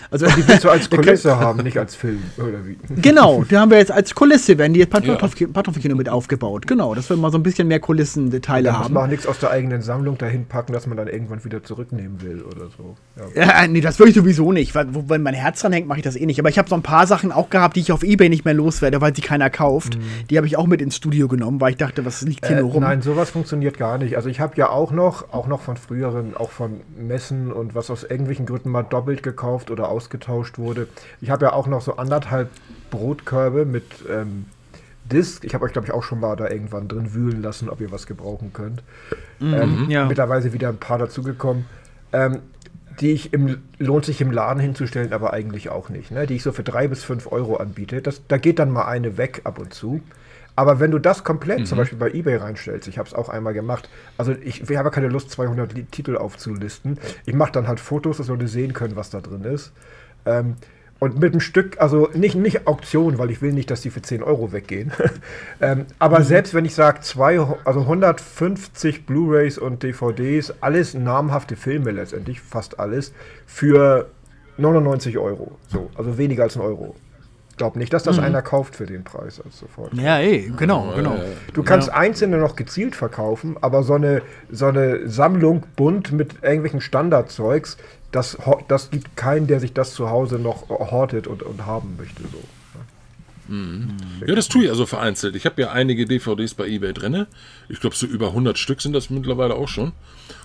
Also, 0.09 0.25
die 0.27 0.47
willst 0.47 0.63
du 0.63 0.69
als 0.69 0.89
Kulisse 0.89 1.37
haben, 1.37 1.63
nicht 1.63 1.77
als 1.77 1.95
Film, 1.95 2.23
oder 2.37 2.65
wie? 2.65 2.77
Genau, 3.01 3.43
die 3.43 3.57
haben 3.57 3.71
wir 3.71 3.77
jetzt 3.77 3.91
als 3.91 4.15
Kulisse, 4.15 4.57
werden 4.57 4.73
die 4.73 4.79
jetzt 4.79 4.91
Pantoffelkino 4.91 5.93
ja. 5.93 5.97
mit 5.97 6.07
aufgebaut. 6.07 6.65
Genau, 6.65 6.95
dass 6.95 7.09
wir 7.09 7.17
mal 7.17 7.31
so 7.31 7.37
ein 7.37 7.43
bisschen 7.43 7.67
mehr 7.67 7.81
Kulissenteile 7.81 8.71
haben. 8.71 8.83
Das 8.83 8.91
macht 8.91 9.09
nichts 9.09 9.27
aus 9.27 9.39
der 9.39 9.51
eigenen 9.51 9.81
Sammlung 9.81 10.17
dahin 10.17 10.45
packen, 10.45 10.71
dass 10.71 10.87
man 10.87 10.97
dann 10.97 11.09
irgendwann 11.09 11.43
wieder 11.43 11.61
zurücknehmen 11.61 12.21
will 12.21 12.41
oder 12.41 12.68
so. 12.75 12.95
Ja, 13.35 13.61
ja 13.61 13.67
nee, 13.67 13.81
das 13.81 13.99
würde 13.99 14.09
ich 14.09 14.15
sowieso 14.15 14.51
nicht. 14.51 14.75
Weil, 14.75 14.87
wenn 15.09 15.21
mein 15.21 15.33
Herz 15.33 15.61
dran 15.61 15.73
hängt, 15.73 15.87
mache 15.87 15.99
ich 15.99 16.03
das 16.03 16.15
eh 16.15 16.25
nicht. 16.25 16.39
Aber 16.39 16.49
ich 16.49 16.57
habe 16.57 16.69
so 16.69 16.75
ein 16.75 16.81
paar 16.81 17.07
Sachen 17.07 17.31
auch 17.31 17.49
gehabt, 17.49 17.75
die 17.75 17.81
ich 17.81 17.91
auf 17.91 18.03
Ebay 18.03 18.29
nicht 18.29 18.45
mehr 18.45 18.53
loswerde, 18.53 19.01
weil 19.01 19.15
sie 19.15 19.21
keiner 19.21 19.49
kauft. 19.49 19.97
Mhm. 19.97 20.27
Die 20.29 20.37
habe 20.37 20.47
ich 20.47 20.57
auch 20.57 20.67
mit 20.67 20.81
ins 20.81 20.95
Studio 20.95 21.27
genommen, 21.27 21.61
weil 21.61 21.71
ich 21.71 21.77
dachte, 21.77 22.05
was 22.05 22.21
liegt 22.21 22.47
hier 22.47 22.57
äh, 22.57 22.61
nur 22.61 22.71
rum? 22.71 22.83
Nein, 22.83 23.01
sowas 23.01 23.29
funktioniert 23.29 23.77
gar 23.77 23.97
nicht. 23.97 24.15
Also 24.15 24.29
ich 24.29 24.39
habe 24.39 24.55
ja 24.57 24.69
auch 24.69 24.91
noch, 24.91 25.33
auch 25.33 25.47
noch 25.47 25.61
von 25.61 25.77
früheren, 25.77 26.35
auch 26.35 26.51
von 26.51 26.81
Messen 26.97 27.51
und 27.51 27.75
was 27.75 27.89
aus 27.89 28.03
irgendwelchen 28.03 28.45
Gründen 28.45 28.69
mal 28.69 28.83
doppelt 28.83 29.23
gekauft 29.23 29.71
oder 29.71 29.89
ausgetauscht 29.89 30.57
wurde. 30.57 30.87
Ich 31.21 31.29
habe 31.29 31.45
ja 31.45 31.53
auch 31.53 31.67
noch 31.67 31.81
so 31.81 31.97
anderthalb 31.97 32.49
Brotkörbe 32.89 33.65
mit 33.65 33.85
ähm, 34.09 34.45
Disk. 35.09 35.43
Ich 35.43 35.53
habe 35.53 35.65
euch, 35.65 35.73
glaube 35.73 35.87
ich, 35.87 35.93
auch 35.93 36.03
schon 36.03 36.19
mal 36.19 36.35
da 36.35 36.49
irgendwann 36.49 36.87
drin 36.87 37.13
wühlen 37.13 37.41
lassen, 37.41 37.69
ob 37.69 37.81
ihr 37.81 37.91
was 37.91 38.07
gebrauchen 38.07 38.53
könnt. 38.53 38.83
Mhm, 39.39 39.53
ähm, 39.53 39.85
ja. 39.89 40.05
Mittlerweile 40.05 40.53
wieder 40.53 40.69
ein 40.69 40.77
paar 40.77 40.97
dazugekommen. 40.97 41.65
Ähm, 42.13 42.39
die 42.99 43.11
ich 43.11 43.33
im, 43.33 43.61
lohnt 43.77 44.05
sich 44.05 44.21
im 44.21 44.31
Laden 44.31 44.59
hinzustellen, 44.59 45.13
aber 45.13 45.33
eigentlich 45.33 45.69
auch 45.69 45.89
nicht. 45.89 46.11
Ne? 46.11 46.27
Die 46.27 46.35
ich 46.35 46.43
so 46.43 46.51
für 46.51 46.63
drei 46.63 46.87
bis 46.87 47.03
fünf 47.03 47.31
Euro 47.31 47.57
anbiete. 47.57 48.01
Das, 48.01 48.21
da 48.27 48.37
geht 48.37 48.59
dann 48.59 48.71
mal 48.71 48.85
eine 48.85 49.17
weg 49.17 49.41
ab 49.45 49.59
und 49.59 49.73
zu. 49.73 50.01
Aber 50.55 50.81
wenn 50.81 50.91
du 50.91 50.99
das 50.99 51.23
komplett 51.23 51.59
mhm. 51.59 51.65
zum 51.65 51.77
Beispiel 51.77 51.97
bei 51.97 52.11
eBay 52.11 52.35
reinstellst, 52.35 52.87
ich 52.89 52.97
habe 52.97 53.07
es 53.07 53.15
auch 53.15 53.29
einmal 53.29 53.53
gemacht, 53.53 53.89
also 54.17 54.33
ich, 54.33 54.69
ich 54.69 54.77
habe 54.77 54.91
keine 54.91 55.07
Lust, 55.07 55.31
200 55.31 55.73
Titel 55.91 56.17
aufzulisten. 56.17 56.99
Ich 57.25 57.33
mache 57.33 57.53
dann 57.53 57.67
halt 57.67 57.79
Fotos, 57.79 58.17
dass 58.17 58.27
Leute 58.27 58.49
sehen 58.49 58.73
können, 58.73 58.97
was 58.97 59.09
da 59.09 59.21
drin 59.21 59.45
ist. 59.45 59.71
Ähm, 60.25 60.55
und 60.99 61.19
mit 61.19 61.31
einem 61.31 61.39
Stück, 61.39 61.79
also 61.79 62.09
nicht, 62.13 62.35
nicht 62.35 62.67
Auktion, 62.67 63.17
weil 63.17 63.31
ich 63.31 63.41
will 63.41 63.53
nicht, 63.53 63.71
dass 63.71 63.81
die 63.81 63.89
für 63.89 64.01
10 64.01 64.21
Euro 64.21 64.51
weggehen. 64.51 64.91
ähm, 65.61 65.85
aber 65.97 66.19
mhm. 66.19 66.23
selbst 66.23 66.53
wenn 66.53 66.65
ich 66.65 66.75
sage, 66.75 66.99
also 67.63 67.79
150 67.79 69.05
Blu-rays 69.05 69.57
und 69.57 69.81
DVDs, 69.81 70.53
alles 70.59 70.93
namhafte 70.93 71.55
Filme 71.55 71.91
letztendlich, 71.91 72.41
fast 72.41 72.79
alles, 72.79 73.13
für 73.45 74.09
99 74.57 75.17
Euro. 75.17 75.51
So, 75.69 75.89
also 75.95 76.17
weniger 76.17 76.43
als 76.43 76.57
ein 76.57 76.61
Euro. 76.61 76.95
Ich 77.51 77.57
glaube 77.57 77.77
nicht, 77.77 77.91
dass 77.91 78.03
das 78.03 78.17
mhm. 78.17 78.23
einer 78.23 78.41
kauft 78.41 78.75
für 78.75 78.85
den 78.85 79.03
Preis 79.03 79.41
als 79.43 79.59
sofort. 79.59 79.93
Ja, 79.93 80.19
eh, 80.19 80.49
genau, 80.57 80.93
genau. 80.95 81.15
Du 81.53 81.61
kannst 81.63 81.89
ja. 81.89 81.93
einzelne 81.93 82.37
noch 82.37 82.55
gezielt 82.55 82.95
verkaufen, 82.95 83.57
aber 83.59 83.83
so 83.83 83.95
eine, 83.95 84.21
so 84.49 84.67
eine 84.67 85.09
Sammlung 85.09 85.63
bunt 85.75 86.13
mit 86.13 86.41
irgendwelchen 86.41 86.79
Standardzeugs, 86.79 87.77
das, 88.11 88.37
das 88.67 88.89
gibt 88.89 89.15
keinen, 89.15 89.47
der 89.47 89.59
sich 89.59 89.73
das 89.73 89.93
zu 89.93 90.09
Hause 90.09 90.39
noch 90.39 90.69
hortet 90.69 91.27
und, 91.27 91.43
und 91.43 91.65
haben 91.65 91.95
möchte. 91.97 92.23
So. 92.23 92.39
Mhm. 93.49 93.97
Ja, 94.25 94.35
das 94.35 94.47
tue 94.47 94.65
ich 94.65 94.69
also 94.69 94.85
vereinzelt. 94.85 95.35
Ich 95.35 95.45
habe 95.45 95.61
ja 95.61 95.71
einige 95.71 96.05
DVDs 96.05 96.53
bei 96.53 96.67
eBay 96.67 96.93
drin. 96.93 97.25
Ich 97.67 97.79
glaube, 97.79 97.95
so 97.95 98.05
über 98.05 98.27
100 98.27 98.57
Stück 98.57 98.81
sind 98.81 98.93
das 98.93 99.09
mittlerweile 99.09 99.55
auch 99.55 99.67
schon. 99.67 99.91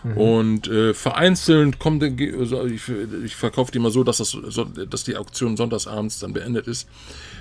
Mhm. 0.03 0.17
Und 0.17 0.69
äh, 0.69 0.95
vereinzelt 0.95 1.79
kommt, 1.79 2.03
also 2.03 2.65
ich, 2.65 2.83
ich 3.25 3.37
verkaufe 3.37 3.73
die 3.73 3.79
mal 3.79 3.91
so 3.91 4.05
dass, 4.05 4.19
das, 4.19 4.37
dass 4.89 5.05
die 5.05 5.17
Auktion 5.17 5.57
sonntagsabends 5.57 6.19
dann 6.19 6.33
beendet 6.33 6.67
ist. 6.67 6.89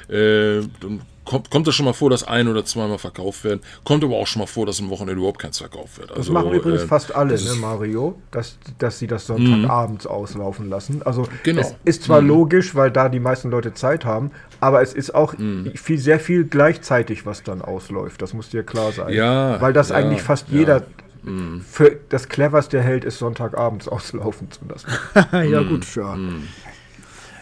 Äh, 0.09 0.61
dann 0.81 1.01
kommt, 1.25 1.49
kommt 1.49 1.67
es 1.67 1.75
schon 1.75 1.85
mal 1.85 1.93
vor, 1.93 2.09
dass 2.09 2.23
ein 2.23 2.47
oder 2.47 2.65
zweimal 2.65 2.97
verkauft 2.97 3.43
werden. 3.43 3.61
Kommt 3.83 4.03
aber 4.03 4.15
auch 4.15 4.27
schon 4.27 4.41
mal 4.41 4.45
vor, 4.45 4.65
dass 4.65 4.79
am 4.79 4.89
Wochenende 4.89 5.19
überhaupt 5.19 5.39
keins 5.39 5.57
verkauft 5.57 5.97
wird. 5.99 6.11
Also, 6.11 6.21
das 6.21 6.29
machen 6.29 6.53
übrigens 6.53 6.83
äh, 6.83 6.87
fast 6.87 7.15
alle, 7.15 7.35
ne, 7.35 7.53
Mario, 7.59 8.15
dass, 8.31 8.57
dass 8.77 8.99
sie 8.99 9.07
das 9.07 9.27
Sonntagabends 9.27 10.07
auslaufen 10.07 10.69
lassen. 10.69 11.01
Also 11.03 11.27
genau. 11.43 11.61
es 11.61 11.75
ist 11.85 12.03
zwar 12.03 12.21
mhm. 12.21 12.27
logisch, 12.27 12.75
weil 12.75 12.91
da 12.91 13.09
die 13.09 13.19
meisten 13.19 13.49
Leute 13.49 13.73
Zeit 13.73 14.05
haben, 14.05 14.31
aber 14.59 14.81
es 14.81 14.93
ist 14.93 15.13
auch 15.13 15.37
mhm. 15.37 15.71
viel, 15.75 15.97
sehr 15.97 16.19
viel 16.19 16.45
gleichzeitig, 16.45 17.25
was 17.25 17.43
dann 17.43 17.61
ausläuft. 17.61 18.21
Das 18.21 18.33
muss 18.33 18.49
dir 18.49 18.63
klar 18.63 18.91
sein. 18.91 19.13
Ja, 19.13 19.59
weil 19.61 19.73
das 19.73 19.89
ja, 19.89 19.95
eigentlich 19.95 20.21
fast 20.21 20.49
ja. 20.49 20.59
jeder 20.59 20.83
mhm. 21.23 21.61
für 21.61 21.97
das 22.09 22.29
cleverste 22.29 22.81
hält, 22.81 23.03
ist 23.05 23.19
Sonntagabends 23.19 23.87
auslaufen 23.89 24.51
zu 24.51 24.61
lassen. 24.67 24.87
ja, 25.51 25.63
gut, 25.63 25.95
ja. 25.95 26.17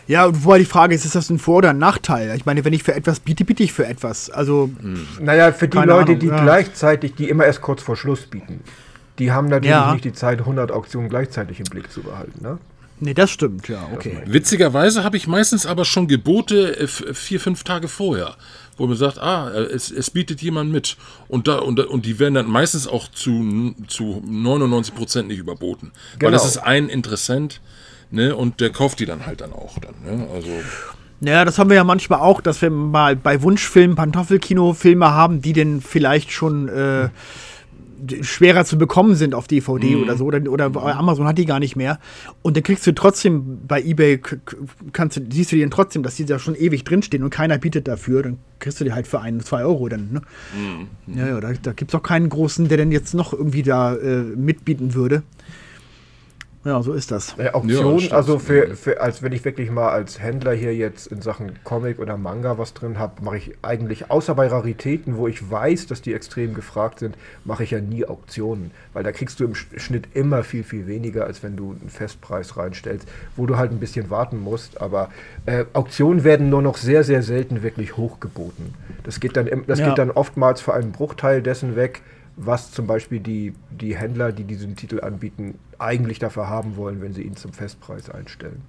Ja, 0.08 0.30
wobei 0.44 0.60
die 0.60 0.66
Frage 0.66 0.96
ist, 0.96 1.06
ist 1.06 1.16
das 1.16 1.30
ein 1.30 1.40
Vor- 1.40 1.58
oder 1.58 1.70
ein 1.72 1.78
Nachteil? 1.78 2.36
Ich 2.36 2.46
meine, 2.46 2.66
wenn 2.66 2.74
ich 2.74 2.84
für 2.84 2.94
etwas 2.94 3.20
biete, 3.20 3.46
biete 3.46 3.64
ich 3.64 3.74
für 3.74 3.86
etwas. 3.86 4.30
Also. 4.30 4.70
Hm. 4.82 5.08
Naja, 5.20 5.52
für 5.52 5.68
die 5.68 5.78
Leute, 5.78 5.94
Ahnung, 5.94 6.20
die 6.20 6.28
ja. 6.28 6.44
gleichzeitig, 6.44 7.16
die 7.16 7.30
immer 7.30 7.46
erst 7.46 7.62
kurz 7.62 7.82
vor 7.82 7.96
Schluss 7.96 8.22
bieten, 8.22 8.62
die 9.20 9.32
haben 9.32 9.48
natürlich 9.48 9.70
ja. 9.70 9.94
nicht 9.94 10.06
die 10.06 10.14
Zeit, 10.14 10.40
100 10.40 10.72
Auktionen 10.72 11.10
gleichzeitig 11.10 11.60
im 11.60 11.66
Blick 11.66 11.92
zu 11.92 12.02
behalten, 12.02 12.44
ne? 12.44 12.58
Nee, 13.04 13.16
das 13.16 13.32
stimmt, 13.32 13.68
ja, 13.68 13.90
okay. 13.96 14.22
Witzigerweise 14.28 15.04
habe 15.04 15.18
ich 15.18 15.28
meistens 15.28 15.66
aber 15.66 15.86
schon 15.86 16.08
Gebote 16.08 16.78
äh, 16.80 16.88
vier, 16.88 17.40
fünf 17.40 17.64
Tage 17.64 17.88
vorher, 17.88 18.36
wo 18.78 18.86
man 18.86 18.96
sagt, 18.96 19.18
ah, 19.18 19.50
äh, 19.50 19.64
es, 19.64 19.90
es 19.90 20.12
bietet 20.12 20.40
jemand 20.44 20.72
mit. 20.72 20.98
Und, 21.28 21.48
da, 21.48 21.58
und, 21.58 21.80
und 21.80 22.06
die 22.06 22.20
werden 22.20 22.36
dann 22.36 22.48
meistens 22.48 22.88
auch 22.88 23.08
zu, 23.08 23.74
zu 23.88 24.22
99 24.24 24.94
Prozent 24.94 25.30
nicht 25.30 25.40
überboten. 25.40 25.92
Genau. 26.20 26.28
Weil 26.28 26.32
das 26.32 26.46
ist 26.46 26.58
ein 26.58 26.90
Interessent, 26.90 27.60
Ne? 28.12 28.36
Und 28.36 28.60
der 28.60 28.70
kauft 28.70 29.00
die 29.00 29.06
dann 29.06 29.26
halt 29.26 29.42
dann 29.42 29.54
auch 29.54 29.80
dann. 29.80 29.96
Ne? 30.06 30.28
Also. 30.34 30.50
Ja, 31.22 31.46
das 31.46 31.60
haben 31.60 31.70
wir 31.70 31.78
ja 31.78 31.84
manchmal 31.84 32.20
auch, 32.20 32.42
dass 32.42 32.62
wir 32.62 32.70
mal 32.70 33.16
bei 33.16 33.42
Wunschfilmen, 33.42 33.96
Pantoffelkino-Filme 33.96 35.12
haben, 35.12 35.42
die 35.42 35.54
denn 35.54 35.80
vielleicht 35.80 36.32
schon 36.32 36.68
äh, 36.68 37.10
schwerer 38.22 38.66
zu 38.66 38.78
bekommen 38.78 39.16
sind 39.16 39.36
auf 39.36 39.48
DVD 39.48 39.96
mm. 39.96 40.02
oder 40.02 40.18
so. 40.18 40.26
Oder, 40.26 40.52
oder 40.52 40.76
Amazon 40.98 41.28
hat 41.28 41.38
die 41.38 41.46
gar 41.46 41.60
nicht 41.60 41.76
mehr. 41.76 42.00
Und 42.42 42.58
dann 42.58 42.64
kriegst 42.64 42.86
du 42.88 42.94
trotzdem 42.94 43.60
bei 43.68 43.82
Ebay, 43.82 44.20
kannst 44.94 45.18
du, 45.18 45.22
siehst 45.32 45.52
du 45.52 45.56
die 45.56 45.62
dann 45.62 45.72
trotzdem, 45.72 46.04
dass 46.04 46.16
die 46.16 46.26
da 46.26 46.40
schon 46.40 46.56
ewig 46.56 46.84
drinstehen 46.84 47.24
und 47.24 47.30
keiner 47.30 47.58
bietet 47.58 47.88
dafür. 47.88 48.24
Dann 48.24 48.40
kriegst 48.60 48.80
du 48.80 48.84
die 48.84 48.94
halt 48.94 49.08
für 49.08 49.22
ein, 49.22 49.40
zwei 49.42 49.64
Euro 49.64 49.90
dann. 49.90 50.12
Ne? 50.12 50.22
Mm. 51.08 51.18
Ja, 51.18 51.28
ja, 51.28 51.40
da, 51.40 51.54
da 51.54 51.74
gibt 51.74 51.92
es 51.92 51.96
auch 51.96 52.04
keinen 52.04 52.30
großen, 52.30 52.68
der 52.68 52.78
denn 52.78 52.92
jetzt 52.92 53.14
noch 53.14 53.34
irgendwie 53.34 53.64
da 53.64 53.96
äh, 53.96 54.24
mitbieten 54.24 54.94
würde. 54.94 55.24
Ja, 56.64 56.84
so 56.84 56.94
ist 56.94 57.10
das. 57.10 57.36
Äh, 57.40 57.50
Auktion, 57.50 57.98
ja, 57.98 58.12
also 58.12 58.38
für, 58.38 58.76
für, 58.76 59.02
als 59.02 59.24
wenn 59.24 59.32
ich 59.32 59.44
wirklich 59.44 59.72
mal 59.72 59.90
als 59.90 60.22
Händler 60.22 60.54
hier 60.54 60.76
jetzt 60.76 61.08
in 61.08 61.22
Sachen 61.22 61.54
Comic 61.64 61.98
oder 61.98 62.18
Manga 62.18 62.60
was 62.60 62.76
drin 62.76 63.00
habe, 63.00 63.24
mache 63.24 63.38
ich 63.38 63.54
eigentlich, 63.64 64.12
außer 64.12 64.36
bei 64.36 64.46
Raritäten, 64.48 65.18
wo 65.18 65.28
ich 65.28 65.50
weiß, 65.50 65.88
dass 65.88 66.04
die 66.04 66.14
extrem 66.14 66.54
gefragt 66.54 67.00
sind, 67.00 67.18
mache 67.46 67.64
ich 67.64 67.72
ja 67.72 67.82
nie 67.82 68.06
Auktionen. 68.06 68.70
Weil 68.94 69.04
da 69.04 69.12
kriegst 69.12 69.40
du 69.40 69.46
im 69.46 69.56
Schnitt 69.56 70.10
immer 70.14 70.44
viel, 70.44 70.64
viel 70.64 70.86
weniger, 70.86 71.26
als 71.26 71.42
wenn 71.42 71.56
du 71.56 71.76
einen 71.80 71.90
Festpreis 71.90 72.56
reinstellst, 72.58 73.08
wo 73.36 73.48
du 73.48 73.58
halt 73.58 73.72
ein 73.72 73.80
bisschen 73.80 74.12
warten 74.12 74.40
musst. 74.40 74.82
Aber 74.82 75.10
äh, 75.48 75.66
Auktionen 75.74 76.24
werden 76.24 76.50
nur 76.50 76.62
noch 76.62 76.78
sehr, 76.78 77.04
sehr 77.04 77.24
selten 77.24 77.64
wirklich 77.64 77.98
hochgeboten. 77.98 78.76
Das 79.04 79.20
geht 79.20 79.36
dann, 79.36 79.50
das 79.66 79.80
ja. 79.80 79.90
geht 79.90 79.98
dann 79.98 80.12
oftmals 80.12 80.62
für 80.62 80.76
einen 80.76 80.92
Bruchteil 80.92 81.42
dessen 81.42 81.76
weg, 81.76 82.02
was 82.36 82.72
zum 82.72 82.88
Beispiel 82.88 83.20
die, 83.20 83.54
die 83.70 83.96
Händler, 83.96 84.32
die 84.32 84.44
diesen 84.44 84.76
Titel 84.76 85.02
anbieten, 85.02 85.58
eigentlich 85.80 86.20
dafür 86.20 86.50
haben 86.50 86.76
wollen, 86.76 87.02
wenn 87.02 87.14
sie 87.14 87.24
ihn 87.24 87.36
zum 87.36 87.54
Festpreis 87.54 88.10
einstellen. 88.10 88.62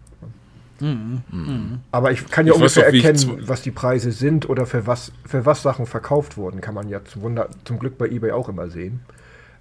Mhm. 0.80 1.22
Mhm. 1.30 1.80
Aber 1.92 2.10
ich 2.10 2.28
kann 2.28 2.46
ja 2.46 2.52
ich 2.52 2.56
ungefähr 2.58 2.90
doch, 2.90 2.94
erkennen, 2.94 3.42
was 3.46 3.62
die 3.62 3.70
Preise 3.70 4.10
sind 4.10 4.48
oder 4.48 4.66
für 4.66 4.86
was, 4.86 5.12
für 5.24 5.46
was 5.46 5.62
Sachen 5.62 5.86
verkauft 5.86 6.36
wurden. 6.36 6.60
Kann 6.60 6.74
man 6.74 6.88
ja 6.88 7.04
zum, 7.04 7.22
Wunder, 7.22 7.48
zum 7.64 7.78
Glück 7.78 7.98
bei 7.98 8.08
eBay 8.08 8.32
auch 8.32 8.48
immer 8.48 8.68
sehen. 8.68 9.00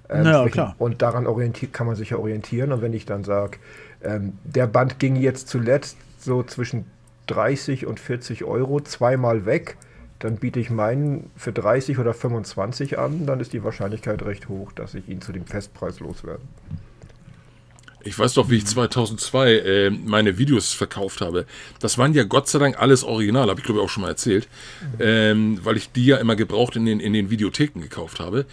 Ähm, 0.10 0.24
naja, 0.24 0.50
klar. 0.50 0.76
Und 0.80 1.02
daran 1.02 1.28
kann 1.72 1.88
man 1.88 1.96
sich 1.96 2.10
ja 2.10 2.18
orientieren. 2.18 2.72
Und 2.72 2.82
wenn 2.82 2.94
ich 2.94 3.06
dann 3.06 3.24
sage, 3.24 3.60
ähm, 4.04 4.34
der 4.44 4.68
Band 4.68 5.00
ging 5.00 5.16
jetzt 5.16 5.48
zuletzt 5.48 5.98
so 6.20 6.44
zwischen 6.44 6.86
30 7.28 7.86
und 7.86 8.00
40 8.00 8.44
Euro 8.44 8.82
zweimal 8.82 9.46
weg, 9.46 9.78
dann 10.24 10.38
biete 10.38 10.60
ich 10.60 10.70
meinen 10.70 11.32
für 11.36 11.52
30 11.52 11.98
oder 11.98 12.14
25 12.14 13.00
an, 13.00 13.26
dann 13.26 13.40
ist 13.40 13.54
die 13.54 13.64
Wahrscheinlichkeit 13.64 14.24
recht 14.24 14.50
hoch, 14.50 14.72
dass 14.72 14.94
ich 14.94 15.10
ihn 15.10 15.22
zu 15.22 15.32
dem 15.32 15.46
Festpreis 15.46 16.00
loswerde. 16.00 16.44
Ich 18.04 18.18
weiß 18.18 18.34
doch, 18.34 18.50
wie 18.50 18.58
ich 18.58 18.66
2002 18.66 19.52
äh, 19.52 19.90
meine 19.92 20.38
Videos 20.38 20.74
verkauft 20.74 21.22
habe. 21.22 21.46
Das 21.80 21.98
waren 21.98 22.14
ja 22.14 22.24
Gott 22.24 22.48
sei 22.48 22.58
Dank 22.58 22.80
alles 22.80 23.04
original, 23.04 23.50
habe 23.50 23.60
ich 23.60 23.66
glaube 23.66 23.80
ich 23.80 23.86
auch 23.86 23.90
schon 23.90 24.02
mal 24.02 24.10
erzählt, 24.10 24.48
ähm, 25.00 25.60
weil 25.64 25.78
ich 25.78 25.92
die 25.92 26.06
ja 26.06 26.18
immer 26.18 26.36
gebraucht 26.36 26.76
in 26.76 26.86
den, 26.86 27.00
in 27.00 27.14
den 27.14 27.30
Videotheken 27.30 27.82
gekauft 27.82 28.20
habe. 28.20 28.46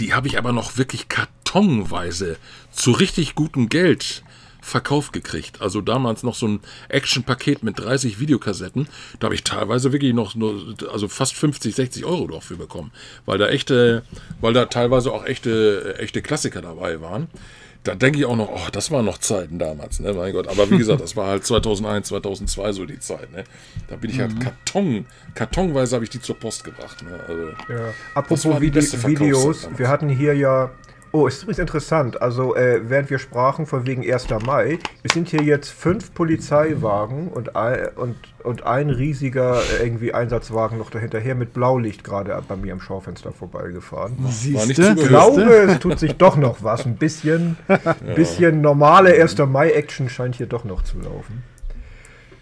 Die 0.00 0.12
habe 0.12 0.26
ich 0.26 0.38
aber 0.38 0.52
noch 0.52 0.76
wirklich 0.76 1.08
kartonweise 1.08 2.36
zu 2.72 2.90
richtig 2.90 3.34
gutem 3.34 3.68
Geld 3.68 4.24
verkauft 4.66 5.12
gekriegt. 5.12 5.62
Also 5.62 5.80
damals 5.80 6.22
noch 6.22 6.34
so 6.34 6.48
ein 6.48 6.60
Action-Paket 6.88 7.62
mit 7.62 7.78
30 7.78 8.18
Videokassetten. 8.18 8.88
Da 9.20 9.26
habe 9.26 9.34
ich 9.34 9.44
teilweise 9.44 9.92
wirklich 9.92 10.12
noch 10.12 10.34
nur, 10.34 10.74
also 10.92 11.08
fast 11.08 11.34
50, 11.34 11.74
60 11.74 12.04
Euro 12.04 12.26
dafür 12.26 12.56
bekommen. 12.56 12.90
Weil 13.24 13.38
da 13.38 13.48
echte, 13.48 14.02
weil 14.40 14.52
da 14.52 14.66
teilweise 14.66 15.12
auch 15.12 15.24
echte, 15.24 15.96
echte 15.98 16.20
Klassiker 16.20 16.62
dabei 16.62 17.00
waren 17.00 17.28
da 17.86 17.94
denke 17.94 18.18
ich 18.18 18.24
auch 18.24 18.34
noch, 18.34 18.48
oh, 18.48 18.68
das 18.72 18.90
waren 18.90 19.04
noch 19.04 19.18
Zeiten 19.18 19.60
damals, 19.60 20.00
ne, 20.00 20.12
mein 20.12 20.32
Gott. 20.32 20.48
Aber 20.48 20.68
wie 20.70 20.78
gesagt, 20.78 21.00
das 21.00 21.14
war 21.14 21.28
halt 21.28 21.44
2001, 21.44 22.08
2002 22.08 22.72
so 22.72 22.84
die 22.84 22.98
Zeit, 22.98 23.30
ne. 23.32 23.44
Da 23.88 23.94
bin 23.94 24.10
ich 24.10 24.18
halt 24.18 24.34
mhm. 24.34 24.40
Karton, 24.40 25.06
kartonweise 25.34 25.94
habe 25.94 26.04
ich 26.04 26.10
die 26.10 26.20
zur 26.20 26.36
Post 26.36 26.64
gebracht, 26.64 27.04
ne. 27.04 27.20
Also, 27.28 27.48
ja. 27.72 27.94
Apropos 28.14 28.60
Vide 28.60 28.82
Videos, 28.82 29.68
wir 29.76 29.88
hatten 29.88 30.08
hier 30.08 30.34
ja 30.34 30.72
Oh, 31.16 31.26
ist 31.26 31.44
übrigens 31.44 31.60
interessant. 31.60 32.20
Also, 32.20 32.54
äh, 32.56 32.90
während 32.90 33.08
wir 33.08 33.18
sprachen 33.18 33.64
von 33.64 33.86
wegen 33.86 34.02
1. 34.02 34.28
Mai, 34.44 34.78
es 35.02 35.14
sind 35.14 35.30
hier 35.30 35.42
jetzt 35.42 35.70
fünf 35.70 36.12
Polizeiwagen 36.12 37.28
und 37.28 37.56
ein, 37.56 37.88
und, 37.96 38.16
und 38.42 38.66
ein 38.66 38.90
riesiger 38.90 39.62
äh, 39.62 39.82
irgendwie 39.82 40.12
Einsatzwagen 40.12 40.76
noch 40.76 40.90
dahinterher 40.90 41.34
mit 41.34 41.54
Blaulicht 41.54 42.04
gerade 42.04 42.38
bei 42.46 42.56
mir 42.56 42.74
am 42.74 42.82
Schaufenster 42.82 43.32
vorbeigefahren. 43.32 44.18
Siehst 44.28 44.76
du? 44.76 44.92
Ich 44.92 45.08
glaube, 45.08 45.42
es 45.42 45.78
tut 45.78 45.98
sich 45.98 46.16
doch 46.16 46.36
noch 46.36 46.62
was. 46.62 46.84
Ein 46.84 46.96
bisschen, 46.96 47.56
ja. 47.68 47.78
bisschen 48.14 48.60
normale 48.60 49.14
1. 49.14 49.38
Mai-Action 49.38 50.10
scheint 50.10 50.34
hier 50.34 50.46
doch 50.46 50.64
noch 50.64 50.84
zu 50.84 50.98
laufen. 50.98 51.42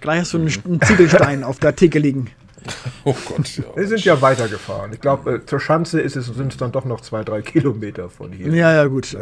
Gleich 0.01 0.23
hast 0.23 0.35
du 0.35 0.39
einen, 0.39 0.53
einen 0.65 0.81
Ziegelstein 0.81 1.45
auf 1.45 1.61
der 1.61 1.77
Theke 1.77 2.01
liegen. 2.01 2.29
Oh 3.07 3.15
Gott, 3.29 3.57
ja. 3.57 3.65
Wir 3.75 3.87
sind 3.87 4.05
ja 4.05 4.21
weitergefahren. 4.23 4.93
Ich 4.95 5.01
glaube, 5.01 5.35
äh, 5.35 5.47
zur 5.47 5.61
Schanze 5.61 6.01
ist 6.01 6.17
es, 6.17 6.27
sind 6.27 6.53
es 6.53 6.57
dann 6.59 6.73
doch 6.73 6.87
noch 6.87 7.03
zwei, 7.03 7.23
drei 7.23 7.43
Kilometer 7.43 8.09
von 8.09 8.33
hier. 8.33 8.49
Ja, 8.49 8.73
ja, 8.73 8.87
gut. 8.87 9.15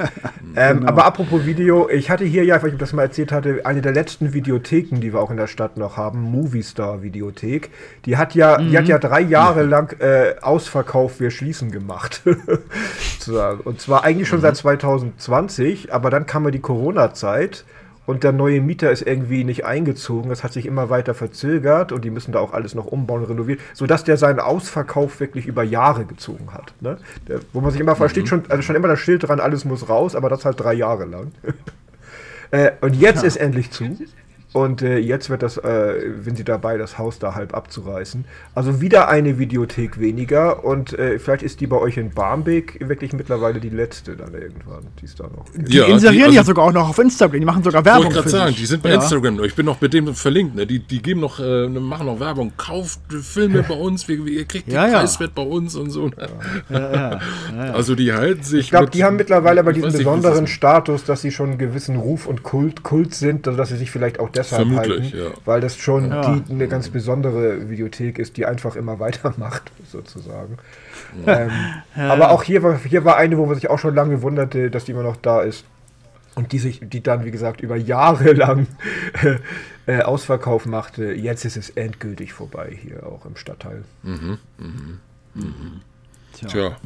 ähm, 0.56 0.80
genau. 0.80 0.88
Aber 0.88 1.06
apropos 1.06 1.46
Video, 1.46 1.88
ich 1.88 2.10
hatte 2.10 2.24
hier 2.24 2.44
ja, 2.44 2.62
weil 2.62 2.72
ich 2.72 2.78
das 2.78 2.92
mal 2.92 3.02
erzählt 3.02 3.32
hatte, 3.32 3.64
eine 3.64 3.80
der 3.80 3.92
letzten 3.92 4.34
Videotheken, 4.34 5.00
die 5.00 5.14
wir 5.14 5.20
auch 5.20 5.30
in 5.30 5.38
der 5.38 5.46
Stadt 5.46 5.78
noch 5.78 5.96
haben, 5.96 6.20
Movistar 6.20 7.02
Videothek. 7.02 7.70
Die 8.04 8.18
hat 8.18 8.34
ja, 8.34 8.58
mhm. 8.58 8.70
die 8.70 8.78
hat 8.78 8.86
ja 8.86 8.98
drei 8.98 9.22
Jahre 9.22 9.62
lang 9.62 9.98
äh, 10.00 10.34
Ausverkauf, 10.42 11.20
wir 11.20 11.30
schließen 11.30 11.70
gemacht. 11.70 12.22
Und 13.64 13.80
zwar 13.80 14.04
eigentlich 14.04 14.28
schon 14.28 14.38
mhm. 14.40 14.42
seit 14.42 14.56
2020, 14.56 15.92
aber 15.92 16.10
dann 16.10 16.26
kam 16.26 16.44
ja 16.44 16.50
die 16.50 16.60
Corona-Zeit 16.60 17.64
und 18.04 18.24
der 18.24 18.32
neue 18.32 18.60
Mieter 18.60 18.90
ist 18.90 19.02
irgendwie 19.02 19.44
nicht 19.44 19.64
eingezogen. 19.64 20.28
Das 20.28 20.42
hat 20.42 20.52
sich 20.52 20.66
immer 20.66 20.90
weiter 20.90 21.14
verzögert 21.14 21.92
und 21.92 22.04
die 22.04 22.10
müssen 22.10 22.32
da 22.32 22.40
auch 22.40 22.52
alles 22.52 22.74
noch 22.74 22.86
umbauen, 22.86 23.24
renovieren, 23.24 23.60
sodass 23.74 24.04
der 24.04 24.16
seinen 24.16 24.40
Ausverkauf 24.40 25.20
wirklich 25.20 25.46
über 25.46 25.62
Jahre 25.62 26.04
gezogen 26.04 26.52
hat. 26.52 26.74
Ne? 26.80 26.96
Der, 27.28 27.40
wo 27.52 27.60
man 27.60 27.70
sich 27.70 27.80
immer 27.80 27.94
versteht, 27.94 28.24
mhm. 28.24 28.28
schon, 28.28 28.42
also 28.48 28.62
schon 28.62 28.76
immer 28.76 28.88
das 28.88 28.98
Schild 28.98 29.26
dran, 29.28 29.40
alles 29.40 29.64
muss 29.64 29.88
raus, 29.88 30.16
aber 30.16 30.28
das 30.28 30.44
halt 30.44 30.58
drei 30.58 30.74
Jahre 30.74 31.04
lang. 31.04 31.32
äh, 32.50 32.72
und 32.80 32.94
jetzt 32.96 33.22
ja. 33.22 33.28
ist 33.28 33.36
endlich 33.36 33.70
zu. 33.70 33.96
Und 34.52 34.82
äh, 34.82 34.98
jetzt 34.98 35.30
wird 35.30 35.42
das, 35.42 35.56
äh, 35.56 36.12
sind 36.20 36.36
sie 36.36 36.44
dabei, 36.44 36.76
das 36.76 36.98
Haus 36.98 37.18
da 37.18 37.34
halb 37.34 37.54
abzureißen. 37.54 38.26
Also 38.54 38.82
wieder 38.82 39.08
eine 39.08 39.38
Videothek 39.38 39.98
weniger 39.98 40.62
und 40.64 40.92
äh, 40.98 41.18
vielleicht 41.18 41.42
ist 41.42 41.60
die 41.60 41.66
bei 41.66 41.78
euch 41.78 41.96
in 41.96 42.10
Barmbek 42.10 42.86
wirklich 42.86 43.14
mittlerweile 43.14 43.60
die 43.60 43.70
letzte 43.70 44.14
dann 44.14 44.34
irgendwann, 44.34 44.88
die 45.00 45.06
es 45.06 45.14
da 45.14 45.24
noch. 45.24 45.46
Die 45.54 45.78
ja, 45.78 45.86
inserieren 45.86 46.16
die, 46.16 46.22
also, 46.24 46.36
ja 46.36 46.44
sogar 46.44 46.66
auch 46.66 46.72
noch 46.72 46.90
auf 46.90 46.98
Instagram, 46.98 47.40
die 47.40 47.46
machen 47.46 47.62
sogar 47.62 47.82
Werbung. 47.84 48.08
Ich 48.08 48.14
wollte 48.14 48.28
gerade 48.28 48.44
sagen, 48.44 48.56
die 48.58 48.66
sind 48.66 48.82
bei 48.82 48.90
ja. 48.90 48.96
Instagram, 48.96 49.42
ich 49.42 49.54
bin 49.54 49.64
noch 49.64 49.80
mit 49.80 49.94
dem 49.94 50.14
verlinkt, 50.14 50.54
ne? 50.54 50.66
die, 50.66 50.80
die 50.80 51.00
geben 51.00 51.20
noch, 51.20 51.40
äh, 51.40 51.68
machen 51.68 52.06
noch 52.06 52.20
Werbung, 52.20 52.52
kauft 52.58 53.00
Filme 53.22 53.62
bei 53.68 53.74
uns, 53.74 54.06
wie, 54.08 54.16
ihr 54.16 54.44
kriegt 54.44 54.66
den 54.66 54.74
ja, 54.74 54.86
Preiswert 54.86 55.34
bei 55.34 55.42
uns 55.42 55.74
und 55.76 55.90
so. 55.90 56.08
Ne? 56.08 56.12
Also 57.72 57.94
die 57.94 58.12
halten 58.12 58.42
sich. 58.42 58.60
Ich 58.60 58.70
glaube, 58.70 58.90
die 58.90 59.04
haben 59.04 59.16
mittlerweile 59.16 59.60
aber 59.60 59.72
diesen 59.72 59.92
besonderen 59.92 60.46
Status, 60.46 61.04
dass 61.04 61.22
sie 61.22 61.30
schon 61.30 61.50
einen 61.50 61.58
gewissen 61.58 61.96
Ruf 61.96 62.26
und 62.26 62.42
Kult, 62.42 62.82
Kult 62.82 63.14
sind, 63.14 63.46
also 63.46 63.56
dass 63.56 63.70
sie 63.70 63.76
sich 63.76 63.90
vielleicht 63.90 64.20
auch 64.20 64.28
deshalb 64.28 64.41
Vermutlich, 64.48 65.14
halten, 65.14 65.18
ja. 65.18 65.30
weil 65.44 65.60
das 65.60 65.76
schon 65.76 66.10
ja. 66.10 66.36
die, 66.38 66.52
eine 66.52 66.68
ganz 66.68 66.88
besondere 66.88 67.68
Videothek 67.68 68.18
ist, 68.18 68.36
die 68.36 68.46
einfach 68.46 68.76
immer 68.76 68.98
weitermacht, 69.00 69.70
sozusagen. 69.90 70.58
Ja. 71.26 71.40
Ähm, 71.40 71.50
aber 71.96 72.30
auch 72.30 72.42
hier 72.42 72.62
war, 72.62 72.78
hier 72.78 73.04
war 73.04 73.16
eine, 73.16 73.38
wo 73.38 73.46
man 73.46 73.54
sich 73.54 73.70
auch 73.70 73.78
schon 73.78 73.94
lange 73.94 74.22
wunderte, 74.22 74.70
dass 74.70 74.84
die 74.84 74.92
immer 74.92 75.02
noch 75.02 75.16
da 75.16 75.42
ist. 75.42 75.64
Und 76.34 76.52
die 76.52 76.58
sich, 76.58 76.80
die 76.82 77.02
dann, 77.02 77.26
wie 77.26 77.30
gesagt, 77.30 77.60
über 77.60 77.76
Jahre 77.76 78.32
lang 78.32 78.66
äh, 79.86 80.00
Ausverkauf 80.00 80.64
machte. 80.64 81.12
Jetzt 81.12 81.44
ist 81.44 81.58
es 81.58 81.68
endgültig 81.70 82.32
vorbei 82.32 82.78
hier 82.80 83.06
auch 83.06 83.26
im 83.26 83.36
Stadtteil. 83.36 83.84
Mhm, 84.02 84.38
mhm, 84.56 84.98
mhm. 85.34 85.80
Tja. 86.32 86.48
Tja. 86.48 86.76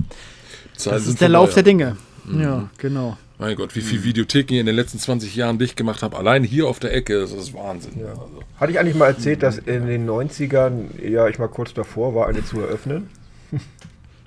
Das 0.85 1.07
ist 1.07 1.21
der 1.21 1.29
Lauf 1.29 1.55
der 1.55 1.62
Dinge. 1.62 1.97
Mhm. 2.25 2.40
Ja, 2.40 2.69
genau. 2.79 3.16
Mein 3.38 3.55
Gott, 3.55 3.77
wie 3.77 3.83
viele 3.83 4.03
Videotheken 4.03 4.55
ich 4.55 4.61
in 4.61 4.66
den 4.66 4.77
letzten 4.77 4.99
20 4.99 5.37
Jahren 5.37 5.59
dicht 5.59 5.77
gemacht 5.77 6.03
habe. 6.03 6.16
Allein 6.16 6.42
hier 6.42 6.66
auf 6.68 6.79
der 6.79 6.94
Ecke, 6.94 7.20
das 7.20 7.33
ist 7.33 7.53
Wahnsinn. 7.53 8.01
Ja. 8.01 8.09
Also. 8.09 8.42
Hatte 8.59 8.72
ich 8.72 8.79
eigentlich 8.79 8.94
mal 8.94 9.09
erzählt, 9.09 9.42
dass 9.42 9.59
in 9.59 9.87
den 9.87 10.09
90ern, 10.09 10.99
ja, 11.07 11.29
ich 11.29 11.38
mal 11.38 11.49
kurz 11.49 11.75
davor 11.75 12.14
war, 12.14 12.29
eine 12.29 12.42
zu 12.44 12.61
eröffnen? 12.61 13.11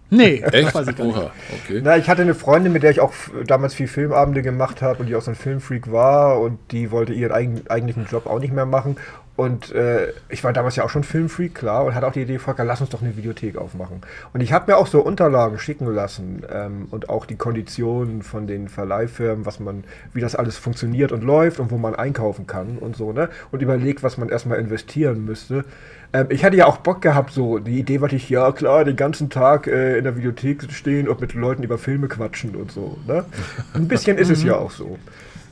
Nee, 0.10 0.42
echt? 0.52 0.74
Weiß 0.74 0.88
ich 0.88 1.00
Oha, 1.00 1.32
okay. 1.64 1.82
Na, 1.84 1.98
ich 1.98 2.10
hatte 2.10 2.24
eine 2.24 2.34
Freundin, 2.34 2.74
mit 2.74 2.84
der 2.84 2.92
ich 2.92 3.00
auch 3.00 3.14
damals 3.46 3.74
viel 3.74 3.88
Filmabende 3.88 4.42
gemacht 4.42 4.82
habe 4.82 5.00
und 5.02 5.08
die 5.08 5.16
auch 5.16 5.22
so 5.22 5.32
ein 5.32 5.36
Filmfreak 5.36 5.92
war 5.92 6.40
und 6.42 6.58
die 6.72 6.92
wollte 6.92 7.14
ihren 7.14 7.32
eigentlichen 7.32 8.06
Job 8.06 8.26
auch 8.26 8.40
nicht 8.40 8.54
mehr 8.54 8.66
machen. 8.66 8.98
Und 9.40 9.72
äh, 9.72 10.12
ich 10.28 10.44
war 10.44 10.52
damals 10.52 10.76
ja 10.76 10.84
auch 10.84 10.90
schon 10.90 11.06
Filmfreak, 11.06 11.56
klar, 11.56 11.86
und 11.86 11.96
hatte 11.96 12.06
auch 12.06 12.12
die 12.12 12.24
Idee, 12.24 12.40
Volker, 12.40 12.66
lass 12.66 12.82
uns 12.82 12.90
doch 12.90 13.02
eine 13.02 13.16
Videothek 13.16 13.56
aufmachen. 13.56 14.02
Und 14.34 14.42
ich 14.42 14.52
habe 14.52 14.70
mir 14.70 14.78
auch 14.78 14.88
so 14.88 15.00
Unterlagen 15.00 15.58
schicken 15.60 15.88
lassen 15.88 16.44
ähm, 16.52 16.90
und 16.92 17.08
auch 17.08 17.26
die 17.26 17.38
Konditionen 17.38 18.22
von 18.22 18.48
den 18.48 18.68
Verleihfirmen, 18.68 19.46
was 19.46 19.62
man, 19.62 19.86
wie 20.14 20.20
das 20.20 20.36
alles 20.36 20.58
funktioniert 20.58 21.14
und 21.14 21.24
läuft 21.24 21.62
und 21.62 21.72
wo 21.72 21.78
man 21.78 21.96
einkaufen 21.96 22.48
kann 22.48 22.78
und 22.80 22.98
so, 22.98 23.14
ne? 23.14 23.30
Und 23.50 23.62
überlegt, 23.62 24.04
was 24.04 24.18
man 24.18 24.28
erstmal 24.28 24.60
investieren 24.60 25.24
müsste. 25.24 25.64
Ähm, 26.12 26.28
ich 26.30 26.44
hatte 26.44 26.58
ja 26.58 26.66
auch 26.66 26.78
Bock 26.78 27.02
gehabt, 27.02 27.32
so 27.32 27.60
die 27.60 27.80
Idee 27.80 28.02
war 28.02 28.12
ich, 28.12 28.30
ja 28.30 28.52
klar, 28.52 28.84
den 28.84 28.96
ganzen 28.96 29.30
Tag 29.30 29.68
äh, 29.68 29.98
in 29.98 30.04
der 30.04 30.16
Videothek 30.16 30.72
stehen 30.72 31.08
und 31.08 31.22
mit 31.22 31.34
Leuten 31.34 31.64
über 31.64 31.78
Filme 31.78 32.08
quatschen 32.08 32.56
und 32.56 32.72
so, 32.72 32.98
ne? 33.08 33.26
Ein 33.74 33.88
bisschen 33.88 34.18
ist 34.18 34.30
es 34.30 34.44
ja 34.44 34.56
auch 34.56 34.72
so. 34.72 34.98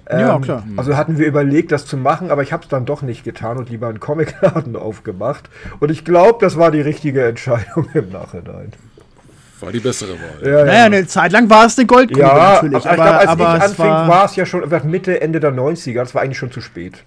Ähm, 0.10 0.20
ja, 0.20 0.40
klar. 0.40 0.64
Also 0.78 0.96
hatten 0.96 1.18
wir 1.18 1.28
überlegt, 1.28 1.72
das 1.72 1.86
zu 1.86 1.98
machen, 1.98 2.32
aber 2.32 2.42
ich 2.42 2.54
habe 2.54 2.64
es 2.64 2.70
dann 2.70 2.86
doch 2.86 3.02
nicht 3.02 3.24
getan 3.24 3.58
und 3.58 3.70
lieber 3.70 3.88
einen 3.88 4.00
Comicladen 4.00 4.76
aufgemacht. 4.78 5.50
Und 5.80 5.92
ich 5.92 6.06
glaube, 6.06 6.38
das 6.42 6.58
war 6.58 6.72
die 6.72 6.82
richtige 6.82 7.26
Entscheidung 7.26 7.88
im 7.94 8.10
Nachhinein. 8.10 8.72
War 9.60 9.72
die 9.72 9.80
bessere 9.80 10.12
Wahl. 10.12 10.48
Ja, 10.48 10.66
naja, 10.66 10.74
ja. 10.74 10.86
eine 10.86 11.08
Zeit 11.08 11.32
lang 11.32 11.50
war 11.50 11.66
es 11.66 11.78
eine 11.78 11.88
Goldgrube 11.88 12.22
ja, 12.22 12.54
natürlich. 12.54 12.86
Aber, 12.88 13.04
aber, 13.04 13.20
ich 13.20 13.26
glaube, 13.26 13.48
als 13.48 13.62
ich 13.74 13.80
anfing, 13.80 13.86
war, 13.86 14.08
war 14.08 14.26
es 14.26 14.36
ja 14.36 14.46
schon 14.46 14.64
Mitte, 14.86 15.20
Ende 15.20 15.40
der 15.40 15.52
90er. 15.52 15.96
Das 15.96 16.14
war 16.14 16.22
eigentlich 16.22 16.38
schon 16.38 16.52
zu 16.52 16.62
spät. 16.62 17.04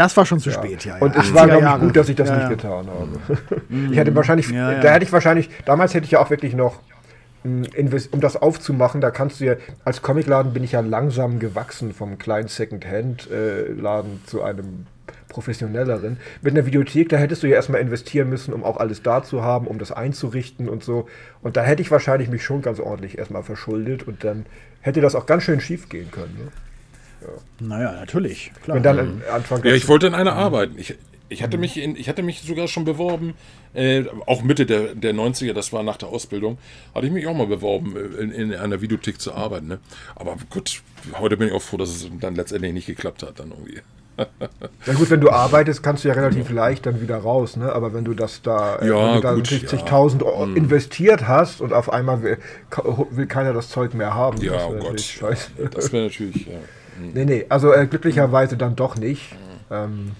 Das 0.00 0.16
war 0.16 0.24
schon 0.24 0.40
zu 0.40 0.48
ja. 0.48 0.54
spät, 0.54 0.86
ja. 0.86 0.96
Und 0.96 1.14
es 1.14 1.34
war, 1.34 1.46
glaube 1.46 1.62
ich, 1.62 1.80
gut, 1.82 1.94
dass 1.94 2.08
ich 2.08 2.16
das 2.16 2.30
nicht 2.30 2.48
getan 2.48 2.86
habe. 2.86 3.18
ich 3.90 3.98
hätte 3.98 4.14
wahrscheinlich, 4.14 4.50
da 4.50 4.80
hätte 4.80 5.04
ich 5.04 5.12
wahrscheinlich, 5.12 5.50
damals 5.66 5.92
hätte 5.92 6.06
ich 6.06 6.12
ja 6.12 6.20
auch 6.20 6.30
wirklich 6.30 6.54
noch 6.54 6.80
um 7.44 8.20
das 8.20 8.36
aufzumachen, 8.36 9.02
da 9.02 9.10
kannst 9.10 9.40
du 9.40 9.44
ja, 9.44 9.56
als 9.84 10.00
Comicladen 10.00 10.54
bin 10.54 10.64
ich 10.64 10.72
ja 10.72 10.80
langsam 10.80 11.38
gewachsen 11.38 11.92
vom 11.92 12.16
kleinen 12.16 12.48
Second-Hand-Laden 12.48 14.22
zu 14.24 14.42
einem 14.42 14.86
professionelleren. 15.28 16.16
Mit 16.40 16.54
einer 16.54 16.64
Videothek, 16.64 17.10
da 17.10 17.18
hättest 17.18 17.42
du 17.42 17.46
ja 17.46 17.56
erstmal 17.56 17.82
investieren 17.82 18.30
müssen, 18.30 18.54
um 18.54 18.64
auch 18.64 18.78
alles 18.78 19.02
da 19.02 19.22
zu 19.22 19.42
haben, 19.42 19.66
um 19.66 19.78
das 19.78 19.92
einzurichten 19.92 20.66
und 20.66 20.82
so. 20.82 21.08
Und 21.42 21.58
da 21.58 21.62
hätte 21.62 21.82
ich 21.82 21.90
wahrscheinlich 21.90 22.30
mich 22.30 22.42
schon 22.42 22.62
ganz 22.62 22.80
ordentlich 22.80 23.18
erstmal 23.18 23.42
verschuldet 23.42 24.06
und 24.06 24.24
dann 24.24 24.46
hätte 24.80 25.02
das 25.02 25.14
auch 25.14 25.26
ganz 25.26 25.42
schön 25.42 25.60
schief 25.60 25.90
gehen 25.90 26.10
können. 26.10 26.36
Ne? 26.38 26.50
Ja. 27.20 27.66
Naja, 27.66 27.92
natürlich. 27.92 28.52
Klar. 28.62 28.76
Wenn 28.76 28.82
dann 28.82 29.16
mhm. 29.16 29.22
Anfang 29.32 29.64
ja, 29.64 29.74
ich 29.74 29.88
wollte 29.88 30.06
in 30.06 30.14
einer 30.14 30.34
arbeiten. 30.34 30.78
Ich, 30.78 30.96
Ich 31.28 31.42
hatte, 31.44 31.56
mhm. 31.56 31.60
mich 31.60 31.76
in, 31.76 31.96
ich 31.96 32.08
hatte 32.08 32.22
mich 32.22 32.42
sogar 32.42 32.66
schon 32.66 32.84
beworben, 32.84 33.34
äh, 33.72 34.04
auch 34.26 34.42
Mitte 34.42 34.66
der, 34.66 34.96
der 34.96 35.14
90er, 35.14 35.52
das 35.52 35.72
war 35.72 35.84
nach 35.84 35.96
der 35.96 36.08
Ausbildung, 36.08 36.58
hatte 36.92 37.06
ich 37.06 37.12
mich 37.12 37.26
auch 37.28 37.36
mal 37.36 37.46
beworben, 37.46 37.94
äh, 37.96 38.20
in, 38.20 38.32
in 38.32 38.54
einer 38.54 38.80
Videothek 38.80 39.20
zu 39.20 39.32
arbeiten. 39.32 39.68
Ne? 39.68 39.78
Aber 40.16 40.36
gut, 40.50 40.82
heute 41.20 41.36
bin 41.36 41.48
ich 41.48 41.54
auch 41.54 41.62
froh, 41.62 41.76
dass 41.76 41.90
es 41.90 42.08
dann 42.20 42.34
letztendlich 42.34 42.72
nicht 42.72 42.86
geklappt 42.86 43.22
hat, 43.22 43.38
dann 43.38 43.50
irgendwie. 43.50 43.80
Ja 44.86 44.94
gut, 44.94 45.10
wenn 45.10 45.20
du 45.20 45.30
arbeitest, 45.30 45.82
kannst 45.82 46.04
du 46.04 46.08
ja 46.08 46.14
relativ 46.14 46.50
leicht 46.50 46.84
dann 46.84 47.00
wieder 47.00 47.18
raus, 47.18 47.56
ne? 47.56 47.72
Aber 47.72 47.94
wenn 47.94 48.04
du 48.04 48.14
das 48.14 48.42
da, 48.42 48.76
äh, 48.76 48.88
ja, 48.88 49.14
wenn 49.14 49.14
du 49.14 49.20
da 49.20 49.32
60.000 49.32 50.24
ja. 50.24 50.46
Mhm. 50.46 50.56
investiert 50.56 51.28
hast 51.28 51.60
und 51.60 51.72
auf 51.72 51.92
einmal 51.92 52.22
will, 52.22 52.38
will, 53.10 53.26
keiner 53.26 53.52
das 53.52 53.68
Zeug 53.68 53.94
mehr 53.94 54.14
haben. 54.14 54.40
Ja, 54.42 54.66
oh 54.66 54.74
Gott. 54.78 55.00
Scheiße. 55.00 55.50
Das 55.70 55.92
wäre 55.92 56.04
natürlich, 56.04 56.46
ja. 56.46 56.54
Mhm. 56.54 56.79
Nee, 57.14 57.24
nee, 57.24 57.46
also 57.48 57.72
äh, 57.72 57.86
glücklicherweise 57.86 58.56
dann 58.56 58.76
doch 58.76 58.96
nicht. 58.96 59.34
Ähm, 59.70 60.12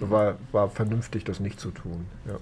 war, 0.00 0.34
war 0.52 0.68
vernünftig, 0.70 1.24
das 1.24 1.40
nicht 1.40 1.60
zu 1.60 1.70
tun. 1.70 2.06
Ja. 2.26 2.36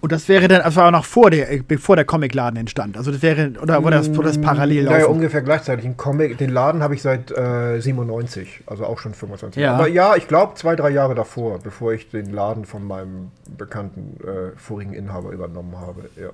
Und 0.00 0.12
das 0.12 0.28
wäre 0.28 0.48
dann, 0.48 0.60
also 0.60 0.82
auch 0.82 0.90
noch 0.90 1.06
vor 1.06 1.30
der, 1.30 1.46
bevor 1.66 1.96
der 1.96 2.04
Comicladen 2.04 2.58
entstand. 2.58 2.98
Also 2.98 3.10
das 3.10 3.22
wäre, 3.22 3.52
oder 3.62 3.82
wurde 3.82 3.96
das, 3.96 4.12
das 4.12 4.38
parallel 4.38 4.84
Naja, 4.84 5.06
ungefähr 5.06 5.40
gleichzeitig. 5.40 5.86
Ein 5.86 5.96
Comic, 5.96 6.36
den 6.36 6.50
Laden 6.50 6.82
habe 6.82 6.94
ich 6.94 7.00
seit 7.00 7.30
äh, 7.30 7.80
97, 7.80 8.64
also 8.66 8.84
auch 8.84 8.98
schon 8.98 9.14
25 9.14 9.58
ja. 9.58 9.68
Jahre. 9.68 9.78
Aber 9.78 9.88
ja, 9.88 10.14
ich 10.16 10.28
glaube 10.28 10.56
zwei, 10.56 10.76
drei 10.76 10.90
Jahre 10.90 11.14
davor, 11.14 11.58
bevor 11.58 11.94
ich 11.94 12.10
den 12.10 12.34
Laden 12.34 12.66
von 12.66 12.86
meinem 12.86 13.30
bekannten 13.56 14.18
äh, 14.22 14.54
vorigen 14.58 14.92
Inhaber 14.92 15.30
übernommen 15.30 15.78
habe. 15.80 16.10
Ja. 16.20 16.30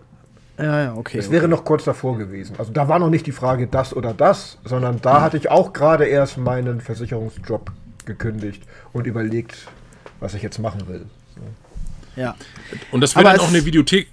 Ja, 0.60 0.82
ja, 0.82 0.94
okay. 0.94 1.18
Es 1.18 1.26
okay. 1.26 1.36
wäre 1.36 1.48
noch 1.48 1.64
kurz 1.64 1.84
davor 1.84 2.18
gewesen. 2.18 2.56
Also 2.58 2.72
da 2.72 2.88
war 2.88 2.98
noch 2.98 3.10
nicht 3.10 3.26
die 3.26 3.32
Frage 3.32 3.66
das 3.66 3.94
oder 3.94 4.12
das, 4.12 4.58
sondern 4.64 5.00
da 5.00 5.18
mhm. 5.18 5.22
hatte 5.22 5.36
ich 5.36 5.50
auch 5.50 5.72
gerade 5.72 6.04
erst 6.04 6.38
meinen 6.38 6.80
Versicherungsjob 6.80 7.72
gekündigt 8.04 8.62
und 8.92 9.06
überlegt, 9.06 9.66
was 10.20 10.34
ich 10.34 10.42
jetzt 10.42 10.58
machen 10.58 10.88
will. 10.88 11.06
Ja. 12.16 12.34
Und 12.90 13.00
das 13.00 13.14
wäre 13.16 13.24
dann 13.24 13.40
auch 13.40 13.48
eine 13.48 13.64
Videothek. 13.64 14.08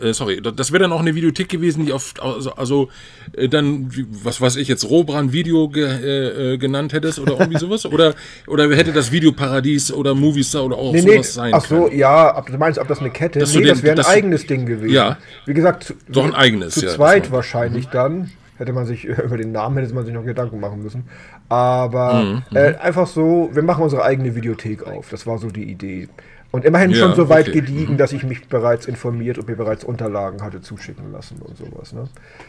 Äh, 0.00 0.12
sorry, 0.12 0.40
das 0.40 0.72
wäre 0.72 0.82
dann 0.82 0.92
auch 0.92 1.00
eine 1.00 1.14
Videothek 1.14 1.48
gewesen, 1.48 1.86
die 1.86 1.92
auf, 1.92 2.14
also, 2.20 2.52
also 2.52 2.88
äh, 3.34 3.48
dann, 3.48 3.90
was 4.22 4.40
weiß 4.40 4.56
ich 4.56 4.68
jetzt, 4.68 4.88
Rohbrand 4.88 5.32
Video 5.32 5.68
ge, 5.68 5.84
äh, 5.84 6.54
äh, 6.54 6.58
genannt 6.58 6.92
hättest 6.92 7.18
oder 7.18 7.38
irgendwie 7.38 7.58
sowas? 7.58 7.86
Oder, 7.96 8.14
oder 8.46 8.68
hätte 8.74 8.92
das 8.92 9.12
Videoparadies 9.12 9.92
oder 9.92 10.14
Moviestar 10.14 10.64
oder 10.64 10.76
auch 10.76 10.92
nee, 10.92 11.00
sowas 11.00 11.14
nee, 11.14 11.22
sein 11.22 11.54
ach 11.54 11.64
so, 11.64 11.84
können? 11.84 11.98
ja, 11.98 12.40
du 12.40 12.58
meinst, 12.58 12.78
ob 12.78 12.88
das 12.88 12.98
eine 12.98 13.10
Kette 13.10 13.38
ist? 13.38 13.54
Nee, 13.54 13.62
den, 13.62 13.68
das 13.68 13.82
wäre 13.82 13.92
ein 13.92 13.96
das, 13.96 14.08
eigenes 14.08 14.46
Ding 14.46 14.66
gewesen. 14.66 14.92
Ja. 14.92 15.18
Wie 15.46 15.54
gesagt, 15.54 15.94
doch 16.08 16.24
ein 16.24 16.34
eigenes. 16.34 16.74
Zu 16.74 16.86
ja, 16.86 16.92
zweit 16.92 17.30
wahrscheinlich 17.30 17.86
mhm. 17.86 17.90
dann 17.92 18.30
hätte 18.58 18.72
man 18.72 18.86
sich 18.86 19.04
über 19.24 19.36
den 19.36 19.52
Namen 19.52 19.78
hätte 19.78 19.94
man 19.94 20.04
sich 20.04 20.14
noch 20.14 20.24
Gedanken 20.24 20.60
machen 20.60 20.82
müssen. 20.82 21.04
Aber 21.48 22.14
mhm, 22.22 22.42
mhm. 22.50 22.74
einfach 22.80 23.06
so, 23.06 23.50
wir 23.52 23.62
machen 23.62 23.84
unsere 23.84 24.02
eigene 24.02 24.34
Videothek 24.34 24.82
auf. 24.82 25.08
Das 25.10 25.26
war 25.26 25.38
so 25.38 25.48
die 25.48 25.70
Idee. 25.70 26.08
Und 26.56 26.64
immerhin 26.64 26.90
ja, 26.92 26.96
schon 26.96 27.14
so 27.14 27.28
weit 27.28 27.48
okay. 27.48 27.60
gediegen, 27.60 27.92
mhm. 27.92 27.98
dass 27.98 28.14
ich 28.14 28.24
mich 28.24 28.48
bereits 28.48 28.86
informiert 28.86 29.36
und 29.36 29.46
mir 29.46 29.56
bereits 29.56 29.84
Unterlagen 29.84 30.42
hatte 30.42 30.62
zuschicken 30.62 31.12
lassen 31.12 31.36
und 31.42 31.58
sowas. 31.58 31.92
Ne? 31.92 32.08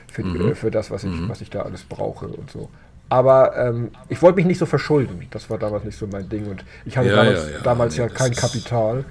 Für, 0.10 0.24
mhm. 0.24 0.52
äh, 0.52 0.56
für 0.56 0.72
das, 0.72 0.92
was 0.92 1.04
ich, 1.04 1.12
mhm. 1.12 1.28
was 1.28 1.42
ich 1.42 1.50
da 1.50 1.64
alles 1.64 1.84
brauche 1.84 2.26
und 2.28 2.50
so. 2.50 2.70
Aber 3.10 3.58
ähm, 3.58 3.92
ich 4.08 4.22
wollte 4.22 4.38
mich 4.38 4.46
nicht 4.46 4.60
so 4.60 4.66
verschulden. 4.66 5.28
Das 5.30 5.50
war 5.50 5.58
damals 5.58 5.84
nicht 5.84 6.00
so 6.00 6.08
mein 6.08 6.30
Ding. 6.30 6.46
Und 6.46 6.64
ich 6.86 6.98
hatte 6.98 7.10
ja, 7.10 7.18
damals, 7.18 7.52
ja, 7.52 7.60
damals 7.60 7.98
nee, 7.98 8.04
ja 8.04 8.08
kein 8.08 8.32
Kapital. 8.32 9.04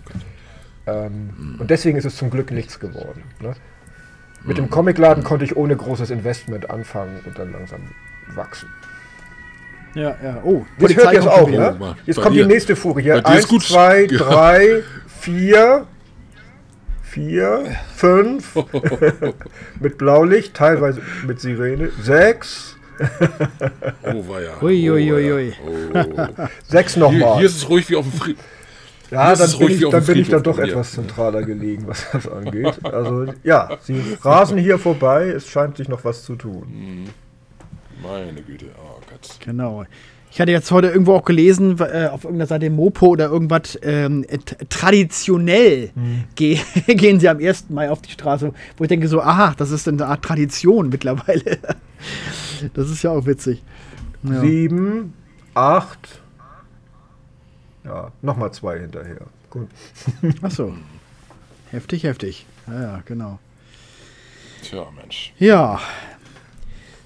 Ähm, 0.87 1.31
mhm. 1.37 1.61
Und 1.61 1.69
deswegen 1.69 1.99
ist 1.99 2.07
es 2.07 2.17
zum 2.17 2.31
Glück 2.31 2.51
nichts 2.51 2.81
geworden. 2.81 3.23
Ne? 3.43 3.53
Mit 4.45 4.57
dem 4.57 4.71
Comicladen 4.71 5.25
konnte 5.25 5.45
ich 5.45 5.59
ohne 5.59 5.77
großes 5.77 6.09
Investment 6.09 6.71
anfangen 6.71 7.21
und 7.27 7.39
dann 7.39 7.53
langsam 7.53 7.81
wachsen. 8.35 8.71
Ja, 9.97 10.15
ja. 10.23 10.43
Oh, 10.45 10.65
jetzt 10.79 10.97
hört 10.97 11.13
ihr 11.15 11.21
es 11.21 11.27
auch, 11.27 11.49
ne? 11.49 11.97
Jetzt 12.05 12.21
kommt 12.21 12.37
dir. 12.37 12.45
die 12.45 12.53
nächste 12.53 12.77
Furie 12.77 13.03
hier. 13.03 13.27
Eins, 13.27 13.49
zwei, 13.49 14.07
drei, 14.11 14.83
vier, 15.21 15.87
vier, 17.03 17.65
fünf. 17.95 18.55
mit 19.81 19.97
Blaulicht, 19.97 20.55
teilweise 20.55 21.01
mit 21.27 21.41
Sirene. 21.41 21.91
Sechs. 22.03 22.77
oh, 24.03 24.29
war 24.29 24.43
ja. 24.43 24.51
Ui, 24.61 24.91
ui, 24.91 25.13
ui, 25.13 25.33
ui. 25.33 25.53
Oh. 25.67 26.27
Sechs 26.69 26.97
nochmal. 26.97 27.19
Hier, 27.19 27.37
hier 27.39 27.47
ist 27.47 27.57
es 27.57 27.69
ruhig 27.69 27.89
wie 27.89 27.97
auf 27.97 28.05
dem 28.05 28.13
Friedhof. 28.13 28.45
Ja, 29.11 29.35
dann, 29.35 29.59
bin 29.59 29.69
ich, 29.71 29.89
dann 29.89 30.05
bin 30.05 30.19
ich 30.19 30.29
dann 30.29 30.43
doch 30.43 30.59
etwas 30.59 30.93
zentraler 30.93 31.43
gelegen, 31.43 31.85
was 31.87 32.07
das 32.11 32.29
angeht. 32.31 32.85
Also 32.85 33.27
ja, 33.45 33.79
sie 33.81 34.01
rasen 34.21 34.59
hier 34.59 34.79
vorbei, 34.79 35.29
es 35.29 35.49
scheint 35.49 35.77
sich 35.77 35.89
noch 35.89 36.05
was 36.05 36.25
zu 36.25 36.35
tun. 36.35 36.67
Mhm. 36.69 37.26
Meine 38.07 38.43
Güte, 38.43 38.67
oh 38.79 39.01
Gott. 39.11 39.39
Genau. 39.45 39.85
Ich 40.31 40.41
hatte 40.41 40.53
jetzt 40.53 40.71
heute 40.71 40.89
irgendwo 40.89 41.15
auch 41.15 41.25
gelesen, 41.25 41.79
äh, 41.79 42.09
auf 42.13 42.25
irgendeiner 42.25 42.47
Seite 42.47 42.69
Mopo 42.69 43.07
oder 43.07 43.29
irgendwas, 43.29 43.79
ähm, 43.83 44.25
traditionell 44.69 45.91
mhm. 45.95 46.25
ge 46.35 46.59
gehen 46.89 47.21
sie 47.21 47.29
am 47.29 47.39
1. 47.39 47.71
Mai 47.71 47.91
auf 47.91 48.03
die 48.03 48.11
Straße, 48.11 48.53
wo 48.77 48.85
ich 48.85 48.89
denke 48.89 49.09
so, 49.09 49.23
aha, 49.23 49.55
das 49.57 49.71
ist 49.71 49.89
eine 49.89 50.07
Art 50.07 50.23
Tradition 50.23 50.91
mittlerweile. 50.91 51.59
das 52.75 52.91
ist 52.91 53.03
ja 53.03 53.13
auch 53.13 53.25
witzig. 53.25 53.63
Ja. 54.25 54.41
Sieben, 54.41 55.15
acht, 55.55 56.21
ja, 57.85 58.11
nochmal 58.21 58.53
zwei 58.53 58.81
hinterher. 58.81 59.23
Gut. 59.49 59.69
Achso. 60.43 60.75
Heftig, 61.71 62.03
heftig. 62.05 62.47
Ja, 62.67 62.83
ja, 62.83 63.03
genau. 63.05 63.39
Tja, 64.63 64.87
Mensch. 64.97 65.33
Ja. 65.39 65.81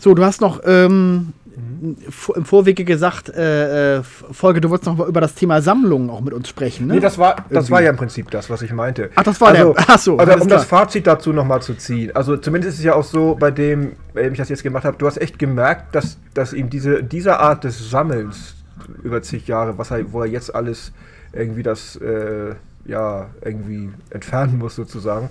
So, 0.01 0.15
du 0.15 0.25
hast 0.25 0.41
noch 0.41 0.63
ähm, 0.65 1.35
mhm. 1.45 1.97
im 2.35 2.45
Vorwege 2.47 2.85
gesagt, 2.85 3.29
äh, 3.29 3.99
äh, 3.99 4.03
Folge, 4.03 4.63
du 4.63 4.71
wolltest 4.71 4.87
noch 4.87 5.07
über 5.07 5.21
das 5.21 5.35
Thema 5.35 5.61
Sammlungen 5.61 6.09
auch 6.09 6.23
mit 6.23 6.33
uns 6.33 6.49
sprechen, 6.49 6.87
ne? 6.87 6.95
Nee, 6.95 7.01
das 7.01 7.19
war, 7.19 7.37
das 7.51 7.71
war 7.71 7.83
ja 7.83 7.91
im 7.91 7.99
Prinzip 7.99 8.31
das, 8.31 8.49
was 8.49 8.63
ich 8.63 8.73
meinte. 8.73 9.11
Ach, 9.15 9.23
das 9.23 9.39
war 9.43 9.49
also, 9.49 9.75
der. 9.75 9.91
Achso. 9.91 10.17
Also, 10.17 10.33
um 10.33 10.47
klar. 10.47 10.59
das 10.59 10.65
Fazit 10.65 11.07
dazu 11.07 11.35
nochmal 11.35 11.61
zu 11.61 11.75
ziehen. 11.75 12.17
Also, 12.17 12.39
zumindest 12.39 12.75
ist 12.75 12.79
es 12.79 12.85
ja 12.87 12.95
auch 12.95 13.05
so, 13.05 13.37
bei 13.39 13.51
dem, 13.51 13.93
wenn 14.15 14.33
ich 14.33 14.39
das 14.39 14.49
jetzt 14.49 14.63
gemacht 14.63 14.85
habe, 14.85 14.97
du 14.97 15.07
hast 15.07 15.19
echt 15.19 15.39
gemerkt, 15.39 15.95
dass, 15.95 16.17
dass 16.33 16.55
ihm 16.55 16.71
diese, 16.71 17.03
diese 17.03 17.39
Art 17.39 17.65
des 17.65 17.91
Sammelns 17.91 18.55
über 19.03 19.21
zig 19.21 19.47
Jahre, 19.49 19.77
was 19.77 19.91
er, 19.91 20.11
wo 20.15 20.23
er 20.23 20.29
jetzt 20.29 20.55
alles 20.55 20.93
irgendwie 21.35 21.63
das, 21.63 21.97
äh, 21.97 22.55
ja, 22.87 23.27
irgendwie 23.45 23.91
entfernen 24.09 24.59
muss 24.59 24.77
sozusagen, 24.77 25.29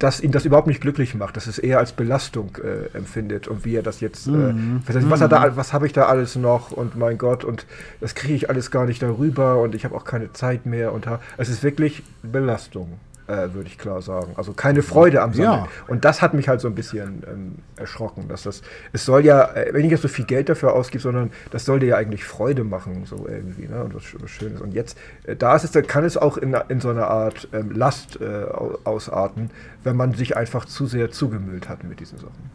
dass 0.00 0.20
ihn 0.20 0.32
das 0.32 0.46
überhaupt 0.46 0.66
nicht 0.66 0.80
glücklich 0.80 1.14
macht, 1.14 1.36
dass 1.36 1.46
es 1.46 1.58
eher 1.58 1.78
als 1.78 1.92
Belastung 1.92 2.56
äh, 2.56 2.96
empfindet 2.96 3.46
und 3.46 3.64
wie 3.64 3.76
er 3.76 3.82
das 3.82 4.00
jetzt, 4.00 4.26
äh, 4.26 4.30
äh, 4.30 4.54
was, 4.86 5.20
mhm. 5.22 5.56
was 5.56 5.72
habe 5.72 5.86
ich 5.86 5.92
da 5.92 6.06
alles 6.06 6.36
noch 6.36 6.72
und 6.72 6.96
mein 6.96 7.18
Gott 7.18 7.44
und 7.44 7.66
das 8.00 8.14
kriege 8.14 8.34
ich 8.34 8.48
alles 8.48 8.70
gar 8.70 8.86
nicht 8.86 9.02
darüber 9.02 9.60
und 9.60 9.74
ich 9.74 9.84
habe 9.84 9.94
auch 9.94 10.04
keine 10.04 10.32
Zeit 10.32 10.64
mehr 10.66 10.92
und 10.92 11.06
es 11.36 11.50
ist 11.50 11.62
wirklich 11.62 12.02
Belastung 12.22 12.98
äh, 13.30 13.54
würde 13.54 13.68
ich 13.68 13.78
klar 13.78 14.02
sagen. 14.02 14.32
Also 14.36 14.52
keine 14.52 14.82
Freude 14.82 15.22
am 15.22 15.32
Sammeln. 15.32 15.64
Ja. 15.64 15.68
Und 15.86 16.04
das 16.04 16.20
hat 16.20 16.34
mich 16.34 16.48
halt 16.48 16.60
so 16.60 16.68
ein 16.68 16.74
bisschen 16.74 17.22
ähm, 17.30 17.54
erschrocken, 17.76 18.28
dass 18.28 18.42
das, 18.42 18.62
es 18.92 19.04
soll 19.04 19.24
ja, 19.24 19.52
äh, 19.54 19.72
wenn 19.72 19.84
ich 19.84 19.90
jetzt 19.90 20.02
so 20.02 20.08
viel 20.08 20.24
Geld 20.24 20.48
dafür 20.48 20.74
ausgebe, 20.74 21.00
sondern 21.00 21.30
das 21.50 21.64
soll 21.64 21.78
dir 21.78 21.86
ja 21.86 21.96
eigentlich 21.96 22.24
Freude 22.24 22.64
machen, 22.64 23.04
so 23.04 23.26
irgendwie, 23.28 23.68
ne? 23.68 23.84
Und 23.84 23.94
was, 23.94 24.02
was 24.20 24.30
Schönes. 24.30 24.60
Und 24.60 24.74
jetzt, 24.74 24.98
äh, 25.24 25.36
da 25.36 25.54
ist 25.54 25.64
es, 25.64 25.86
kann 25.86 26.04
es 26.04 26.16
auch 26.16 26.36
in, 26.36 26.56
in 26.68 26.80
so 26.80 26.90
einer 26.90 27.06
Art 27.08 27.48
ähm, 27.52 27.70
Last 27.70 28.20
äh, 28.20 28.44
ausarten, 28.84 29.50
wenn 29.84 29.96
man 29.96 30.14
sich 30.14 30.36
einfach 30.36 30.64
zu 30.64 30.86
sehr 30.86 31.10
zugemüllt 31.10 31.68
hat 31.68 31.84
mit 31.84 32.00
diesen 32.00 32.18
Sachen. 32.18 32.50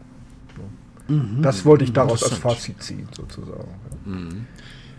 So. 0.56 1.14
Mhm. 1.14 1.42
Das 1.42 1.64
wollte 1.64 1.84
ich 1.84 1.92
daraus 1.92 2.22
als 2.22 2.34
Fazit 2.34 2.82
ziehen, 2.82 3.08
sozusagen. 3.16 3.74
Mhm. 4.04 4.46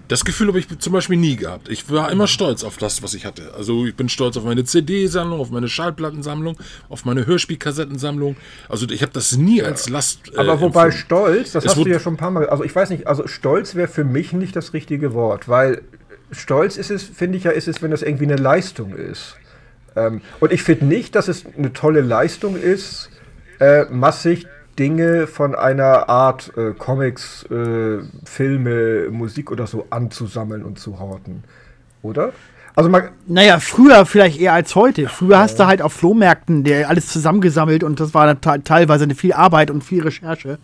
Das 0.08 0.24
Gefühl 0.24 0.48
habe 0.48 0.60
ich 0.60 0.68
zum 0.80 0.94
Beispiel 0.94 1.18
nie 1.18 1.36
gehabt. 1.36 1.70
Ich 1.70 1.90
war 1.92 2.12
immer 2.12 2.28
stolz 2.28 2.64
auf 2.64 2.78
das, 2.78 3.04
was 3.04 3.14
ich 3.14 3.26
hatte. 3.26 3.54
Also 3.56 3.86
ich 3.86 3.96
bin 3.96 4.08
stolz 4.08 4.38
auf 4.38 4.44
meine 4.44 4.64
CD-Sammlung, 4.64 5.40
auf 5.40 5.50
meine 5.50 5.68
Schallplattensammlung, 5.68 6.58
auf 6.88 7.04
meine 7.04 7.26
Hörspielkassettensammlung. 7.26 8.38
Also 8.70 8.88
ich 8.90 9.02
habe 9.02 9.12
das 9.12 9.36
nie 9.36 9.62
als 9.62 9.90
Last. 9.90 10.34
Äh, 10.34 10.38
Aber 10.38 10.62
wobei 10.62 10.86
empfunden. 10.86 10.98
stolz, 10.98 11.52
das 11.52 11.66
es 11.66 11.76
hast 11.76 11.86
du 11.86 11.90
ja 11.90 12.00
schon 12.00 12.14
ein 12.14 12.18
paar 12.18 12.32
Mal. 12.32 12.48
Also 12.48 12.64
ich 12.64 12.76
weiß 12.76 12.90
nicht, 12.90 13.08
also 13.08 13.28
stolz 13.28 13.76
wäre 13.76 13.88
für 13.88 14.04
mich 14.04 14.34
nicht 14.34 14.56
das 14.56 14.74
richtige 14.74 15.14
Wort, 15.14 15.50
weil 15.50 15.82
stolz 16.32 16.78
ist 16.78 16.92
es, 16.92 17.04
finde 17.04 17.38
ich 17.38 17.44
ja, 17.44 17.52
ist 17.52 17.68
es, 17.68 17.82
wenn 17.82 17.92
das 17.92 18.02
irgendwie 18.02 18.26
eine 18.26 18.38
Leistung 18.38 18.96
ist. 18.96 19.36
Ähm, 19.96 20.22
und 20.40 20.52
ich 20.54 20.64
finde 20.64 20.86
nicht, 20.86 21.16
dass 21.16 21.28
es 21.28 21.46
eine 21.58 21.74
tolle 21.74 22.02
Leistung 22.02 22.56
ist, 22.56 23.10
äh, 23.60 23.86
massig 23.86 24.48
Dinge 24.78 25.28
von 25.28 25.56
einer 25.56 26.08
Art 26.10 26.56
äh, 26.58 26.74
Comics, 26.74 27.44
äh, 27.50 28.00
Filme, 28.26 29.10
Musik 29.10 29.52
oder 29.52 29.68
so 29.68 29.88
anzusammeln 29.90 30.64
und 30.64 30.80
zu 30.80 31.00
horten. 31.00 31.44
Oder? 32.04 32.32
Also 32.78 32.92
man 32.92 33.10
naja, 33.30 33.60
früher 33.60 34.06
vielleicht 34.06 34.40
eher 34.40 34.54
als 34.54 34.74
heute. 34.76 35.10
Früher 35.10 35.32
ja. 35.32 35.40
hast 35.40 35.60
du 35.60 35.66
halt 35.66 35.82
auf 35.82 35.92
Flohmärkten 35.92 36.64
der 36.64 36.90
alles 36.90 37.08
zusammengesammelt 37.08 37.84
und 37.84 38.00
das 38.00 38.14
war 38.14 38.34
dann 38.34 38.64
teilweise 38.64 39.04
eine 39.04 39.16
viel 39.16 39.34
Arbeit 39.34 39.70
und 39.70 39.84
viel 39.84 40.02
Recherche. 40.02 40.60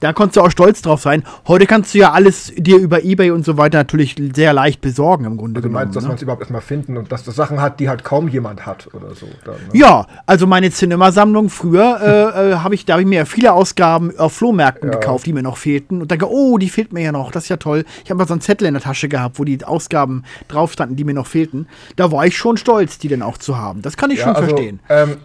Da 0.00 0.12
konntest 0.12 0.36
du 0.36 0.42
auch 0.42 0.50
stolz 0.50 0.82
drauf 0.82 1.00
sein. 1.00 1.22
Heute 1.48 1.66
kannst 1.66 1.94
du 1.94 1.98
ja 1.98 2.12
alles 2.12 2.52
dir 2.54 2.76
über 2.76 3.02
Ebay 3.02 3.30
und 3.30 3.46
so 3.46 3.56
weiter 3.56 3.78
natürlich 3.78 4.16
sehr 4.34 4.52
leicht 4.52 4.82
besorgen 4.82 5.24
im 5.24 5.38
Grunde 5.38 5.58
also 5.58 5.68
genommen. 5.68 5.84
Du 5.84 5.86
meinst, 5.86 5.96
dass 5.96 6.02
ne? 6.02 6.08
man 6.08 6.16
es 6.16 6.22
überhaupt 6.22 6.42
erstmal 6.42 6.60
finden 6.60 6.98
und 6.98 7.10
dass 7.10 7.24
das 7.24 7.34
Sachen 7.34 7.62
hat, 7.62 7.80
die 7.80 7.88
halt 7.88 8.04
kaum 8.04 8.28
jemand 8.28 8.66
hat 8.66 8.88
oder 8.92 9.14
so. 9.14 9.26
Dann, 9.44 9.54
ne? 9.54 9.60
Ja, 9.72 10.06
also 10.26 10.46
meine 10.46 10.70
Cinema-Sammlung 10.70 11.48
früher 11.48 11.98
äh, 12.02 12.50
äh, 12.50 12.54
habe 12.56 12.74
ich, 12.74 12.84
da 12.84 12.94
habe 12.94 13.02
ich 13.02 13.08
mir 13.08 13.24
viele 13.24 13.54
Ausgaben 13.54 14.12
auf 14.18 14.34
Flohmärkten 14.34 14.92
ja. 14.92 14.98
gekauft, 14.98 15.24
die 15.24 15.32
mir 15.32 15.42
noch 15.42 15.56
fehlten 15.56 16.02
und 16.02 16.10
denke, 16.10 16.30
oh, 16.30 16.58
die 16.58 16.68
fehlt 16.68 16.92
mir 16.92 17.02
ja 17.02 17.12
noch, 17.12 17.30
das 17.30 17.44
ist 17.44 17.48
ja 17.48 17.56
toll. 17.56 17.84
Ich 18.04 18.10
habe 18.10 18.18
mal 18.18 18.28
so 18.28 18.34
einen 18.34 18.42
Zettel 18.42 18.68
in 18.68 18.74
der 18.74 18.82
Tasche 18.82 19.08
gehabt, 19.08 19.38
wo 19.38 19.44
die 19.44 19.64
Ausgaben 19.64 20.24
drauf 20.48 20.72
standen, 20.72 20.96
die 20.96 21.04
mir 21.04 21.14
noch 21.14 21.26
fehlten 21.26 21.51
vertreten. 21.52 21.68
Da 21.96 22.12
war 22.12 22.26
ich 22.26 22.36
schon 22.36 22.56
stolz, 22.56 22.98
die 22.98 23.08
dann 23.08 23.22
auch 23.22 23.38
zu 23.38 23.58
haben. 23.58 23.82
Das 23.82 23.96
kann 23.96 24.10
ich 24.10 24.18
ja, 24.18 24.24
schon 24.24 24.36
also, 24.36 24.48
verstehen. 24.48 24.80
Ähm, 24.88 25.16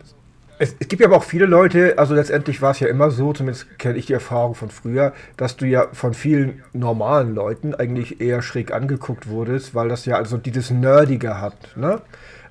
es, 0.60 0.76
es, 0.80 0.88
gibt 0.88 1.02
ja 1.02 1.08
aber 1.08 1.18
auch 1.18 1.24
viele 1.24 1.46
Leute, 1.46 2.00
also 2.00 2.16
letztendlich 2.16 2.62
war 2.62 2.72
es 2.72 2.80
ja 2.80 2.88
immer 2.88 3.12
so, 3.12 3.32
zumindest 3.32 3.78
kenne 3.78 3.98
ich 3.98 4.08
die 4.08 4.14
Erfahrung 4.14 4.56
von 4.56 4.70
früher, 4.70 5.14
dass 5.38 5.56
du 5.56 5.66
ja 5.66 5.88
von 5.94 6.16
vielen 6.16 6.64
normalen 6.74 7.36
Leuten 7.36 7.76
eigentlich 7.76 8.22
eher 8.22 8.42
schräg 8.42 8.74
angeguckt 8.74 9.30
wurdest, 9.30 9.76
weil 9.76 9.88
das 9.88 10.06
ja 10.06 10.16
also 10.16 10.38
dieses 10.38 10.72
Nerdige 10.72 11.40
hat, 11.40 11.76
ne? 11.76 12.02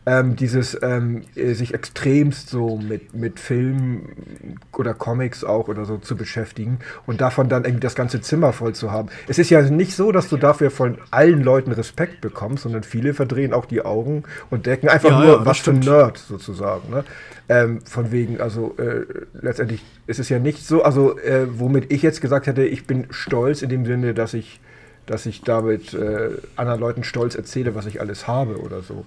Ähm, 0.06 0.36
dieses 0.36 0.80
ähm, 0.82 1.22
äh, 1.34 1.54
sich 1.54 1.74
extremst 1.74 2.48
so 2.48 2.76
mit, 2.76 3.12
mit 3.12 3.40
Filmen 3.40 4.60
oder 4.72 4.94
Comics 4.94 5.42
auch 5.42 5.66
oder 5.66 5.84
so 5.84 5.98
zu 5.98 6.16
beschäftigen 6.16 6.78
und 7.06 7.20
davon 7.20 7.48
dann 7.48 7.64
irgendwie 7.64 7.80
das 7.80 7.96
ganze 7.96 8.20
Zimmer 8.20 8.52
voll 8.52 8.72
zu 8.72 8.92
haben. 8.92 9.08
Es 9.26 9.38
ist 9.38 9.50
ja 9.50 9.60
nicht 9.62 9.96
so, 9.96 10.12
dass 10.12 10.28
du 10.28 10.36
dafür 10.36 10.70
von 10.70 10.98
allen 11.10 11.42
Leuten 11.42 11.72
Respekt 11.72 12.20
bekommst, 12.20 12.62
sondern 12.62 12.84
viele 12.84 13.14
verdrehen 13.14 13.52
auch 13.52 13.64
die 13.66 13.84
Augen 13.84 14.22
und 14.48 14.66
decken 14.66 14.88
einfach 14.88 15.10
ja, 15.10 15.18
nur, 15.18 15.38
ja, 15.38 15.44
was 15.44 15.58
für 15.58 15.72
ein 15.72 15.80
Nerd 15.80 16.18
sozusagen. 16.18 16.88
Ne? 16.88 17.04
Ähm, 17.48 17.80
von 17.84 18.12
wegen, 18.12 18.40
also 18.40 18.76
äh, 18.78 19.04
letztendlich 19.32 19.84
ist 20.06 20.20
es 20.20 20.28
ja 20.28 20.38
nicht 20.38 20.64
so, 20.64 20.84
also 20.84 21.18
äh, 21.18 21.46
womit 21.58 21.92
ich 21.92 22.02
jetzt 22.02 22.20
gesagt 22.20 22.46
hätte, 22.46 22.64
ich 22.64 22.86
bin 22.86 23.08
stolz 23.10 23.62
in 23.62 23.70
dem 23.70 23.84
Sinne, 23.84 24.14
dass 24.14 24.34
ich 24.34 24.60
dass 25.06 25.24
ich 25.24 25.42
damit 25.42 25.94
äh, 25.94 26.30
anderen 26.56 26.80
Leuten 26.80 27.04
stolz 27.04 27.36
erzähle, 27.36 27.76
was 27.76 27.86
ich 27.86 28.00
alles 28.00 28.26
habe 28.26 28.58
oder 28.60 28.82
so. 28.82 29.04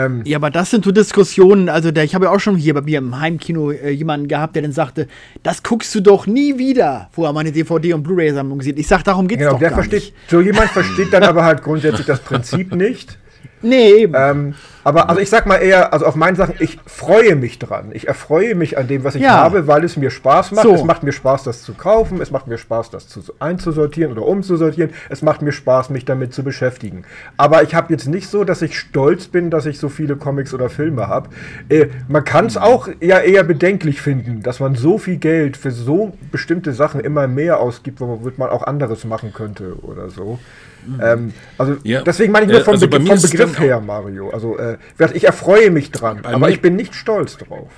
Ähm, 0.00 0.22
ja, 0.24 0.38
aber 0.38 0.50
das 0.50 0.70
sind 0.70 0.84
so 0.84 0.92
Diskussionen. 0.92 1.68
Also, 1.68 1.90
der, 1.90 2.04
ich 2.04 2.14
habe 2.14 2.26
ja 2.26 2.30
auch 2.30 2.40
schon 2.40 2.56
hier 2.56 2.74
bei 2.74 2.82
mir 2.82 2.98
im 2.98 3.18
Heimkino 3.18 3.70
äh, 3.70 3.90
jemanden 3.90 4.28
gehabt, 4.28 4.54
der 4.56 4.62
dann 4.62 4.72
sagte: 4.72 5.08
Das 5.42 5.62
guckst 5.62 5.94
du 5.94 6.00
doch 6.00 6.26
nie 6.26 6.58
wieder, 6.58 7.08
wo 7.12 7.24
er 7.24 7.32
meine 7.32 7.50
DVD- 7.50 7.94
und 7.94 8.02
Blu-ray-Sammlung 8.02 8.62
sieht. 8.62 8.78
Ich 8.78 8.88
sage, 8.88 9.04
darum 9.04 9.28
geht's 9.28 9.40
genau, 9.40 9.52
doch 9.52 9.58
der 9.58 9.70
gar 9.70 9.78
versteht, 9.78 10.04
nicht. 10.04 10.14
So 10.28 10.40
jemand 10.40 10.70
versteht 10.70 11.12
dann 11.12 11.22
aber 11.24 11.44
halt 11.44 11.62
grundsätzlich 11.62 12.06
das 12.06 12.20
Prinzip 12.20 12.74
nicht. 12.74 13.18
Nee, 13.62 13.90
eben. 13.90 14.14
Ähm, 14.16 14.54
aber 14.84 15.10
also 15.10 15.20
ich 15.20 15.28
sag 15.28 15.46
mal 15.46 15.56
eher, 15.56 15.92
also 15.92 16.06
auf 16.06 16.14
meinen 16.14 16.36
Sachen, 16.36 16.54
ich 16.58 16.78
freue 16.86 17.36
mich 17.36 17.58
dran. 17.58 17.90
Ich 17.92 18.08
erfreue 18.08 18.54
mich 18.54 18.78
an 18.78 18.88
dem, 18.88 19.04
was 19.04 19.14
ich 19.14 19.22
ja. 19.22 19.32
habe, 19.32 19.66
weil 19.66 19.84
es 19.84 19.96
mir 19.96 20.10
Spaß 20.10 20.52
macht. 20.52 20.64
So. 20.64 20.74
Es 20.74 20.84
macht 20.84 21.02
mir 21.02 21.12
Spaß, 21.12 21.44
das 21.44 21.62
zu 21.62 21.74
kaufen. 21.74 22.20
Es 22.20 22.30
macht 22.30 22.46
mir 22.46 22.56
Spaß, 22.56 22.90
das 22.90 23.08
zu, 23.08 23.20
einzusortieren 23.38 24.12
oder 24.12 24.26
umzusortieren. 24.26 24.90
Es 25.10 25.22
macht 25.22 25.42
mir 25.42 25.52
Spaß, 25.52 25.90
mich 25.90 26.04
damit 26.06 26.32
zu 26.32 26.42
beschäftigen. 26.42 27.04
Aber 27.36 27.62
ich 27.62 27.74
habe 27.74 27.92
jetzt 27.92 28.06
nicht 28.06 28.28
so, 28.28 28.44
dass 28.44 28.62
ich 28.62 28.78
stolz 28.78 29.28
bin, 29.28 29.50
dass 29.50 29.66
ich 29.66 29.78
so 29.78 29.88
viele 29.88 30.16
Comics 30.16 30.54
oder 30.54 30.70
Filme 30.70 31.08
habe. 31.08 31.28
Äh, 31.68 31.88
man 32.08 32.24
kann 32.24 32.46
es 32.46 32.56
auch 32.56 32.88
ja 33.00 33.18
eher 33.18 33.44
bedenklich 33.44 34.00
finden, 34.00 34.42
dass 34.42 34.60
man 34.60 34.74
so 34.74 34.96
viel 34.96 35.18
Geld 35.18 35.56
für 35.56 35.70
so 35.70 36.14
bestimmte 36.32 36.72
Sachen 36.72 37.00
immer 37.00 37.26
mehr 37.26 37.60
ausgibt, 37.60 38.00
womit 38.00 38.38
man 38.38 38.48
auch 38.48 38.62
anderes 38.62 39.04
machen 39.04 39.32
könnte 39.34 39.74
oder 39.82 40.08
so. 40.08 40.38
Mhm. 40.86 41.00
Ähm, 41.02 41.32
also 41.58 41.76
ja. 41.84 42.02
deswegen 42.02 42.32
meine 42.32 42.46
ich 42.46 42.52
nur 42.52 42.62
vom, 42.62 42.74
also 42.74 42.88
Be 42.88 43.00
vom 43.00 43.20
Begriff 43.20 43.58
her, 43.58 43.80
Mario. 43.80 44.30
Also 44.30 44.58
äh, 44.58 44.78
ich 45.14 45.24
erfreue 45.24 45.70
mich 45.70 45.90
dran, 45.90 46.24
aber 46.24 46.50
ich 46.50 46.60
bin 46.60 46.76
nicht 46.76 46.94
stolz 46.94 47.36
drauf. 47.36 47.68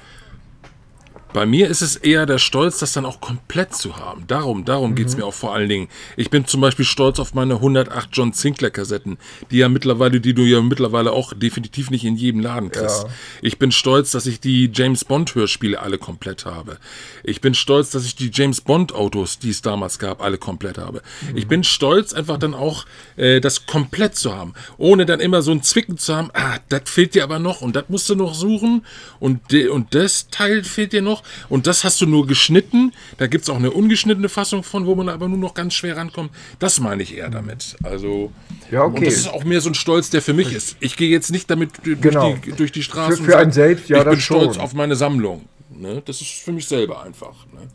Bei 1.32 1.46
mir 1.46 1.68
ist 1.68 1.80
es 1.80 1.96
eher 1.96 2.26
der 2.26 2.38
Stolz, 2.38 2.78
das 2.78 2.92
dann 2.92 3.06
auch 3.06 3.20
komplett 3.20 3.74
zu 3.74 3.96
haben. 3.96 4.26
Darum, 4.26 4.64
darum 4.64 4.90
mhm. 4.90 4.94
geht 4.94 5.08
es 5.08 5.16
mir 5.16 5.24
auch 5.24 5.34
vor 5.34 5.54
allen 5.54 5.68
Dingen. 5.68 5.88
Ich 6.16 6.30
bin 6.30 6.46
zum 6.46 6.60
Beispiel 6.60 6.84
stolz 6.84 7.18
auf 7.18 7.34
meine 7.34 7.54
108 7.54 8.10
John 8.12 8.32
Sinclair 8.32 8.70
Kassetten, 8.70 9.18
die 9.50 9.58
ja 9.58 9.68
mittlerweile, 9.68 10.20
die 10.20 10.34
du 10.34 10.42
ja 10.42 10.60
mittlerweile 10.60 11.12
auch 11.12 11.32
definitiv 11.32 11.90
nicht 11.90 12.04
in 12.04 12.16
jedem 12.16 12.40
Laden 12.40 12.70
kriegst. 12.70 13.04
Ja. 13.04 13.10
Ich 13.40 13.58
bin 13.58 13.72
stolz, 13.72 14.10
dass 14.10 14.26
ich 14.26 14.40
die 14.40 14.70
James 14.72 15.04
Bond 15.04 15.34
Hörspiele 15.34 15.80
alle 15.80 15.98
komplett 15.98 16.44
habe. 16.44 16.78
Ich 17.24 17.40
bin 17.40 17.54
stolz, 17.54 17.90
dass 17.90 18.04
ich 18.04 18.14
die 18.14 18.30
James 18.32 18.60
Bond 18.60 18.94
Autos, 18.94 19.38
die 19.38 19.50
es 19.50 19.62
damals 19.62 19.98
gab, 19.98 20.22
alle 20.22 20.38
komplett 20.38 20.78
habe. 20.78 21.02
Mhm. 21.30 21.36
Ich 21.36 21.48
bin 21.48 21.64
stolz, 21.64 22.12
einfach 22.12 22.38
dann 22.38 22.54
auch 22.54 22.84
äh, 23.16 23.40
das 23.40 23.66
komplett 23.66 24.16
zu 24.16 24.34
haben, 24.34 24.52
ohne 24.76 25.06
dann 25.06 25.20
immer 25.20 25.40
so 25.40 25.50
ein 25.52 25.62
Zwicken 25.62 25.96
zu 25.96 26.14
haben. 26.14 26.30
Ah, 26.34 26.58
das 26.68 26.82
fehlt 26.86 27.14
dir 27.14 27.24
aber 27.24 27.38
noch 27.38 27.62
und 27.62 27.74
das 27.74 27.84
musst 27.88 28.08
du 28.10 28.14
noch 28.14 28.34
suchen 28.34 28.84
und 29.18 29.40
und 29.70 29.94
das 29.94 30.28
Teil 30.28 30.64
fehlt 30.64 30.92
dir 30.92 31.02
noch 31.02 31.21
und 31.48 31.66
das 31.66 31.84
hast 31.84 32.00
du 32.00 32.06
nur 32.06 32.26
geschnitten. 32.26 32.92
Da 33.18 33.26
gibt 33.26 33.44
es 33.44 33.50
auch 33.50 33.56
eine 33.56 33.70
ungeschnittene 33.70 34.28
Fassung 34.28 34.62
von, 34.62 34.86
wo 34.86 34.94
man 34.94 35.08
aber 35.08 35.28
nur 35.28 35.38
noch 35.38 35.54
ganz 35.54 35.74
schwer 35.74 35.96
rankommt. 35.96 36.30
Das 36.58 36.80
meine 36.80 37.02
ich 37.02 37.16
eher 37.16 37.30
damit. 37.30 37.76
Also, 37.82 38.32
ja, 38.70 38.84
okay. 38.84 38.98
Und 38.98 39.06
das 39.06 39.14
ist 39.14 39.28
auch 39.28 39.44
mehr 39.44 39.60
so 39.60 39.70
ein 39.70 39.74
Stolz, 39.74 40.10
der 40.10 40.22
für 40.22 40.34
mich 40.34 40.52
ist. 40.52 40.76
Ich 40.80 40.96
gehe 40.96 41.10
jetzt 41.10 41.30
nicht 41.30 41.50
damit 41.50 41.70
durch, 41.84 42.00
genau. 42.00 42.36
die, 42.44 42.52
durch 42.52 42.72
die 42.72 42.82
Straßen. 42.82 43.24
Für, 43.24 43.32
für 43.32 43.38
einen 43.38 43.52
selbst, 43.52 43.88
ja, 43.88 43.98
Ich 43.98 44.04
bin 44.04 44.20
stolz 44.20 44.58
auf 44.58 44.74
meine 44.74 44.96
Sammlung. 44.96 45.42
Ne? 45.70 46.02
Das 46.04 46.20
ist 46.20 46.30
für 46.30 46.52
mich 46.52 46.66
selber 46.66 47.02
einfach. 47.02 47.46
Ne? 47.52 47.68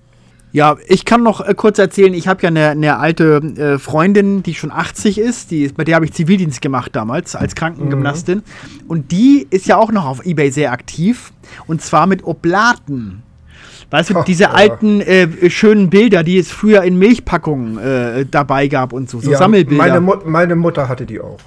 Ja, 0.53 0.77
ich 0.87 1.05
kann 1.05 1.23
noch 1.23 1.41
äh, 1.41 1.53
kurz 1.53 1.77
erzählen, 1.77 2.13
ich 2.13 2.27
habe 2.27 2.41
ja 2.43 2.47
eine, 2.47 2.69
eine 2.69 2.97
alte 2.97 3.41
äh, 3.57 3.79
Freundin, 3.79 4.43
die 4.43 4.55
schon 4.55 4.71
80 4.71 5.17
ist, 5.17 5.51
die, 5.51 5.67
bei 5.67 5.83
der 5.83 5.95
habe 5.95 6.05
ich 6.05 6.13
Zivildienst 6.13 6.61
gemacht 6.61 6.95
damals 6.95 7.35
als 7.35 7.53
Krankengymnastin. 7.53 8.37
Mhm. 8.37 8.87
Und 8.87 9.11
die 9.11 9.45
ist 9.49 9.67
ja 9.67 9.77
auch 9.77 9.91
noch 9.91 10.05
auf 10.05 10.25
Ebay 10.25 10.49
sehr 10.51 10.71
aktiv. 10.71 11.33
Und 11.67 11.81
zwar 11.81 12.07
mit 12.07 12.23
Oblaten. 12.23 13.23
Weißt 13.89 14.09
du, 14.09 14.21
diese 14.23 14.49
alten 14.49 14.99
äh, 15.01 15.49
schönen 15.49 15.89
Bilder, 15.89 16.23
die 16.23 16.37
es 16.37 16.51
früher 16.51 16.83
in 16.83 16.97
Milchpackungen 16.97 17.77
äh, 17.77 18.25
dabei 18.29 18.67
gab 18.67 18.91
und 18.91 19.09
so, 19.09 19.21
so 19.21 19.31
ja, 19.31 19.37
Sammelbilder. 19.37 19.77
Meine, 19.77 20.01
Mu 20.01 20.15
meine 20.25 20.55
Mutter 20.55 20.89
hatte 20.89 21.05
die 21.05 21.21
auch. 21.21 21.37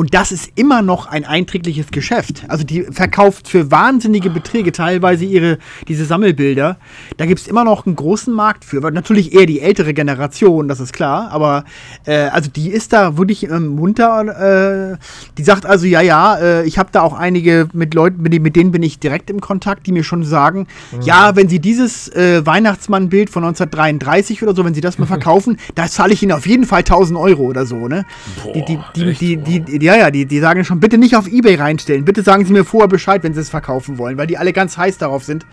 Und 0.00 0.14
das 0.14 0.32
ist 0.32 0.52
immer 0.54 0.80
noch 0.80 1.08
ein 1.08 1.26
einträgliches 1.26 1.88
Geschäft. 1.90 2.44
Also 2.48 2.64
die 2.64 2.84
verkauft 2.84 3.48
für 3.48 3.70
wahnsinnige 3.70 4.30
Beträge 4.30 4.72
teilweise 4.72 5.26
ihre, 5.26 5.58
diese 5.88 6.06
Sammelbilder. 6.06 6.78
Da 7.18 7.26
gibt 7.26 7.38
es 7.38 7.46
immer 7.46 7.64
noch 7.64 7.84
einen 7.84 7.96
großen 7.96 8.32
Markt 8.32 8.64
für. 8.64 8.80
Natürlich 8.92 9.34
eher 9.34 9.44
die 9.44 9.60
ältere 9.60 9.92
Generation, 9.92 10.68
das 10.68 10.80
ist 10.80 10.94
klar. 10.94 11.30
Aber 11.32 11.66
äh, 12.06 12.28
also 12.28 12.48
die 12.48 12.70
ist 12.70 12.94
da 12.94 13.18
wirklich 13.18 13.42
ähm, 13.50 13.68
munter. 13.76 14.94
Äh, 14.94 14.96
die 15.36 15.42
sagt 15.42 15.66
also, 15.66 15.84
ja, 15.84 16.00
ja, 16.00 16.38
äh, 16.38 16.64
ich 16.64 16.78
habe 16.78 16.88
da 16.92 17.02
auch 17.02 17.12
einige 17.12 17.68
mit 17.74 17.92
Leuten, 17.92 18.22
mit, 18.22 18.40
mit, 18.40 18.56
denen 18.56 18.72
bin 18.72 18.82
ich 18.82 19.00
direkt 19.00 19.28
im 19.28 19.42
Kontakt, 19.42 19.86
die 19.86 19.92
mir 19.92 20.02
schon 20.02 20.24
sagen, 20.24 20.66
mhm. 20.92 21.02
ja, 21.02 21.36
wenn 21.36 21.50
sie 21.50 21.58
dieses 21.58 22.08
äh, 22.14 22.40
Weihnachtsmannbild 22.46 23.28
von 23.28 23.44
1933 23.44 24.42
oder 24.42 24.54
so, 24.54 24.64
wenn 24.64 24.72
sie 24.72 24.80
das 24.80 24.96
mal 24.96 25.04
verkaufen, 25.18 25.58
da 25.74 25.88
zahle 25.88 26.14
ich 26.14 26.22
ihnen 26.22 26.32
auf 26.32 26.46
jeden 26.46 26.64
Fall 26.64 26.78
1000 26.78 27.18
Euro 27.18 27.42
oder 27.42 27.66
so, 27.66 27.86
ne? 27.86 28.06
Boah, 28.42 28.54
die, 28.54 28.64
die, 28.64 28.78
die, 28.96 29.14
die, 29.14 29.60
die, 29.60 29.78
die, 29.78 29.89
ja, 29.90 29.96
ja, 29.96 30.10
die, 30.10 30.26
die 30.26 30.38
sagen 30.38 30.64
schon, 30.64 30.78
bitte 30.78 30.98
nicht 30.98 31.16
auf 31.16 31.26
Ebay 31.26 31.56
reinstellen. 31.56 32.04
Bitte 32.04 32.22
sagen 32.22 32.44
Sie 32.44 32.52
mir 32.52 32.64
vorher 32.64 32.88
Bescheid, 32.88 33.22
wenn 33.24 33.34
Sie 33.34 33.40
es 33.40 33.50
verkaufen 33.50 33.98
wollen, 33.98 34.16
weil 34.16 34.26
die 34.26 34.38
alle 34.38 34.52
ganz 34.52 34.76
heiß 34.76 34.98
darauf 34.98 35.24
sind. 35.24 35.46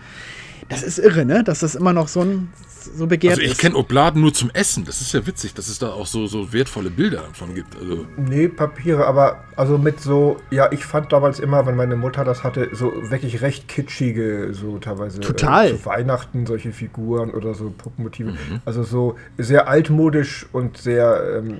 Das 0.68 0.82
ist 0.82 0.98
irre, 0.98 1.24
ne? 1.24 1.42
Dass 1.42 1.60
das 1.60 1.74
immer 1.74 1.92
noch 1.92 2.08
so 2.08 2.20
ein 2.20 2.48
so 2.94 3.06
begehrt 3.06 3.38
also 3.38 3.42
ich 3.42 3.58
kenne 3.58 3.76
Obladen 3.76 4.20
nur 4.20 4.32
zum 4.32 4.50
Essen. 4.50 4.84
Das 4.84 5.00
ist 5.00 5.12
ja 5.12 5.26
witzig, 5.26 5.54
dass 5.54 5.68
es 5.68 5.78
da 5.78 5.90
auch 5.90 6.06
so, 6.06 6.26
so 6.26 6.52
wertvolle 6.52 6.90
Bilder 6.90 7.22
davon 7.28 7.54
gibt. 7.54 7.76
Also 7.76 8.06
nee, 8.16 8.48
Papiere, 8.48 9.06
aber 9.06 9.44
also 9.56 9.78
mit 9.78 10.00
so, 10.00 10.36
ja, 10.50 10.70
ich 10.72 10.84
fand 10.84 11.12
damals 11.12 11.40
immer, 11.40 11.66
wenn 11.66 11.76
meine 11.76 11.96
Mutter 11.96 12.24
das 12.24 12.44
hatte, 12.44 12.68
so 12.72 12.92
wirklich 13.10 13.42
recht 13.42 13.68
kitschige, 13.68 14.50
so 14.52 14.78
teilweise 14.78 15.20
Total. 15.20 15.68
Äh, 15.68 15.76
zu 15.76 15.86
Weihnachten 15.86 16.46
solche 16.46 16.72
Figuren 16.72 17.30
oder 17.30 17.54
so 17.54 17.70
Puppenmotive. 17.76 18.32
Mhm. 18.32 18.60
Also 18.64 18.82
so 18.82 19.16
sehr 19.36 19.68
altmodisch 19.68 20.46
und 20.52 20.78
sehr, 20.78 21.38
ähm, 21.38 21.58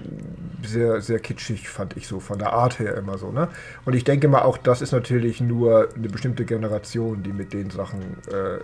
sehr, 0.64 1.01
sehr 1.01 1.18
kitschig, 1.18 1.68
fand 1.68 1.97
ich 1.97 2.07
so, 2.07 2.20
von 2.20 2.39
der 2.39 2.53
Art 2.53 2.79
her 2.79 2.97
immer 2.97 3.18
so, 3.18 3.33
ne? 3.33 3.49
Und 3.85 3.95
ich 3.95 4.05
denke 4.05 4.29
mal, 4.29 4.43
auch 4.43 4.59
das 4.59 4.83
ist 4.83 4.93
natürlich 4.93 5.41
nur 5.41 5.89
eine 5.95 6.09
bestimmte 6.09 6.45
Generation, 6.45 7.22
die 7.22 7.33
mit 7.33 7.53
den 7.53 7.70
Sachen 7.70 8.01
äh, 8.31 8.59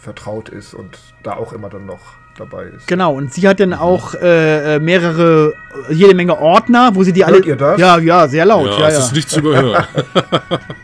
vertraut 0.00 0.48
ist 0.48 0.74
und 0.74 0.98
da 1.22 1.34
auch 1.34 1.52
immer 1.52 1.68
dann 1.68 1.86
noch 1.86 2.00
dabei 2.36 2.64
ist. 2.64 2.86
Genau, 2.86 3.14
und 3.14 3.32
sie 3.32 3.46
hat 3.46 3.60
dann 3.60 3.74
auch 3.74 4.14
äh, 4.14 4.76
äh 4.76 4.78
mehrere, 4.80 5.54
jede 5.90 6.14
Menge 6.14 6.38
Ordner, 6.38 6.94
wo 6.94 7.02
sie 7.02 7.12
die 7.12 7.24
Hört 7.24 7.36
alle. 7.36 7.44
Ihr 7.44 7.56
das? 7.56 7.78
Ja, 7.78 7.98
ja, 7.98 8.28
sehr 8.28 8.46
laut. 8.46 8.66
Ja, 8.66 8.72
ja, 8.72 8.84
das 8.86 8.94
ja. 8.94 9.04
ist 9.04 9.12
nicht 9.14 9.30
zu 9.30 9.40
überhören. 9.40 9.84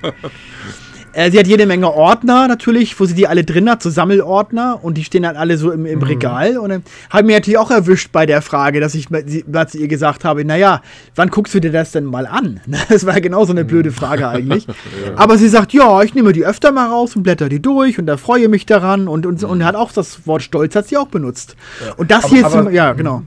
Äh, 1.17 1.31
sie 1.31 1.39
hat 1.39 1.47
jede 1.47 1.65
Menge 1.65 1.91
Ordner 1.91 2.47
natürlich, 2.47 3.01
wo 3.01 3.07
sie 3.07 3.15
die 3.15 3.27
alle 3.27 3.43
drin 3.43 3.71
hat, 3.71 3.83
so 3.83 3.89
Sammelordner 3.89 4.81
und 4.83 4.99
die 4.99 5.05
stehen 5.05 5.23
dann 5.23 5.37
alle 5.37 5.57
so 5.57 5.71
im, 5.71 5.87
im 5.87 6.01
mhm. 6.01 6.05
Regal. 6.05 6.59
Und 6.59 6.69
dann 6.69 6.83
haben 7.09 7.27
mir 7.27 7.37
natürlich 7.37 7.57
auch 7.57 7.71
erwischt 7.71 8.13
bei 8.13 8.27
der 8.27 8.43
Frage, 8.43 8.81
dass 8.81 8.95
ich 8.95 9.09
zu 9.09 9.79
ihr 9.79 9.89
gesagt 9.89 10.25
habe, 10.25 10.45
naja, 10.45 10.83
wann 11.15 11.31
guckst 11.31 11.55
du 11.55 11.61
dir 11.61 11.73
das 11.73 11.93
denn 11.93 12.05
mal 12.05 12.27
an? 12.27 12.61
Das 12.89 13.05
war 13.05 13.21
genau 13.21 13.45
so 13.45 13.53
eine 13.53 13.65
blöde 13.65 13.91
Frage 13.91 14.29
eigentlich. 14.29 14.67
ja. 14.67 14.75
Aber 15.17 15.39
sie 15.39 15.49
sagt, 15.49 15.73
ja, 15.73 16.03
ich 16.03 16.15
nehme 16.15 16.33
die 16.33 16.45
öfter 16.45 16.71
mal 16.71 16.89
raus 16.89 17.17
und 17.17 17.23
blätter 17.23 17.49
die 17.49 17.61
durch 17.61 17.99
und 17.99 18.07
da 18.07 18.17
freue 18.17 18.49
mich 18.49 18.67
daran 18.67 19.09
und, 19.09 19.27
und, 19.27 19.43
mhm. 19.43 19.49
und 19.49 19.65
hat 19.65 19.75
auch 19.75 19.93
das 19.93 20.27
Wort 20.27 20.43
Stolz 20.43 20.77
hat 20.77 20.87
sie 20.89 20.97
auch 20.97 21.09
benutzt. 21.09 21.57
Ja. 21.85 21.95
Und 21.95 22.11
das 22.11 22.25
aber, 22.25 22.35
hier 22.35 22.47
ist, 22.47 22.55
aber, 22.55 22.71
ja, 22.71 22.93
genau. 22.93 23.23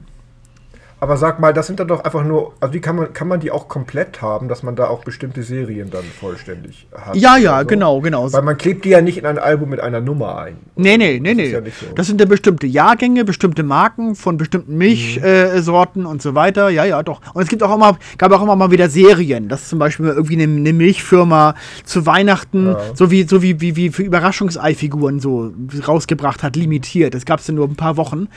Aber 1.02 1.16
sag 1.16 1.40
mal, 1.40 1.54
das 1.54 1.66
sind 1.66 1.80
dann 1.80 1.88
doch 1.88 2.04
einfach 2.04 2.22
nur, 2.24 2.52
also 2.60 2.74
wie 2.74 2.80
kann 2.80 2.94
man, 2.94 3.14
kann 3.14 3.26
man 3.26 3.40
die 3.40 3.50
auch 3.50 3.68
komplett 3.68 4.20
haben, 4.20 4.48
dass 4.48 4.62
man 4.62 4.76
da 4.76 4.88
auch 4.88 5.02
bestimmte 5.02 5.42
Serien 5.42 5.88
dann 5.88 6.04
vollständig 6.04 6.86
hat? 6.94 7.16
Ja, 7.16 7.38
ja, 7.38 7.60
so? 7.60 7.66
genau, 7.66 8.00
genau. 8.02 8.30
Weil 8.30 8.42
man 8.42 8.58
klebt 8.58 8.84
die 8.84 8.90
ja 8.90 9.00
nicht 9.00 9.16
in 9.16 9.24
ein 9.24 9.38
Album 9.38 9.70
mit 9.70 9.80
einer 9.80 10.02
Nummer 10.02 10.36
ein. 10.36 10.58
Nee, 10.76 10.98
nee, 10.98 11.18
nee, 11.18 11.32
nee. 11.32 11.48
Ja 11.48 11.60
so. 11.62 11.86
Das 11.94 12.06
sind 12.06 12.20
ja 12.20 12.26
bestimmte 12.26 12.66
Jahrgänge, 12.66 13.24
bestimmte 13.24 13.62
Marken 13.62 14.14
von 14.14 14.36
bestimmten 14.36 14.76
Milchsorten 14.76 16.02
mhm. 16.02 16.06
äh, 16.06 16.10
und 16.10 16.20
so 16.20 16.34
weiter. 16.34 16.68
Ja, 16.68 16.84
ja, 16.84 17.02
doch. 17.02 17.22
Und 17.32 17.42
es 17.42 17.48
gibt 17.48 17.62
auch 17.62 17.74
immer, 17.74 17.96
gab 18.18 18.30
auch 18.32 18.42
immer 18.42 18.56
mal 18.56 18.70
wieder 18.70 18.90
Serien, 18.90 19.48
dass 19.48 19.70
zum 19.70 19.78
Beispiel 19.78 20.04
irgendwie 20.04 20.42
eine, 20.42 20.54
eine 20.54 20.74
Milchfirma 20.74 21.54
zu 21.84 22.04
Weihnachten, 22.04 22.66
ja. 22.66 22.78
so 22.92 23.10
wie, 23.10 23.22
so 23.22 23.40
wie, 23.40 23.62
wie, 23.62 23.74
wie 23.74 23.88
für 23.88 24.02
Überraschungseifiguren 24.02 25.18
so 25.18 25.54
rausgebracht 25.88 26.42
hat, 26.42 26.56
limitiert. 26.56 27.14
Das 27.14 27.24
gab 27.24 27.40
es 27.40 27.46
ja 27.46 27.54
nur 27.54 27.66
ein 27.66 27.76
paar 27.76 27.96
Wochen 27.96 28.28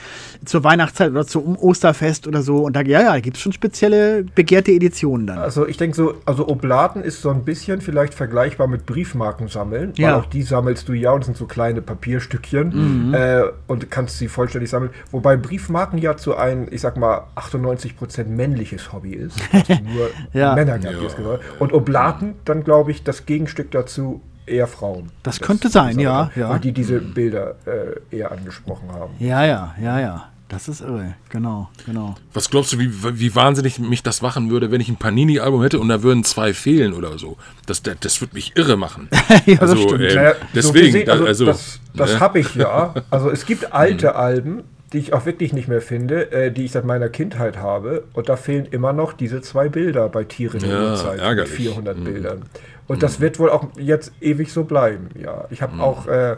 zur 0.46 0.64
Weihnachtszeit 0.64 1.10
oder 1.10 1.26
zum 1.26 1.56
Osterfest 1.56 2.26
oder 2.26 2.40
so 2.40 2.53
so. 2.54 2.64
Und 2.64 2.76
da, 2.76 2.82
ja, 2.82 3.02
ja, 3.02 3.20
gibt 3.20 3.36
es 3.36 3.42
schon 3.42 3.52
spezielle 3.52 4.24
begehrte 4.34 4.72
Editionen 4.72 5.26
dann. 5.26 5.38
Also 5.38 5.66
ich 5.66 5.76
denke 5.76 5.96
so, 5.96 6.14
also 6.24 6.48
Oblaten 6.48 7.02
ist 7.02 7.20
so 7.20 7.30
ein 7.30 7.44
bisschen 7.44 7.80
vielleicht 7.80 8.14
vergleichbar 8.14 8.66
mit 8.66 8.86
Briefmarken 8.86 9.48
sammeln, 9.48 9.92
ja. 9.96 10.08
weil 10.08 10.14
auch 10.20 10.26
die 10.26 10.42
sammelst 10.42 10.88
du 10.88 10.92
ja 10.92 11.12
und 11.12 11.20
das 11.20 11.26
sind 11.26 11.36
so 11.36 11.46
kleine 11.46 11.82
Papierstückchen 11.82 13.08
mhm. 13.08 13.14
äh, 13.14 13.42
und 13.66 13.90
kannst 13.90 14.18
sie 14.18 14.28
vollständig 14.28 14.70
sammeln. 14.70 14.90
Wobei 15.10 15.36
Briefmarken 15.36 15.98
ja 15.98 16.16
zu 16.16 16.36
ein, 16.36 16.68
ich 16.70 16.80
sag 16.80 16.96
mal, 16.96 17.22
98% 17.36 18.26
männliches 18.26 18.92
Hobby 18.92 19.14
ist. 19.14 19.38
Also 19.54 19.82
nur 19.82 20.10
ja. 20.32 20.54
Männer 20.54 20.78
gab 20.78 20.92
ja. 20.92 21.06
es 21.06 21.14
Und 21.58 21.72
Oblaten 21.72 22.34
dann, 22.44 22.64
glaube 22.64 22.90
ich, 22.90 23.02
das 23.02 23.24
Gegenstück 23.24 23.70
dazu 23.70 24.20
eher 24.46 24.66
Frauen. 24.66 25.10
Das, 25.22 25.38
das 25.38 25.46
könnte 25.46 25.68
sein, 25.68 25.98
ja, 25.98 26.30
ja. 26.34 26.58
Die 26.58 26.72
diese 26.72 27.00
Bilder 27.00 27.54
äh, 27.66 28.16
eher 28.16 28.30
angesprochen 28.32 28.92
haben. 28.92 29.14
Ja, 29.18 29.44
ja, 29.44 29.74
ja, 29.80 30.00
ja. 30.00 30.28
Das 30.48 30.68
ist 30.68 30.82
irre, 30.82 31.14
genau, 31.30 31.70
genau. 31.86 32.16
Was 32.34 32.50
glaubst 32.50 32.72
du, 32.72 32.78
wie, 32.78 32.90
wie 33.18 33.34
wahnsinnig 33.34 33.78
mich 33.78 34.02
das 34.02 34.20
machen 34.20 34.50
würde, 34.50 34.70
wenn 34.70 34.80
ich 34.80 34.90
ein 34.90 34.96
Panini-Album 34.96 35.62
hätte 35.62 35.80
und 35.80 35.88
da 35.88 36.02
würden 36.02 36.22
zwei 36.22 36.52
fehlen 36.52 36.92
oder 36.92 37.18
so? 37.18 37.38
Das, 37.66 37.82
das, 37.82 37.96
das 38.00 38.20
würde 38.20 38.34
mich 38.34 38.54
irre 38.54 38.76
machen. 38.76 39.08
ja, 39.46 39.58
also, 39.60 39.74
das 39.74 39.82
stimmt. 39.84 40.02
Äh, 40.02 40.34
deswegen, 40.54 40.62
so 40.62 40.72
gesehen, 40.72 41.10
also, 41.10 41.24
also, 41.24 41.44
das, 41.46 41.80
das 41.94 42.12
ne? 42.14 42.20
habe 42.20 42.38
ich 42.40 42.54
ja. 42.54 42.94
Also 43.10 43.30
es 43.30 43.46
gibt 43.46 43.72
alte 43.72 44.10
hm. 44.10 44.16
Alben, 44.16 44.62
die 44.92 44.98
ich 44.98 45.12
auch 45.12 45.26
wirklich 45.26 45.52
nicht 45.52 45.66
mehr 45.66 45.80
finde, 45.80 46.30
äh, 46.30 46.52
die 46.52 46.66
ich 46.66 46.72
seit 46.72 46.84
meiner 46.84 47.08
Kindheit 47.08 47.56
habe. 47.56 48.04
Und 48.12 48.28
da 48.28 48.36
fehlen 48.36 48.66
immer 48.70 48.92
noch 48.92 49.12
diese 49.12 49.40
zwei 49.40 49.68
Bilder 49.68 50.08
bei 50.08 50.24
Tieren 50.24 50.62
in 50.62 50.70
der 50.70 50.94
Zeit 50.94 51.36
mit 51.36 51.48
400 51.48 51.98
mhm. 51.98 52.04
Bildern. 52.04 52.42
Und 52.86 52.96
mhm. 52.96 53.00
das 53.00 53.20
wird 53.20 53.38
wohl 53.38 53.50
auch 53.50 53.66
jetzt 53.76 54.12
ewig 54.20 54.52
so 54.52 54.64
bleiben. 54.64 55.08
Ja, 55.20 55.46
ich 55.50 55.62
habe 55.62 55.74
mhm. 55.74 55.80
auch 55.80 56.06
äh, 56.06 56.36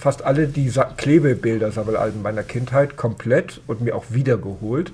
fast 0.00 0.24
alle 0.24 0.48
die 0.48 0.70
Sa 0.70 0.84
Klebebilder 0.96 1.70
Sammelalben 1.72 2.22
meiner 2.22 2.42
Kindheit 2.42 2.96
komplett 2.96 3.60
und 3.66 3.82
mir 3.82 3.94
auch 3.94 4.06
wiedergeholt. 4.08 4.92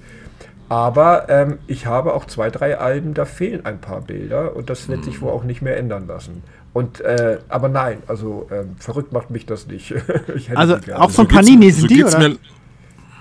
Aber 0.69 1.29
ähm, 1.29 1.59
ich 1.69 1.87
habe 1.87 2.13
auch 2.13 2.25
zwei, 2.25 2.51
drei 2.51 2.77
Alben, 2.77 3.15
da 3.15 3.25
fehlen 3.25 3.65
ein 3.65 3.81
paar 3.81 4.01
Bilder 4.01 4.57
und 4.57 4.69
das 4.69 4.89
wird 4.89 5.05
sich 5.05 5.21
wohl 5.21 5.31
mhm. 5.31 5.39
auch 5.39 5.45
nicht 5.45 5.63
mehr 5.63 5.77
ändern 5.77 6.09
lassen. 6.09 6.43
Und 6.73 7.01
äh, 7.01 7.39
aber 7.49 7.69
nein, 7.69 8.03
also 8.09 8.49
ähm, 8.51 8.75
verrückt 8.79 9.13
macht 9.13 9.31
mich 9.31 9.47
das 9.47 9.69
nicht. 9.69 9.95
also 10.55 10.77
auch 10.95 11.11
von 11.13 11.29
Panini 11.29 11.71
sind 11.71 11.89
so 11.89 11.95
die, 11.95 12.05
oder? 12.05 12.19
Mir, 12.19 12.37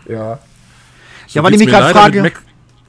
ja. 0.07 0.39
So 1.27 1.39
ja, 1.39 1.43
weil 1.43 1.53
ich 1.53 1.59
mich 1.59 1.69
gerade 1.69 1.93
frage. 1.93 2.31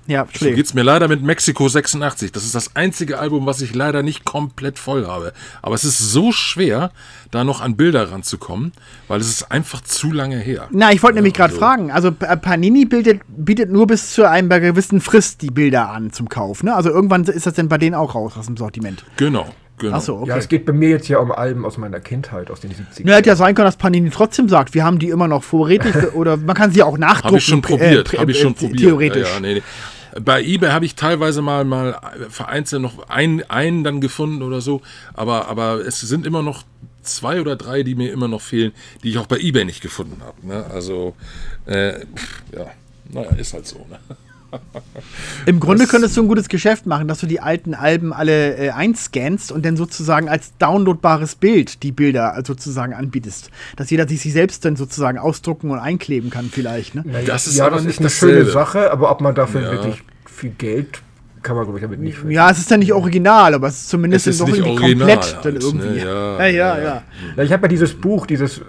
Ja, 0.07 0.27
so 0.39 0.47
geht 0.47 0.67
es 0.67 0.75
mir 0.75 0.83
leider 0.83 1.09
mit 1.09 1.23
Mexiko 1.23 1.69
86. 1.69 2.33
Das 2.33 2.45
ist 2.45 2.55
das 2.55 2.77
einzige 2.77 3.19
Album, 3.19 3.47
was 3.47 3.61
ich 3.61 3.75
leider 3.75 4.03
nicht 4.03 4.25
komplett 4.25 4.79
voll 4.79 5.07
habe. 5.07 5.33
Aber 5.63 5.75
es 5.75 5.85
ist 5.85 5.99
so 5.99 6.33
schwer, 6.33 6.91
da 7.31 7.45
noch 7.45 7.61
an 7.61 7.77
Bilder 7.77 8.11
ranzukommen, 8.13 8.73
weil 9.09 9.21
es 9.21 9.29
ist 9.29 9.51
einfach 9.51 9.81
zu 9.83 10.13
lange 10.13 10.39
her. 10.39 10.69
Na, 10.71 10.93
ich 10.93 11.03
wollte 11.03 11.17
ja, 11.17 11.23
nämlich 11.23 11.35
gerade 11.35 11.55
also. 11.55 11.61
fragen. 11.61 11.91
Also 11.91 12.13
Panini 12.13 12.85
bietet, 12.85 13.23
bietet 13.29 13.71
nur 13.71 13.87
bis 13.87 14.13
zu 14.13 14.29
einem 14.29 14.49
gewissen 14.49 15.01
Frist 15.01 15.43
die 15.43 15.51
Bilder 15.51 15.91
an 15.91 16.13
zum 16.13 16.29
Kauf. 16.29 16.63
Ne? 16.63 16.75
Also 16.75 16.91
irgendwann 16.91 17.25
ist 17.25 17.47
das 17.47 17.55
denn 17.55 17.69
bei 17.69 17.79
denen 17.79 17.95
auch 17.95 18.15
raus 18.15 18.35
aus 18.37 18.47
dem 18.47 18.57
Sortiment. 18.57 19.05
Genau. 19.17 19.47
Genau. 19.79 20.01
So, 20.01 20.17
okay. 20.17 20.31
Ja, 20.31 20.37
es 20.39 20.49
geht 20.49 20.65
bei 20.65 20.73
mir 20.73 20.89
jetzt 20.89 21.09
ja 21.09 21.19
um 21.19 21.31
Alben 21.31 21.67
aus 21.67 21.77
meiner 21.77 22.01
Kindheit, 22.01 22.51
aus 22.51 22.61
den 22.61 22.71
70ern. 22.71 23.09
Ja, 23.09 23.17
hätte 23.17 23.29
ja 23.29 23.37
sein 23.37 23.55
können, 23.55 23.67
dass 23.67 23.77
Panini 23.77 24.09
trotzdem 24.11 24.49
sagt, 24.49 24.73
wir 24.75 24.85
haben 24.85 24.99
die 24.99 25.11
immer 25.11 25.29
noch 25.29 25.43
vorrätig 25.43 25.95
oder 26.15 26.37
man 26.37 26.57
kann 26.57 26.71
sie 26.71 26.83
auch 26.83 26.97
nachdrucken. 26.97 27.27
Habe 27.27 27.39
ich 27.39 27.45
schon 27.45 27.63
probiert, 27.63 28.15
äh, 28.15 28.19
habe 28.19 28.31
ich 28.31 28.41
schon 28.41 28.53
äh, 28.53 28.57
probiert. 28.57 28.81
Theoretisch. 28.81 29.29
Ja, 29.29 29.35
ja, 29.35 29.41
nee, 29.41 29.55
nee. 29.55 29.63
Bei 30.23 30.43
eBay 30.43 30.71
habe 30.71 30.85
ich 30.85 30.95
teilweise 30.95 31.43
mal, 31.43 31.65
mal 31.65 32.01
vereinzelt 32.31 32.83
noch 32.83 33.09
einen, 33.09 33.43
einen 33.51 33.85
dann 33.85 34.01
gefunden 34.01 34.43
oder 34.43 34.61
so, 34.61 34.83
aber, 35.15 35.49
aber 35.49 35.87
es 35.87 36.01
sind 36.01 36.27
immer 36.27 36.43
noch 36.43 36.65
zwei 37.03 37.41
oder 37.41 37.57
drei, 37.57 37.83
die 37.83 37.95
mir 37.95 38.13
immer 38.13 38.29
noch 38.29 38.41
fehlen, 38.41 38.73
die 39.03 39.11
ich 39.11 39.19
auch 39.19 39.27
bei 39.27 39.39
eBay 39.39 39.65
nicht 39.65 39.81
gefunden 39.81 40.21
habe. 40.23 40.47
Ne? 40.47 40.65
Also, 40.67 41.15
äh, 41.67 42.01
ja, 42.53 42.71
naja, 43.11 43.31
ist 43.31 43.53
halt 43.53 43.67
so. 43.67 43.87
Ne? 43.89 43.99
Im 45.47 45.61
Grunde 45.61 45.85
das 45.85 45.91
könntest 45.91 46.17
du 46.17 46.23
ein 46.23 46.29
gutes 46.29 46.49
Geschäft 46.49 46.87
machen, 46.87 47.09
dass 47.09 47.21
du 47.21 47.27
die 47.27 47.41
alten 47.41 47.75
Alben 47.75 48.13
alle 48.13 48.57
äh, 48.57 48.71
einscannst 48.71 49.53
und 49.53 49.65
dann 49.65 49.77
sozusagen 49.77 50.29
als 50.29 50.57
downloadbares 50.59 51.35
Bild 51.35 51.83
die 51.83 51.93
Bilder 51.93 52.41
sozusagen 52.45 52.95
anbietest. 52.95 53.51
Dass 53.77 53.91
jeder 53.91 54.09
sich 54.09 54.21
sie 54.21 54.31
selbst 54.31 54.65
dann 54.65 54.77
sozusagen 54.77 55.19
ausdrucken 55.19 55.71
und 55.71 55.79
einkleben 55.79 56.31
kann, 56.31 56.51
vielleicht. 56.51 56.95
Ne? 56.95 57.05
Das 57.27 57.47
ist 57.47 57.57
ja, 57.57 57.71
das 57.71 57.85
ist 57.85 58.01
eine 58.01 58.11
schöne 58.11 58.45
Sache, 58.47 58.91
aber 58.91 59.11
ob 59.11 59.21
man 59.21 59.35
dafür 59.35 59.63
ja. 59.63 59.71
wirklich 59.73 60.03
viel 60.25 60.51
Geld 60.51 61.03
kann 61.47 61.57
man, 61.57 61.65
glaube 61.65 61.79
ich, 61.79 61.83
damit 61.85 62.01
nicht 62.01 62.15
verstehen. 62.15 62.33
Ja, 62.33 62.51
es 62.51 62.59
ist 62.59 62.71
ja 62.71 62.77
nicht 62.77 62.93
original, 62.93 63.55
aber 63.55 63.69
es 63.69 63.77
ist 63.77 63.89
zumindest 63.89 64.27
es 64.27 64.35
ist 64.35 64.41
doch 64.41 64.49
irgendwie 64.49 64.71
original, 64.71 65.09
komplett 65.09 65.37
dann 65.45 65.45
halt, 65.45 65.55
ne? 65.55 65.61
irgendwie. 65.63 66.05
Ne? 66.05 66.05
Ja, 66.05 66.47
ja, 66.47 66.49
ja, 66.49 66.79
ja. 66.79 67.03
ja. 67.37 67.43
Ich 67.43 67.53
habe 67.53 67.63
ja 67.63 67.69
dieses 67.69 67.95
Buch, 67.95 68.27
dieses 68.27 68.61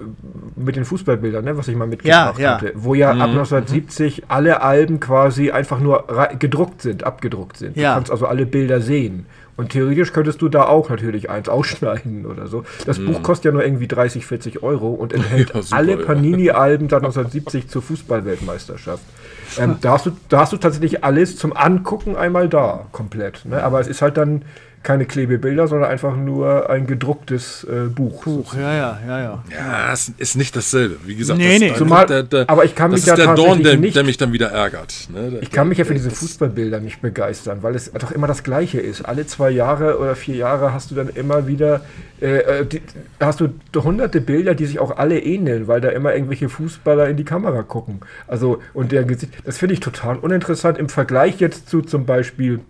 mit 0.56 0.76
den 0.76 0.86
Fußballbildern, 0.86 1.44
ne, 1.44 1.58
was 1.58 1.68
ich 1.68 1.76
mal 1.76 1.88
mitgebracht 1.88 2.40
ja, 2.40 2.56
hatte, 2.56 2.74
wo 2.76 2.94
ja 2.94 3.14
mhm. 3.14 3.22
ab 3.22 3.30
1970 3.30 4.24
alle 4.28 4.62
Alben 4.62 5.00
quasi 5.00 5.52
einfach 5.52 5.80
nur 5.80 6.06
gedruckt 6.40 6.82
sind, 6.82 7.04
abgedruckt 7.04 7.58
sind. 7.58 7.78
Du 7.78 7.82
kannst 7.82 8.12
also 8.12 8.28
alle 8.28 8.46
Bilder 8.46 8.82
sehen. 8.82 9.26
Und 9.58 9.70
theoretisch 9.70 10.14
könntest 10.14 10.42
du 10.44 10.50
da 10.50 10.68
auch 10.68 10.90
natürlich 10.90 11.32
eins 11.32 11.50
ausschneiden 11.58 12.28
oder 12.28 12.48
so. 12.48 12.64
Das 12.86 13.00
mm. 13.00 13.08
Buch 13.08 13.24
kostet 13.24 13.46
ja 13.46 13.52
nur 13.52 13.66
irgendwie 13.66 13.88
30, 13.88 14.26
40 14.26 14.62
Euro 14.62 14.92
und 14.92 15.14
enthält 15.14 15.50
ja, 15.54 15.62
super, 15.64 15.76
alle 15.76 15.98
Panini-Alben 15.98 16.88
ja. 16.88 16.98
1970 16.98 17.68
zur 17.68 17.82
Fußballweltmeisterschaft. 17.82 19.04
Ähm, 19.58 19.78
da, 19.82 19.92
hast 19.92 20.06
du, 20.06 20.12
da 20.30 20.40
hast 20.40 20.54
du 20.54 20.58
tatsächlich 20.58 21.04
alles 21.04 21.38
zum 21.38 21.56
Angucken 21.56 22.16
einmal 22.16 22.50
da, 22.50 22.86
komplett. 22.92 23.46
Ne? 23.46 23.64
Aber 23.64 23.80
es 23.80 23.88
ist 23.88 24.02
halt 24.02 24.18
dann 24.18 24.44
keine 24.88 25.06
Klebebilder, 25.06 25.68
sondern 25.68 25.90
einfach 25.92 26.16
nur 26.16 26.70
ein 26.70 26.88
gedrucktes 26.88 27.66
äh, 27.66 27.90
Buch. 27.90 28.24
Buch, 28.24 28.54
ja, 28.56 28.74
ja, 28.74 29.00
ja, 29.06 29.20
ja. 29.20 29.44
Ja, 29.52 29.92
es 29.92 30.14
ist 30.18 30.38
nicht 30.38 30.56
dasselbe. 30.56 30.96
Wie 31.04 31.16
gesagt, 31.16 31.40
nee, 31.40 31.60
das, 31.60 31.60
nee. 31.60 31.74
Zumal, 31.76 32.06
der, 32.06 32.24
der, 32.24 32.50
aber 32.50 32.64
ich 32.64 32.74
kann 32.74 32.92
mich 32.92 33.02
ist 33.02 33.08
ja 33.08 33.18
der 33.18 33.36
Dorn, 33.36 33.62
der, 33.64 33.76
nicht, 33.76 33.98
der 33.98 34.06
mich 34.06 34.16
dann 34.16 34.32
wieder 34.32 34.48
ärgert. 34.48 35.10
Ne? 35.14 35.30
Der, 35.30 35.44
ich 35.44 35.52
kann 35.52 35.68
mich 35.68 35.78
ja 35.78 35.84
für 35.84 35.94
diese 35.94 36.10
Fußballbilder 36.10 36.80
nicht 36.80 37.02
begeistern, 37.02 37.64
weil 37.64 37.76
es 37.76 37.92
doch 37.92 38.12
immer 38.12 38.28
das 38.28 38.44
Gleiche 38.44 38.80
ist. 38.80 39.02
Alle 39.02 39.28
zwei 39.28 39.50
Jahre 39.50 40.00
oder 40.00 40.16
vier 40.16 40.38
Jahre 40.38 40.72
hast 40.72 40.90
du 40.90 40.96
dann 40.96 41.10
immer 41.10 41.48
wieder, 41.48 41.82
äh, 42.22 42.38
äh 42.62 42.66
die, 42.66 42.82
hast 43.20 43.42
du 43.42 43.50
hunderte 43.76 44.22
Bilder, 44.22 44.56
die 44.56 44.68
sich 44.68 44.80
auch 44.80 44.96
alle 44.96 45.20
ähneln, 45.20 45.68
weil 45.68 45.82
da 45.82 45.90
immer 45.90 46.14
irgendwelche 46.14 46.48
Fußballer 46.48 47.10
in 47.10 47.18
die 47.18 47.26
Kamera 47.26 47.62
gucken. 47.64 48.00
Also, 48.26 48.62
und 48.74 48.94
der 48.94 49.04
Gesicht, 49.04 49.34
das 49.44 49.58
finde 49.58 49.74
ich 49.74 49.82
total 49.82 50.16
uninteressant 50.16 50.78
im 50.78 50.88
Vergleich 50.88 51.42
jetzt 51.42 51.68
zu 51.68 51.82
zum 51.82 52.06
Beispiel 52.06 52.62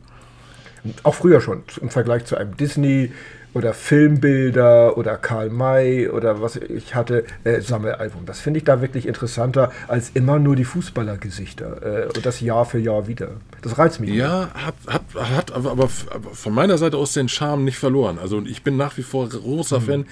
auch 1.04 1.16
früher 1.16 1.42
schon, 1.42 1.64
im 1.82 1.90
Vergleich 1.90 2.26
zu 2.26 2.36
einem 2.38 2.56
Disney 2.58 3.12
oder 3.54 3.74
Filmbilder 3.74 4.98
oder 4.98 5.18
Karl 5.18 5.50
May 5.50 6.08
oder 6.08 6.42
was 6.42 6.58
ich 6.58 6.94
hatte, 6.96 7.26
äh, 7.44 7.60
Sammelalbum. 7.62 8.26
Das 8.26 8.40
finde 8.40 8.60
ich 8.60 8.64
da 8.64 8.82
wirklich 8.82 9.08
interessanter 9.08 9.72
als 9.88 10.12
immer 10.14 10.38
nur 10.38 10.56
die 10.56 10.64
Fußballergesichter 10.64 12.04
äh, 12.04 12.06
und 12.06 12.26
das 12.26 12.40
Jahr 12.40 12.66
für 12.66 12.78
Jahr 12.78 13.08
wieder. 13.08 13.30
Das 13.62 13.78
reizt 13.78 14.00
mich. 14.00 14.12
Ja, 14.12 14.52
hat, 14.54 14.76
hat, 14.88 15.04
hat 15.16 15.52
aber, 15.52 15.72
aber, 15.72 15.90
von 15.90 16.54
meiner 16.54 16.78
Seite 16.78 16.98
aus 16.98 17.14
den 17.14 17.30
Charme 17.30 17.64
nicht 17.64 17.78
verloren. 17.78 18.20
Also 18.20 18.44
ich 18.46 18.64
bin 18.64 18.78
nach 18.78 18.96
wie 18.98 19.04
vor 19.04 19.28
großer 19.28 19.80
mhm. 19.80 19.86
Fan 19.86 20.06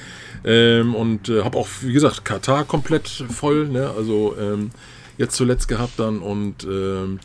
ähm, 0.44 0.96
und 0.96 1.30
äh, 1.30 1.44
habe 1.44 1.58
auch, 1.58 1.68
wie 1.82 1.94
gesagt, 1.94 2.26
Katar 2.26 2.66
komplett 2.66 3.08
voll. 3.08 3.68
Ne? 3.68 3.92
Also 3.96 4.36
ähm, 4.40 4.72
jetzt 5.18 5.36
zuletzt 5.36 5.68
gehabt 5.68 6.00
dann 6.00 6.20
und 6.20 6.64
ähm, 6.64 7.20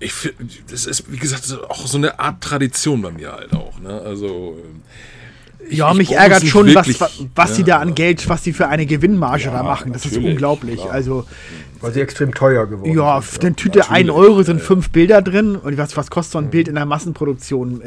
ich 0.00 0.12
finde, 0.12 0.46
das 0.68 0.86
ist, 0.86 1.10
wie 1.10 1.18
gesagt, 1.18 1.50
auch 1.68 1.86
so 1.86 1.98
eine 1.98 2.18
Art 2.18 2.42
Tradition 2.42 3.02
bei 3.02 3.10
mir 3.10 3.32
halt 3.32 3.52
auch. 3.52 3.78
Ne? 3.78 4.00
Also. 4.00 4.58
Ich, 5.68 5.78
ja, 5.78 5.94
mich 5.94 6.12
ärgert 6.12 6.46
schon, 6.46 6.66
wirklich, 6.66 7.00
was, 7.00 7.24
was 7.34 7.50
ja, 7.50 7.56
sie 7.56 7.64
da 7.64 7.78
an 7.78 7.94
Geld, 7.94 8.28
was 8.28 8.44
sie 8.44 8.52
für 8.52 8.68
eine 8.68 8.86
Gewinnmarge 8.86 9.44
ja, 9.44 9.52
da 9.52 9.62
machen. 9.62 9.92
Das 9.92 10.04
ist 10.04 10.16
unglaublich. 10.16 10.80
Klar. 10.80 10.92
Also, 10.92 11.26
Weil 11.80 11.92
sie 11.92 12.00
extrem 12.00 12.34
teuer 12.34 12.66
geworden 12.66 12.96
ja, 12.96 13.20
sind. 13.22 13.42
Ja, 13.42 13.46
eine 13.46 13.56
Tüte 13.56 13.90
1 13.90 14.10
Euro 14.10 14.42
sind 14.42 14.60
fünf 14.60 14.90
Bilder 14.90 15.22
drin. 15.22 15.56
Und 15.56 15.78
was, 15.78 15.96
was 15.96 16.10
kostet 16.10 16.32
so 16.32 16.38
ein 16.38 16.50
Bild 16.50 16.68
in 16.68 16.74
der 16.74 16.86
Massenproduktion? 16.86 17.80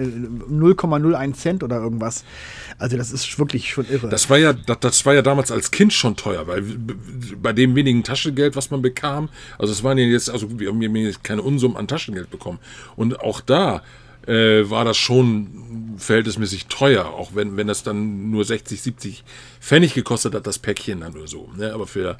0,01 0.51 1.29
äh, 1.29 1.33
Cent 1.33 1.63
oder 1.63 1.77
irgendwas. 1.77 2.23
Also 2.79 2.97
das 2.97 3.11
ist 3.11 3.37
wirklich 3.39 3.69
schon 3.69 3.85
irre. 3.89 4.09
Das 4.09 4.29
war 4.29 4.37
ja, 4.37 4.53
das, 4.53 4.79
das, 4.79 5.05
war 5.05 5.13
ja 5.13 5.21
damals 5.21 5.51
als 5.51 5.71
Kind 5.71 5.93
schon 5.93 6.15
teuer, 6.15 6.47
weil 6.47 6.63
bei 7.41 7.53
dem 7.53 7.75
wenigen 7.75 8.03
Taschengeld, 8.03 8.55
was 8.55 8.71
man 8.71 8.81
bekam, 8.81 9.29
also 9.57 9.71
es 9.73 9.83
waren 9.83 9.97
ja 9.97 10.05
jetzt, 10.05 10.29
also 10.29 10.59
wir 10.59 10.69
haben 10.69 10.95
jetzt 10.95 11.23
keine 11.23 11.41
Unsummen 11.41 11.77
an 11.77 11.87
Taschengeld 11.87 12.29
bekommen. 12.29 12.59
Und 12.95 13.19
auch 13.19 13.41
da 13.41 13.81
äh, 14.27 14.69
war 14.69 14.85
das 14.85 14.97
schon 14.97 15.95
verhältnismäßig 15.97 16.67
teuer, 16.67 17.05
auch 17.05 17.31
wenn, 17.33 17.57
wenn 17.57 17.67
das 17.67 17.83
dann 17.83 18.29
nur 18.29 18.43
60, 18.43 18.81
70 18.81 19.23
Pfennig 19.59 19.93
gekostet 19.93 20.35
hat, 20.35 20.45
das 20.45 20.59
Päckchen 20.59 21.01
dann 21.01 21.15
oder 21.15 21.27
so. 21.27 21.49
Ne? 21.55 21.73
Aber 21.73 21.87
für, 21.87 22.17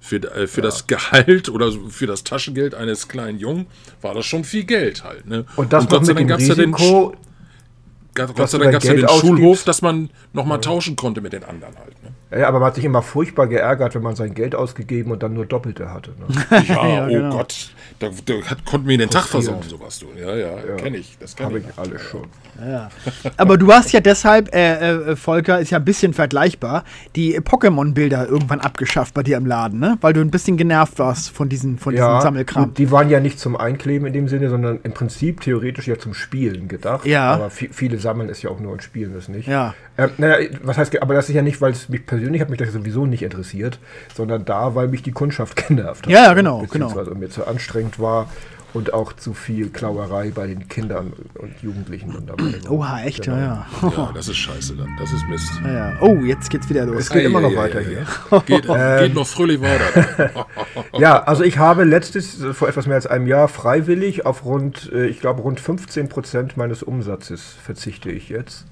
für, 0.00 0.16
äh, 0.16 0.46
für 0.46 0.60
ja. 0.60 0.66
das 0.66 0.86
Gehalt 0.86 1.48
oder 1.48 1.72
für 1.90 2.06
das 2.06 2.24
Taschengeld 2.24 2.74
eines 2.74 3.08
kleinen 3.08 3.38
Jungen 3.38 3.66
war 4.00 4.14
das 4.14 4.26
schon 4.26 4.44
viel 4.44 4.64
Geld 4.64 5.04
halt. 5.04 5.26
Ne? 5.26 5.44
Und 5.56 5.72
das 5.72 5.84
Und 5.84 5.90
Gott 5.90 6.06
sei 6.06 6.14
Dank 6.14 6.28
gab 6.28 6.40
es 6.40 6.48
ja 6.48 6.54
den 6.54 6.72
Gott 6.72 8.50
sei 8.50 8.58
Dank 8.58 8.72
gab 8.72 8.82
es 8.82 8.88
ja 8.88 8.94
den 8.94 9.08
Schulhof, 9.08 9.64
dass 9.64 9.82
man 9.82 10.10
nochmal 10.32 10.60
tauschen 10.60 10.96
konnte 10.96 11.20
mit 11.20 11.32
den 11.32 11.44
anderen 11.44 11.76
halt. 11.76 12.02
Ne? 12.02 12.10
Ja, 12.30 12.48
aber 12.48 12.58
man 12.58 12.68
hat 12.68 12.74
sich 12.74 12.84
immer 12.84 13.00
furchtbar 13.00 13.46
geärgert, 13.46 13.94
wenn 13.94 14.02
man 14.02 14.14
sein 14.14 14.34
Geld 14.34 14.54
ausgegeben 14.54 15.12
und 15.12 15.22
dann 15.22 15.32
nur 15.32 15.46
Doppelte 15.46 15.90
hatte. 15.92 16.10
Ne? 16.10 16.26
ja, 16.68 16.86
ja, 16.86 17.04
oh 17.04 17.08
genau. 17.08 17.30
Gott, 17.30 17.70
da, 17.98 18.10
da 18.26 18.34
hat, 18.42 18.64
konnten 18.66 18.86
wir 18.86 18.98
den 18.98 19.08
Tag 19.08 19.24
versauen, 19.24 19.62
sowas 19.62 19.98
du. 19.98 20.06
Ja, 20.18 20.36
ja, 20.36 20.50
ja. 20.50 20.76
kenne 20.76 20.98
ich. 20.98 21.16
Das 21.18 21.34
habe 21.40 21.60
ich 21.60 21.64
alles 21.76 22.02
schon. 22.02 22.26
Ja. 22.60 22.90
Aber 23.36 23.56
du 23.56 23.72
hast 23.72 23.92
ja 23.92 24.00
deshalb, 24.00 24.54
äh, 24.54 25.12
äh, 25.12 25.16
Volker, 25.16 25.60
ist 25.60 25.70
ja 25.70 25.78
ein 25.78 25.84
bisschen 25.84 26.12
vergleichbar, 26.12 26.84
die 27.16 27.38
Pokémon-Bilder 27.40 28.28
irgendwann 28.28 28.60
abgeschafft 28.60 29.14
bei 29.14 29.22
dir 29.22 29.36
im 29.36 29.46
Laden, 29.46 29.78
ne? 29.78 29.96
Weil 30.00 30.12
du 30.12 30.20
ein 30.20 30.30
bisschen 30.30 30.56
genervt 30.56 30.98
warst 30.98 31.30
von 31.30 31.48
diesen, 31.48 31.78
von 31.78 31.94
ja, 31.94 32.08
diesem 32.08 32.22
Sammelkram. 32.22 32.74
Die 32.74 32.90
waren 32.90 33.08
ja 33.08 33.20
nicht 33.20 33.38
zum 33.38 33.56
Einkleben 33.56 34.06
in 34.06 34.12
dem 34.12 34.28
Sinne, 34.28 34.50
sondern 34.50 34.80
im 34.82 34.92
Prinzip 34.92 35.40
theoretisch 35.40 35.86
ja 35.86 35.98
zum 35.98 36.12
Spielen 36.12 36.68
gedacht. 36.68 37.06
Ja. 37.06 37.32
Aber 37.32 37.50
viele 37.50 37.98
sammeln 37.98 38.28
es 38.28 38.42
ja 38.42 38.50
auch 38.50 38.60
nur 38.60 38.72
und 38.72 38.82
spielen 38.82 39.16
es 39.16 39.28
nicht. 39.28 39.48
Ja. 39.48 39.74
Ähm, 39.96 40.10
naja, 40.18 40.48
was 40.62 40.78
heißt, 40.78 41.00
aber 41.00 41.14
das 41.14 41.28
ist 41.28 41.34
ja 41.34 41.42
nicht, 41.42 41.60
weil 41.60 41.72
es 41.72 41.88
mich 41.88 42.06
persönlich 42.06 42.17
hat 42.18 42.50
mich 42.50 42.58
das 42.58 42.72
sowieso 42.72 43.06
nicht 43.06 43.22
interessiert, 43.22 43.78
sondern 44.14 44.44
da, 44.44 44.74
weil 44.74 44.88
mich 44.88 45.02
die 45.02 45.12
Kundschaft 45.12 45.56
genervt 45.68 46.06
hat. 46.06 46.12
Ja, 46.12 46.34
genau, 46.34 46.58
genau. 46.70 46.86
Beziehungsweise 46.88 47.14
mir 47.14 47.30
zu 47.30 47.46
anstrengend 47.46 47.98
war 47.98 48.28
und 48.74 48.92
auch 48.92 49.12
zu 49.12 49.32
viel 49.34 49.70
Klauerei 49.70 50.30
bei 50.30 50.46
den 50.46 50.68
Kindern 50.68 51.12
und 51.34 51.60
Jugendlichen. 51.62 52.14
Und 52.14 52.70
Oha, 52.70 53.02
echt, 53.02 53.24
genau. 53.24 53.36
ja, 53.36 53.66
ja. 53.82 53.92
Ja, 53.96 54.12
das 54.14 54.28
ist 54.28 54.36
scheiße 54.36 54.76
dann. 54.76 54.94
Das 54.98 55.12
ist 55.12 55.26
Mist. 55.28 55.50
Ja, 55.64 55.72
ja. 55.72 55.96
Oh, 56.00 56.16
jetzt 56.16 56.50
geht's 56.50 56.68
wieder 56.68 56.84
los. 56.84 57.00
Es 57.00 57.10
geht 57.10 57.22
ei, 57.22 57.26
immer 57.26 57.40
noch 57.40 57.52
ei, 57.52 57.56
weiter 57.56 57.78
ei, 57.78 57.84
hier. 57.84 58.40
Geht, 58.46 58.66
ähm, 58.68 58.98
geht 59.00 59.14
noch 59.14 59.26
fröhlich 59.26 59.60
weiter. 59.60 60.46
ja, 60.98 61.22
also 61.22 61.44
ich 61.44 61.58
habe 61.58 61.84
letztes, 61.84 62.44
vor 62.52 62.68
etwas 62.68 62.86
mehr 62.86 62.96
als 62.96 63.06
einem 63.06 63.26
Jahr, 63.26 63.48
freiwillig 63.48 64.26
auf 64.26 64.44
rund, 64.44 64.90
äh, 64.92 65.06
ich 65.06 65.20
glaube, 65.20 65.42
rund 65.42 65.60
15 65.60 66.08
Prozent 66.08 66.56
meines 66.56 66.82
Umsatzes 66.82 67.56
verzichte 67.62 68.10
ich 68.10 68.28
jetzt. 68.28 68.66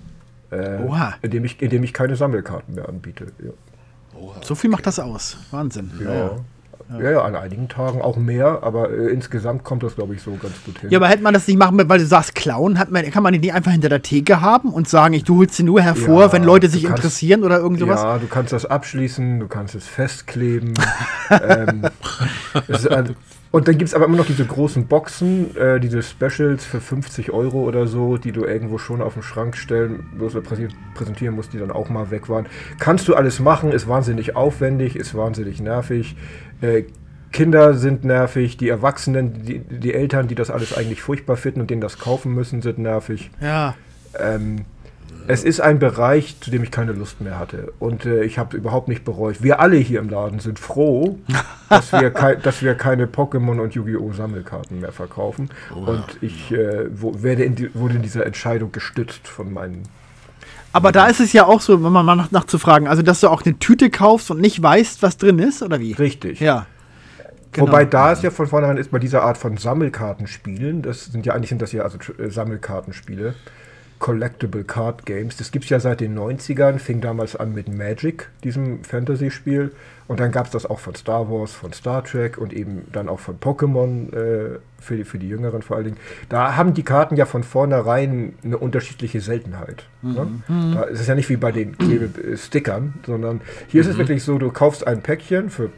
Äh, 0.51 0.83
Oha. 0.87 1.15
Indem 1.23 1.45
ich, 1.45 1.61
indem 1.61 1.83
ich 1.83 1.93
keine 1.93 2.17
Sammelkarten 2.17 2.75
mehr 2.75 2.89
anbiete. 2.89 3.27
Ja. 3.43 3.51
Oha, 4.19 4.41
so 4.43 4.55
viel 4.55 4.69
okay. 4.69 4.77
macht 4.77 4.87
das 4.87 4.99
aus. 4.99 5.37
Wahnsinn. 5.51 5.91
ja. 6.03 6.39
Ja. 6.89 7.11
ja, 7.11 7.23
an 7.23 7.35
einigen 7.35 7.69
Tagen 7.69 8.01
auch 8.01 8.17
mehr, 8.17 8.61
aber 8.63 8.91
äh, 8.91 9.09
insgesamt 9.09 9.65
kommt 9.65 9.83
das, 9.83 9.97
glaube 9.97 10.15
ich, 10.15 10.23
so 10.23 10.37
ganz 10.37 10.55
gut 10.65 10.79
hin. 10.79 10.91
Ja, 10.91 10.99
aber 10.99 11.09
hätte 11.09 11.23
man 11.23 11.35
das 11.35 11.49
nicht 11.49 11.59
machen, 11.59 11.77
weil 11.77 11.99
du 11.99 12.07
sagst, 12.07 12.37
klauen, 12.37 12.79
hat 12.79 12.93
man, 12.93 13.11
kann 13.11 13.25
man 13.25 13.33
die 13.33 13.41
nicht 13.41 13.55
einfach 13.55 13.73
hinter 13.73 13.89
der 13.89 14.03
Theke 14.03 14.41
haben 14.41 14.73
und 14.73 14.89
sagen, 14.89 15.15
ich, 15.15 15.25
du 15.25 15.39
holst 15.39 15.55
sie 15.55 15.65
nur 15.65 15.81
hervor, 15.81 16.23
ja, 16.23 16.33
wenn 16.33 16.45
Leute 16.45 16.69
sich 16.69 16.85
kannst, 16.85 16.99
interessieren 16.99 17.43
oder 17.43 17.59
irgend 17.59 17.81
sowas? 17.81 18.03
Ja, 18.03 18.19
du 18.19 18.29
kannst 18.29 18.53
das 18.53 18.67
abschließen, 18.67 19.41
du 19.41 19.49
kannst 19.49 19.75
es 19.75 19.85
festkleben. 19.89 20.75
ähm, 21.31 21.87
es 22.69 22.87
ein, 22.87 23.17
und 23.53 23.69
dann 23.69 23.79
gibt 23.79 23.89
es 23.89 23.95
aber 23.95 24.05
immer 24.07 24.17
noch 24.17 24.27
diese 24.27 24.45
großen 24.45 24.87
Boxen, 24.87 25.57
äh, 25.57 25.81
diese 25.81 26.03
Specials 26.03 26.65
für 26.65 26.81
50 26.81 27.31
Euro 27.31 27.63
oder 27.63 27.87
so, 27.87 28.17
die 28.17 28.33
du 28.33 28.45
irgendwo 28.45 28.79
schon 28.79 29.01
auf 29.01 29.15
den 29.15 29.23
Schrank 29.23 29.57
stellen, 29.57 30.05
bloß 30.19 30.37
präsentieren 30.95 31.35
musst, 31.35 31.53
die 31.53 31.59
dann 31.59 31.71
auch 31.71 31.89
mal 31.89 32.11
weg 32.11 32.29
waren. 32.29 32.47
Kannst 32.79 33.09
du 33.09 33.15
alles 33.15 33.41
machen, 33.41 33.73
ist 33.73 33.89
wahnsinnig 33.89 34.37
aufwendig, 34.37 34.97
ist 34.97 35.15
wahnsinnig 35.15 35.61
nervig. 35.61 36.17
Äh, 36.61 36.85
Kinder 37.33 37.75
sind 37.75 38.05
nervig, 38.05 38.57
die 38.57 38.69
Erwachsenen, 38.69 39.45
die, 39.45 39.59
die 39.59 39.95
Eltern, 39.95 40.29
die 40.29 40.35
das 40.35 40.51
alles 40.51 40.77
eigentlich 40.77 41.03
furchtbar 41.03 41.37
finden 41.37 41.61
und 41.61 41.71
denen 41.71 41.81
das 41.81 41.99
kaufen 41.99 42.33
müssen, 42.33 42.63
sind 42.63 42.79
nervig. 42.79 43.31
Ja. 43.41 43.75
Ähm, 44.19 44.65
es 45.29 45.45
ist 45.45 45.61
ein 45.61 45.79
Bereich, 45.79 46.37
zu 46.41 46.51
dem 46.51 46.63
ich 46.63 46.71
keine 46.71 46.93
Lust 46.93 47.21
mehr 47.21 47.39
hatte. 47.39 47.73
Und 47.79 48.07
äh, 48.07 48.25
ich 48.25 48.39
habe 48.39 48.57
überhaupt 48.57 48.89
nicht 48.89 49.05
bereut. 49.05 49.43
Wir 49.43 49.61
alle 49.61 49.77
hier 49.77 50.01
im 50.01 50.09
Laden 50.09 50.41
sind 50.41 50.59
froh, 50.59 51.19
dass, 51.69 51.93
wir 51.93 52.11
dass 52.11 52.63
wir 52.63 52.75
keine 52.75 53.07
Pokémon 53.07 53.61
und 53.61 53.75
Yu-Gi-Oh! 53.75 54.13
Sammelkarten 54.13 54.81
mehr 54.81 54.93
verkaufen. 54.93 55.51
Oh, 55.75 55.91
und 55.91 56.05
ich 56.21 56.53
äh, 56.53 56.87
wo, 56.93 57.23
werde 57.23 57.45
in 57.45 57.55
die, 57.55 57.75
wurde 57.75 57.97
in 57.97 58.03
dieser 58.03 58.25
Entscheidung 58.27 58.73
gestützt 58.73 59.27
von 59.29 59.53
meinen 59.53 59.83
aber 60.73 60.93
da 60.93 61.07
ist 61.07 61.21
es 61.21 61.33
ja 61.33 61.47
auch 61.47 61.63
so, 61.63 61.83
wenn 61.83 61.91
man 61.91 62.05
mal 62.05 62.17
nach, 62.17 62.31
nachzufragen, 62.33 62.87
also 62.87 63.01
dass 63.01 63.21
du 63.21 63.31
auch 63.31 63.43
eine 63.43 63.59
Tüte 63.59 63.89
kaufst 63.89 64.31
und 64.31 64.43
nicht 64.43 64.63
weißt, 64.63 65.03
was 65.03 65.17
drin 65.17 65.39
ist, 65.39 65.63
oder 65.63 65.81
wie? 65.81 65.95
Richtig. 65.95 66.39
Ja. 66.39 66.67
Genau. 67.53 67.69
Wobei 67.69 67.87
da 67.87 68.13
ist 68.13 68.23
ja 68.23 68.31
von 68.31 68.47
vornherein 68.47 68.77
ist 68.77 68.91
bei 68.91 68.99
dieser 68.99 69.23
Art 69.23 69.39
von 69.39 69.57
Sammelkartenspielen, 69.57 70.83
das 70.83 71.07
sind 71.07 71.25
ja 71.25 71.33
eigentlich 71.33 71.49
sind 71.49 71.63
das 71.63 71.73
ja 71.73 71.83
also 71.83 71.97
äh, 72.19 72.29
Sammelkartenspiele, 72.29 73.35
Collectible 73.99 74.65
Card 74.65 75.07
Games. 75.07 75.37
Das 75.37 75.51
gibt 75.51 75.65
es 75.65 75.71
ja 75.71 75.81
seit 75.81 76.01
den 76.01 76.19
90ern, 76.19 76.79
fing 76.79 77.01
damals 77.01 77.35
an 77.35 77.55
mit 77.55 77.69
Magic, 77.69 78.29
diesem 78.45 78.85
Fantasy-Spiel. 78.85 79.73
Und 80.07 80.21
dann 80.21 80.31
gab 80.31 80.47
es 80.47 80.53
das 80.53 80.67
auch 80.67 80.79
von 80.79 80.95
Star 80.95 81.31
Wars, 81.31 81.53
von 81.53 81.73
Star 81.73 82.05
Trek 82.05 82.39
und 82.39 82.53
eben 82.53 82.87
dann 82.93 83.09
auch 83.09 83.19
von 83.19 83.39
Pokémon, 83.39 84.13
äh, 84.15 84.59
für, 84.79 84.97
die, 84.97 85.05
für 85.05 85.19
die 85.19 85.29
Jüngeren 85.29 85.63
vor 85.63 85.77
allen 85.77 85.87
Dingen. 85.87 85.97
Da 86.29 86.57
haben 86.57 86.75
die 86.75 86.85
Karten 86.85 87.17
ja 87.17 87.25
von 87.25 87.43
vornherein 87.43 88.35
eine 88.45 88.59
unterschiedliche 88.59 89.21
Seltenheit. 89.21 89.85
Ne? 90.03 90.41
Mhm. 90.47 90.71
Ne? 90.71 90.75
Da 90.75 90.83
ist 90.85 91.01
es 91.01 91.07
ja 91.07 91.15
nicht 91.15 91.29
wie 91.29 91.37
bei 91.37 91.51
den 91.51 91.77
Klebe-Stickern, 91.79 92.95
sondern 93.05 93.41
hier 93.69 93.83
mhm. 93.83 93.89
ist 93.89 93.93
es 93.93 93.95
mhm. 93.95 94.01
wirklich 94.01 94.23
so, 94.23 94.39
du 94.39 94.51
kaufst 94.51 94.87
ein 94.87 95.03
Päckchen 95.03 95.51
für 95.51 95.71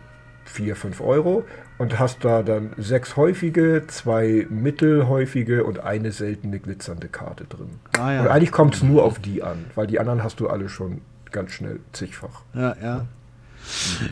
4, 0.45 0.77
5 0.77 1.01
Euro 1.01 1.45
und 1.79 1.99
hast 1.99 2.25
da 2.25 2.43
dann 2.43 2.71
sechs 2.77 3.17
häufige, 3.17 3.85
zwei 3.87 4.47
mittelhäufige 4.51 5.65
und 5.65 5.81
eine 5.81 6.13
seltene 6.13 6.59
glitzernde 6.59 7.09
Karte 7.09 7.45
drin. 7.45 7.71
Ah, 7.99 8.13
ja. 8.13 8.21
Und 8.23 8.29
eigentlich 8.29 8.53
kommt 8.53 8.75
es 8.75 8.83
nur 8.83 9.05
auf 9.05 9.19
die 9.19 9.43
an, 9.43 9.65
weil 9.75 9.87
die 9.87 10.01
anderen 10.01 10.23
hast 10.23 10.41
du 10.41 10.49
alle 10.49 10.69
schon 10.69 11.01
ganz 11.31 11.53
schnell 11.53 11.81
zigfach. 11.93 12.43
Ja, 12.55 12.77
ja. 12.83 13.07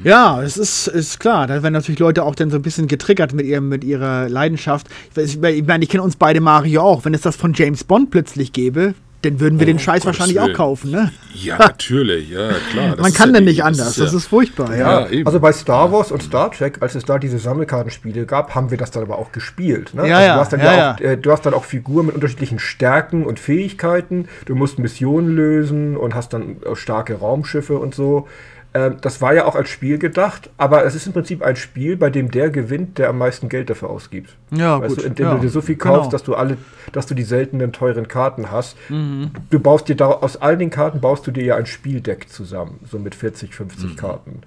Ja, 0.04 0.42
es 0.42 0.56
ist, 0.58 0.86
ist 0.86 1.18
klar. 1.18 1.46
Da 1.46 1.62
werden 1.62 1.72
natürlich 1.72 1.98
Leute 1.98 2.24
auch 2.24 2.34
dann 2.34 2.50
so 2.50 2.56
ein 2.56 2.62
bisschen 2.62 2.88
getriggert 2.88 3.32
mit, 3.32 3.46
ihrem, 3.46 3.68
mit 3.68 3.84
ihrer 3.84 4.28
Leidenschaft. 4.28 4.88
Ich, 5.16 5.42
ich 5.42 5.66
meine, 5.66 5.82
ich 5.82 5.88
kenne 5.88 6.02
uns 6.02 6.16
beide 6.16 6.40
Mario 6.40 6.82
auch. 6.82 7.04
Wenn 7.04 7.14
es 7.14 7.22
das 7.22 7.36
von 7.36 7.54
James 7.54 7.84
Bond 7.84 8.10
plötzlich 8.10 8.52
gäbe, 8.52 8.94
dann 9.30 9.40
würden 9.40 9.58
wir 9.58 9.66
oh, 9.66 9.70
den 9.70 9.78
Scheiß 9.78 10.02
Gottes 10.02 10.20
wahrscheinlich 10.20 10.40
auch 10.40 10.52
kaufen, 10.52 10.90
ne? 10.90 11.12
Ja, 11.34 11.58
natürlich, 11.58 12.30
ja, 12.30 12.50
klar. 12.70 12.96
Man 12.98 13.12
kann 13.12 13.30
ja 13.30 13.34
denn 13.36 13.44
nicht 13.44 13.62
anders, 13.64 13.86
das 13.86 13.90
ist, 13.90 13.98
ja, 13.98 14.04
das 14.04 14.14
ist 14.14 14.26
furchtbar, 14.26 14.76
ja. 14.76 15.06
ja 15.08 15.24
also 15.24 15.40
bei 15.40 15.52
Star 15.52 15.92
Wars 15.92 16.12
und 16.12 16.22
Star 16.22 16.50
Trek, 16.50 16.78
als 16.80 16.94
es 16.94 17.04
da 17.04 17.18
diese 17.18 17.38
Sammelkartenspiele 17.38 18.26
gab, 18.26 18.54
haben 18.54 18.70
wir 18.70 18.78
das 18.78 18.90
dann 18.90 19.02
aber 19.02 19.18
auch 19.18 19.32
gespielt. 19.32 19.94
Ne? 19.94 20.08
Ja, 20.08 20.18
also 20.18 20.32
du, 20.32 20.40
hast 20.40 20.52
dann 20.52 20.60
ja, 20.60 20.94
auch, 20.94 21.00
äh, 21.00 21.16
du 21.16 21.32
hast 21.32 21.46
dann 21.46 21.54
auch 21.54 21.64
Figuren 21.64 22.06
mit 22.06 22.14
unterschiedlichen 22.14 22.58
Stärken 22.58 23.24
und 23.24 23.38
Fähigkeiten. 23.38 24.28
Du 24.46 24.54
musst 24.54 24.78
Missionen 24.78 25.34
lösen 25.34 25.96
und 25.96 26.14
hast 26.14 26.32
dann 26.32 26.56
starke 26.74 27.14
Raumschiffe 27.14 27.78
und 27.78 27.94
so. 27.94 28.28
Ähm, 28.76 28.96
das 29.00 29.22
war 29.22 29.32
ja 29.32 29.46
auch 29.46 29.54
als 29.54 29.70
Spiel 29.70 29.96
gedacht, 29.96 30.50
aber 30.58 30.84
es 30.84 30.94
ist 30.94 31.06
im 31.06 31.14
Prinzip 31.14 31.42
ein 31.42 31.56
Spiel, 31.56 31.96
bei 31.96 32.10
dem 32.10 32.30
der 32.30 32.50
gewinnt, 32.50 32.98
der 32.98 33.08
am 33.08 33.16
meisten 33.16 33.48
Geld 33.48 33.70
dafür 33.70 33.88
ausgibt. 33.88 34.36
Ja, 34.50 34.78
weißt 34.82 34.96
gut. 34.96 35.04
Du, 35.04 35.06
indem 35.08 35.26
ja, 35.26 35.34
du 35.34 35.40
dir 35.40 35.48
so 35.48 35.62
viel 35.62 35.76
kaufst, 35.76 36.02
genau. 36.02 36.10
dass 36.10 36.22
du 36.24 36.34
alle, 36.34 36.58
dass 36.92 37.06
du 37.06 37.14
die 37.14 37.22
seltenen 37.22 37.72
teuren 37.72 38.06
Karten 38.06 38.50
hast. 38.50 38.76
Mhm. 38.90 39.30
Du 39.48 39.60
baust 39.60 39.88
dir 39.88 39.96
da, 39.96 40.08
aus 40.08 40.36
all 40.36 40.58
den 40.58 40.68
Karten 40.68 41.00
baust 41.00 41.26
du 41.26 41.30
dir 41.30 41.42
ja 41.42 41.56
ein 41.56 41.64
Spieldeck 41.64 42.28
zusammen, 42.28 42.80
so 42.86 42.98
mit 42.98 43.14
40, 43.14 43.54
50 43.54 43.84
mhm. 43.84 43.96
Karten. 43.96 44.40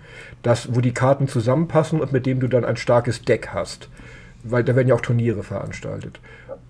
Das, 0.43 0.75
wo 0.75 0.79
die 0.79 0.93
Karten 0.93 1.27
zusammenpassen 1.27 1.99
und 1.99 2.13
mit 2.13 2.27
dem 2.27 2.39
du 2.39 2.47
dann 2.47 2.65
ein 2.65 2.77
starkes 2.77 3.23
Deck 3.23 3.49
hast. 3.51 3.89
Weil 4.43 4.63
da 4.63 4.75
werden 4.75 4.87
ja 4.87 4.95
auch 4.95 5.01
Turniere 5.01 5.41
veranstaltet. 5.41 6.19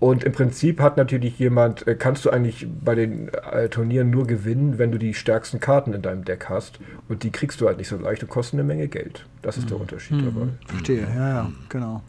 Und 0.00 0.24
im 0.24 0.32
Prinzip 0.32 0.80
hat 0.80 0.96
natürlich 0.96 1.38
jemand, 1.38 1.86
äh, 1.86 1.94
kannst 1.94 2.24
du 2.24 2.30
eigentlich 2.30 2.66
bei 2.82 2.94
den 2.94 3.28
äh, 3.28 3.68
Turnieren 3.68 4.10
nur 4.10 4.26
gewinnen, 4.26 4.78
wenn 4.78 4.90
du 4.90 4.98
die 4.98 5.12
stärksten 5.12 5.60
Karten 5.60 5.92
in 5.92 6.00
deinem 6.00 6.24
Deck 6.24 6.46
hast. 6.48 6.80
Und 7.08 7.22
die 7.22 7.30
kriegst 7.30 7.60
du 7.60 7.66
halt 7.66 7.76
nicht 7.76 7.88
so 7.88 7.98
leicht 7.98 8.22
und 8.22 8.30
kosten 8.30 8.56
eine 8.56 8.66
Menge 8.66 8.88
Geld. 8.88 9.26
Das 9.42 9.58
ist 9.58 9.64
mhm. 9.64 9.68
der 9.68 9.80
Unterschied 9.80 10.16
mhm. 10.16 10.24
dabei. 10.24 10.46
Verstehe, 10.66 11.06
ja, 11.14 11.28
ja, 11.28 11.52
genau. 11.68 12.02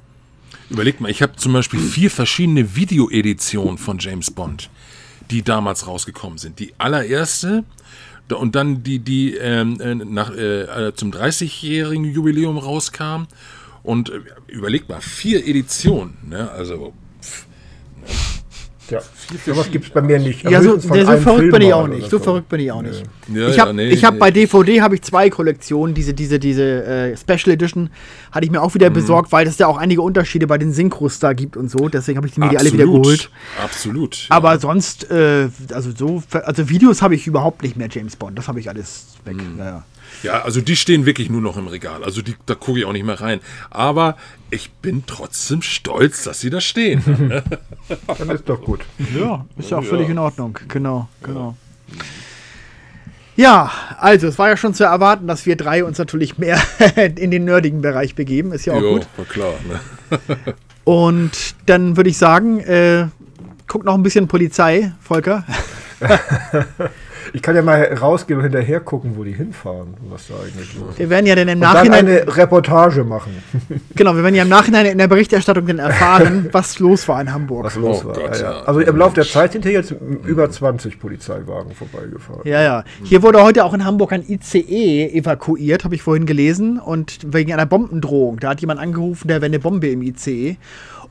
Überleg 0.69 1.01
mal, 1.01 1.11
ich 1.11 1.21
habe 1.21 1.35
zum 1.35 1.51
Beispiel 1.51 1.81
vier 1.81 2.09
verschiedene 2.09 2.75
Videoeditionen 2.75 3.77
von 3.77 3.99
James 3.99 4.31
Bond, 4.31 4.69
die 5.29 5.43
damals 5.43 5.85
rausgekommen 5.85 6.37
sind. 6.37 6.59
Die 6.59 6.73
allererste 6.77 7.65
und 8.33 8.55
dann 8.55 8.83
die, 8.83 8.99
die 8.99 9.35
ähm, 9.35 9.81
äh, 9.81 9.95
nach, 9.95 10.31
äh, 10.33 10.93
zum 10.95 11.11
30-jährigen 11.11 12.05
Jubiläum 12.05 12.57
rauskam. 12.57 13.23
Und 13.83 14.09
äh, 14.09 14.21
überleg 14.47 14.87
mal, 14.87 15.01
vier 15.01 15.45
Editionen, 15.45 16.17
ne? 16.29 16.49
also 16.51 16.93
ja, 18.91 19.01
sowas 19.45 19.71
gibt 19.71 19.85
es 19.85 19.91
bei 19.91 20.01
mir 20.01 20.19
nicht. 20.19 20.43
Ja, 20.43 20.61
so, 20.61 20.77
so 20.77 20.89
verrückt 20.89 21.23
Film 21.23 21.51
bin 21.51 21.61
ich 21.61 21.73
auch 21.73 21.87
nicht. 21.87 22.03
So, 22.03 22.17
so 22.17 22.23
verrückt 22.23 22.49
bin 22.49 22.59
ich 22.59 22.71
auch 22.71 22.81
nicht. 22.81 23.03
Ja, 23.33 23.47
ich 23.47 23.59
habe 23.59 23.69
ja, 23.69 23.73
nee, 23.73 23.95
hab 23.97 24.13
nee. 24.13 24.19
bei 24.19 24.31
DVD 24.31 24.81
habe 24.81 24.95
ich 24.95 25.01
zwei 25.01 25.29
Kollektionen, 25.29 25.95
diese, 25.95 26.13
diese, 26.13 26.39
diese 26.39 26.83
äh, 26.83 27.17
Special 27.17 27.53
Edition 27.53 27.89
hatte 28.31 28.45
ich 28.45 28.51
mir 28.51 28.61
auch 28.61 28.73
wieder 28.73 28.89
mhm. 28.89 28.95
besorgt, 28.95 29.31
weil 29.31 29.47
es 29.47 29.57
ja 29.57 29.67
auch 29.67 29.77
einige 29.77 30.01
Unterschiede 30.01 30.47
bei 30.47 30.57
den 30.57 30.73
Synchros 30.73 31.19
da 31.19 31.33
gibt 31.33 31.57
und 31.57 31.69
so. 31.69 31.89
Deswegen 31.89 32.17
habe 32.17 32.27
ich 32.27 32.33
die 32.33 32.39
mir 32.39 32.49
die 32.49 32.57
alle 32.57 32.71
wieder 32.71 32.85
geholt. 32.85 33.29
Absolut. 33.63 34.27
Aber 34.29 34.59
sonst, 34.59 35.09
äh, 35.09 35.49
also 35.73 35.91
so, 35.95 36.23
also 36.31 36.69
Videos 36.69 37.01
habe 37.01 37.15
ich 37.15 37.27
überhaupt 37.27 37.63
nicht 37.63 37.77
mehr 37.77 37.87
James 37.89 38.15
Bond. 38.15 38.37
Das 38.37 38.47
habe 38.47 38.59
ich 38.59 38.69
alles 38.69 39.15
weg. 39.25 39.37
Mhm. 39.37 39.59
Ja, 39.59 39.83
ja, 40.24 40.41
also 40.41 40.61
die 40.61 40.76
stehen 40.76 41.05
wirklich 41.05 41.30
nur 41.30 41.41
noch 41.41 41.57
im 41.57 41.67
Regal. 41.67 42.03
Also 42.03 42.22
die, 42.22 42.36
da 42.45 42.55
gucke 42.55 42.80
ich 42.80 42.86
auch 42.86 42.93
nicht 42.93 43.05
mehr 43.05 43.19
rein. 43.19 43.39
Aber 43.69 44.17
ich 44.49 44.72
bin 44.72 45.03
trotzdem 45.05 45.61
stolz, 45.61 46.24
dass 46.24 46.39
sie 46.41 46.49
da 46.49 46.61
stehen. 46.61 47.03
Dann 48.17 48.30
ist 48.30 48.47
doch 48.47 48.61
gut. 48.61 48.82
Ja, 49.17 49.45
ist 49.57 49.72
ja 49.72 49.78
auch 49.78 49.84
völlig 49.84 50.09
in 50.09 50.17
Ordnung. 50.17 50.57
Genau, 50.67 51.09
genau. 51.24 51.55
Ja, 53.36 53.72
also 53.97 54.28
es 54.28 54.38
war 54.38 54.49
ja 54.49 54.57
schon 54.57 54.74
zu 54.74 54.84
erwarten, 54.84 55.26
dass 55.26 55.45
wir 55.45 55.55
drei 55.55 55.84
uns 55.84 55.97
natürlich 55.97 56.38
mehr 56.38 56.61
in 57.15 57.32
den 57.32 57.45
nerdigen 57.45 57.82
Bereich 57.82 58.13
begeben. 58.13 58.51
Ist 58.51 58.65
ja 58.65 58.74
auch 58.74 58.82
jo, 58.82 58.93
gut. 58.93 59.07
War 59.17 59.26
klar. 59.26 59.53
Ne? 59.67 60.36
Und 60.84 61.55
dann 61.65 61.97
würde 61.97 62.09
ich 62.09 62.17
sagen, 62.17 62.59
äh, 62.59 63.07
guck 63.67 63.86
noch 63.86 63.95
ein 63.95 64.03
bisschen 64.03 64.28
Polizei, 64.28 64.93
Volker. 65.01 65.45
ich 67.34 67.41
kann 67.41 67.56
ja 67.56 67.62
mal 67.62 67.82
rausgehen 67.84 68.39
und 68.39 68.43
hinterher 68.43 68.80
gucken, 68.80 69.14
wo 69.16 69.24
die 69.24 69.32
hinfahren, 69.32 69.93
was 70.10 70.28
da 70.28 70.36
eigentlich 70.36 70.74
los 70.76 70.89
ist. 70.91 70.99
Wir 70.99 71.10
werden 71.10 71.26
ja 71.26 71.36
dann 71.36 71.47
im 71.47 71.54
und 71.56 71.60
Nachhinein 71.60 72.06
dann 72.06 72.18
eine 72.18 72.38
Reportage 72.38 73.04
machen. 73.04 73.32
genau, 73.95 74.16
wir 74.16 74.24
werden 74.24 74.36
ja 74.36 74.43
im 74.43 74.49
Nachhinein 74.49 74.86
in 74.86 74.97
der 74.97 75.08
Berichterstattung 75.08 75.66
dann 75.66 75.80
erfahren, 75.80 76.49
was 76.52 76.80
los 76.80 77.08
war 77.08 77.22
in 77.22 77.32
Hamburg. 77.32 77.66
Was 77.66 77.76
los 77.76 78.02
oh 78.04 78.08
war. 78.08 78.16
Gott, 78.16 78.41
ja. 78.41 78.62
Also 78.62 78.80
im 78.82 78.97
Laufe 78.97 79.16
der 79.16 79.26
Zeit 79.26 79.54
sind 79.54 79.64
hier 79.64 79.74
jetzt 79.74 79.91
über 80.26 80.49
20 80.49 80.99
Polizeiwagen 80.99 81.74
vorbeigefahren. 81.74 82.41
Ja, 82.43 82.62
ja. 82.62 82.84
Hier 83.04 83.24
wurde 83.24 83.43
heute 83.43 83.64
auch 83.64 83.74
in 83.74 83.86
Hamburg 83.86 84.14
ein 84.14 84.24
ICE 84.28 85.12
evakuiert, 85.14 85.84
habe 85.84 85.95
ich 85.95 86.02
vorhin 86.02 86.26
gelesen, 86.26 86.80
und 86.80 87.20
wegen 87.26 87.54
einer 87.54 87.66
Bombendrohung. 87.66 88.39
Da 88.39 88.49
hat 88.49 88.62
jemand 88.62 88.80
angerufen, 88.80 89.28
der 89.28 89.38
wäre 89.38 89.45
eine 89.45 89.60
Bombe 89.60 89.88
im 89.88 90.02
ICE. 90.02 90.58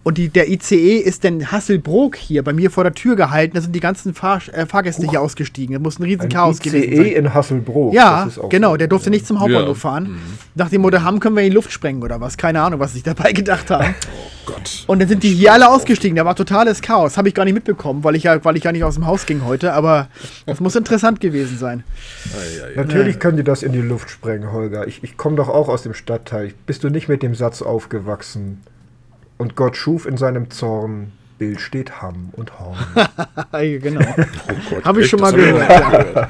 Und 0.02 0.16
die, 0.16 0.30
der 0.30 0.48
ICE 0.48 0.96
ist 0.96 1.24
denn 1.24 1.52
Hasselbrook 1.52 2.16
hier 2.16 2.42
bei 2.42 2.54
mir 2.54 2.70
vor 2.70 2.84
der 2.84 2.94
Tür 2.94 3.16
gehalten. 3.16 3.54
Da 3.54 3.60
sind 3.60 3.74
die 3.74 3.80
ganzen 3.80 4.14
Fahr 4.14 4.40
äh, 4.52 4.64
Fahrgäste 4.64 5.06
Huch. 5.06 5.10
hier 5.10 5.20
ausgestiegen. 5.20 5.74
Da 5.74 5.78
muss 5.78 5.98
ein 5.98 6.04
riesen 6.04 6.22
ein 6.22 6.28
Chaos 6.30 6.58
ICE 6.60 6.70
gewesen 6.70 6.96
sein. 6.96 7.12
in 7.12 7.34
Hasselbrook. 7.34 7.92
Ja, 7.92 8.28
genau. 8.48 8.78
Der 8.78 8.88
durfte 8.88 9.10
ja. 9.10 9.10
nicht 9.10 9.26
zum 9.26 9.40
Hauptbahnhof 9.40 9.76
ja. 9.76 9.90
fahren. 9.90 10.04
Mhm. 10.04 10.18
Nach 10.54 10.70
dem 10.70 10.80
Motto, 10.80 11.02
haben 11.02 11.20
können 11.20 11.36
wir 11.36 11.42
in 11.42 11.50
die 11.50 11.54
Luft 11.54 11.70
sprengen 11.70 12.02
oder 12.02 12.18
was. 12.18 12.38
Keine 12.38 12.62
Ahnung, 12.62 12.80
was 12.80 12.94
sich 12.94 13.02
dabei 13.02 13.32
gedacht 13.34 13.70
haben. 13.70 13.94
Oh 14.10 14.52
Gott. 14.52 14.84
Und 14.86 15.00
dann 15.00 15.08
sind 15.08 15.22
die 15.22 15.34
hier 15.34 15.52
alle 15.52 15.68
ausgestiegen. 15.68 16.16
Da 16.16 16.24
war 16.24 16.34
totales 16.34 16.80
Chaos. 16.80 17.18
Habe 17.18 17.28
ich 17.28 17.34
gar 17.34 17.44
nicht 17.44 17.54
mitbekommen, 17.54 18.02
weil 18.02 18.16
ich 18.16 18.22
ja, 18.22 18.42
weil 18.42 18.56
ich 18.56 18.64
ja 18.64 18.72
nicht 18.72 18.84
aus 18.84 18.94
dem 18.94 19.06
Haus 19.06 19.26
ging 19.26 19.44
heute. 19.44 19.74
Aber 19.74 20.08
das 20.46 20.60
muss 20.60 20.76
interessant 20.76 21.20
gewesen 21.20 21.58
sein. 21.58 21.84
Natürlich 22.74 23.18
können 23.18 23.36
die 23.36 23.44
das 23.44 23.62
in 23.62 23.72
die 23.72 23.82
Luft 23.82 24.08
sprengen, 24.08 24.50
Holger. 24.50 24.86
Ich, 24.86 25.04
ich 25.04 25.18
komme 25.18 25.36
doch 25.36 25.50
auch 25.50 25.68
aus 25.68 25.82
dem 25.82 25.92
Stadtteil. 25.92 26.54
Bist 26.64 26.84
du 26.84 26.88
nicht 26.88 27.08
mit 27.08 27.22
dem 27.22 27.34
Satz 27.34 27.60
aufgewachsen? 27.60 28.62
Und 29.40 29.56
Gott 29.56 29.74
schuf 29.74 30.04
in 30.04 30.18
seinem 30.18 30.50
Zorn 30.50 31.12
Bild 31.40 31.58
steht 31.58 32.02
Hamm 32.02 32.28
und 32.32 32.52
Horn. 32.58 32.76
genau. 33.80 34.04
Oh 34.70 34.84
Habe 34.84 35.00
ich 35.00 35.08
schon 35.08 35.20
mal 35.20 35.32
gehört. 35.32 35.70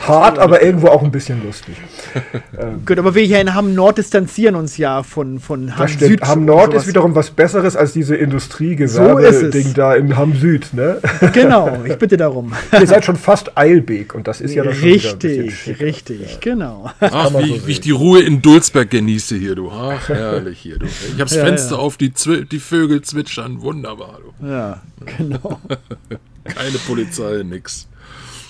Hart, 0.00 0.38
aber 0.38 0.62
irgendwo 0.62 0.86
auch 0.86 1.02
ein 1.02 1.10
bisschen 1.10 1.44
lustig. 1.44 1.76
ähm, 2.58 2.86
Gut, 2.86 2.98
aber 2.98 3.14
wir 3.14 3.24
hier 3.24 3.42
in 3.42 3.54
Hamm 3.54 3.74
Nord 3.74 3.98
distanzieren 3.98 4.54
uns 4.54 4.78
ja 4.78 5.02
von, 5.02 5.38
von 5.38 5.76
Hamm 5.76 5.86
Süd. 5.86 6.22
Hamm 6.22 6.46
Nord 6.46 6.72
ist 6.72 6.86
wiederum 6.86 7.14
was 7.14 7.28
Besseres 7.28 7.76
als 7.76 7.92
diese 7.92 8.16
Industriegewerbe-Ding 8.16 9.66
so 9.66 9.74
da 9.74 9.94
in 9.94 10.16
Hamm 10.16 10.34
Süd, 10.34 10.72
ne? 10.72 11.02
Genau, 11.34 11.82
ich 11.84 11.96
bitte 11.96 12.16
darum. 12.16 12.54
Ihr 12.72 12.86
seid 12.86 13.04
schon 13.04 13.16
fast 13.16 13.58
Eilbeek 13.58 14.14
und 14.14 14.26
das 14.26 14.40
ist 14.40 14.54
ja 14.54 14.64
dann 14.64 14.72
Richtig, 14.72 15.78
richtig, 15.78 16.20
ja. 16.20 16.38
genau. 16.40 16.90
Ach, 17.00 17.34
wie, 17.38 17.58
so 17.58 17.66
wie, 17.66 17.70
ich 17.72 17.82
die 17.82 17.90
Ruhe 17.90 18.22
in 18.22 18.40
Dulzberg 18.40 18.88
genieße 18.88 19.36
hier, 19.36 19.56
du. 19.56 19.70
Ach, 19.70 20.08
herrlich 20.08 20.58
hier, 20.58 20.78
du. 20.78 20.86
Ich 20.86 21.20
hab's 21.20 21.34
ja, 21.34 21.44
Fenster 21.44 21.74
ja. 21.76 21.82
auf, 21.82 21.98
die, 21.98 22.10
die 22.50 22.58
Vögel 22.58 23.02
zwitschern 23.02 23.57
wunderbar. 23.60 24.18
Du. 24.22 24.46
Ja, 24.46 24.80
genau. 25.18 25.60
Keine 26.44 26.78
Polizei, 26.86 27.42
nix. 27.44 27.88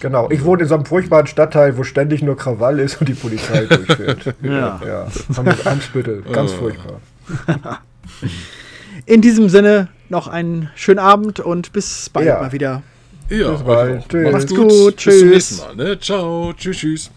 Genau, 0.01 0.31
ich 0.31 0.45
wohne 0.45 0.63
in 0.63 0.69
so 0.69 0.75
einem 0.77 0.85
furchtbaren 0.85 1.27
Stadtteil, 1.27 1.77
wo 1.77 1.83
ständig 1.83 2.23
nur 2.23 2.37
Krawall 2.37 2.79
ist 2.79 3.01
und 3.01 3.09
die 3.09 3.15
Polizei 3.15 3.65
durchführt. 3.67 4.35
ja. 4.43 4.81
ja. 4.87 5.09
Hamburg-Eimsbüttel, 5.37 6.23
ganz 6.33 6.53
oh, 6.53 6.59
furchtbar. 6.59 7.01
In 9.07 9.21
diesem 9.21 9.49
Sinne 9.49 9.89
noch 10.09 10.29
einen 10.29 10.71
schönen 10.75 10.99
Abend 10.99 11.41
und 11.41 11.73
bis 11.73 12.11
bald 12.11 12.27
ja. 12.27 12.41
mal 12.41 12.53
wieder. 12.53 12.83
Ja, 13.29 13.51
bis 13.53 13.63
bald. 13.63 14.09
Tschüss. 14.09 14.33
Macht's 14.33 14.55
gut. 14.55 14.97
Tschüss. 14.97 15.15
Bis 15.15 15.19
zum 15.21 15.29
nächsten 15.31 15.77
Mal. 15.77 15.77
Ne? 15.77 16.01
Ciao. 16.01 16.53
Tschüss, 16.57 16.77
tschüss. 16.77 17.11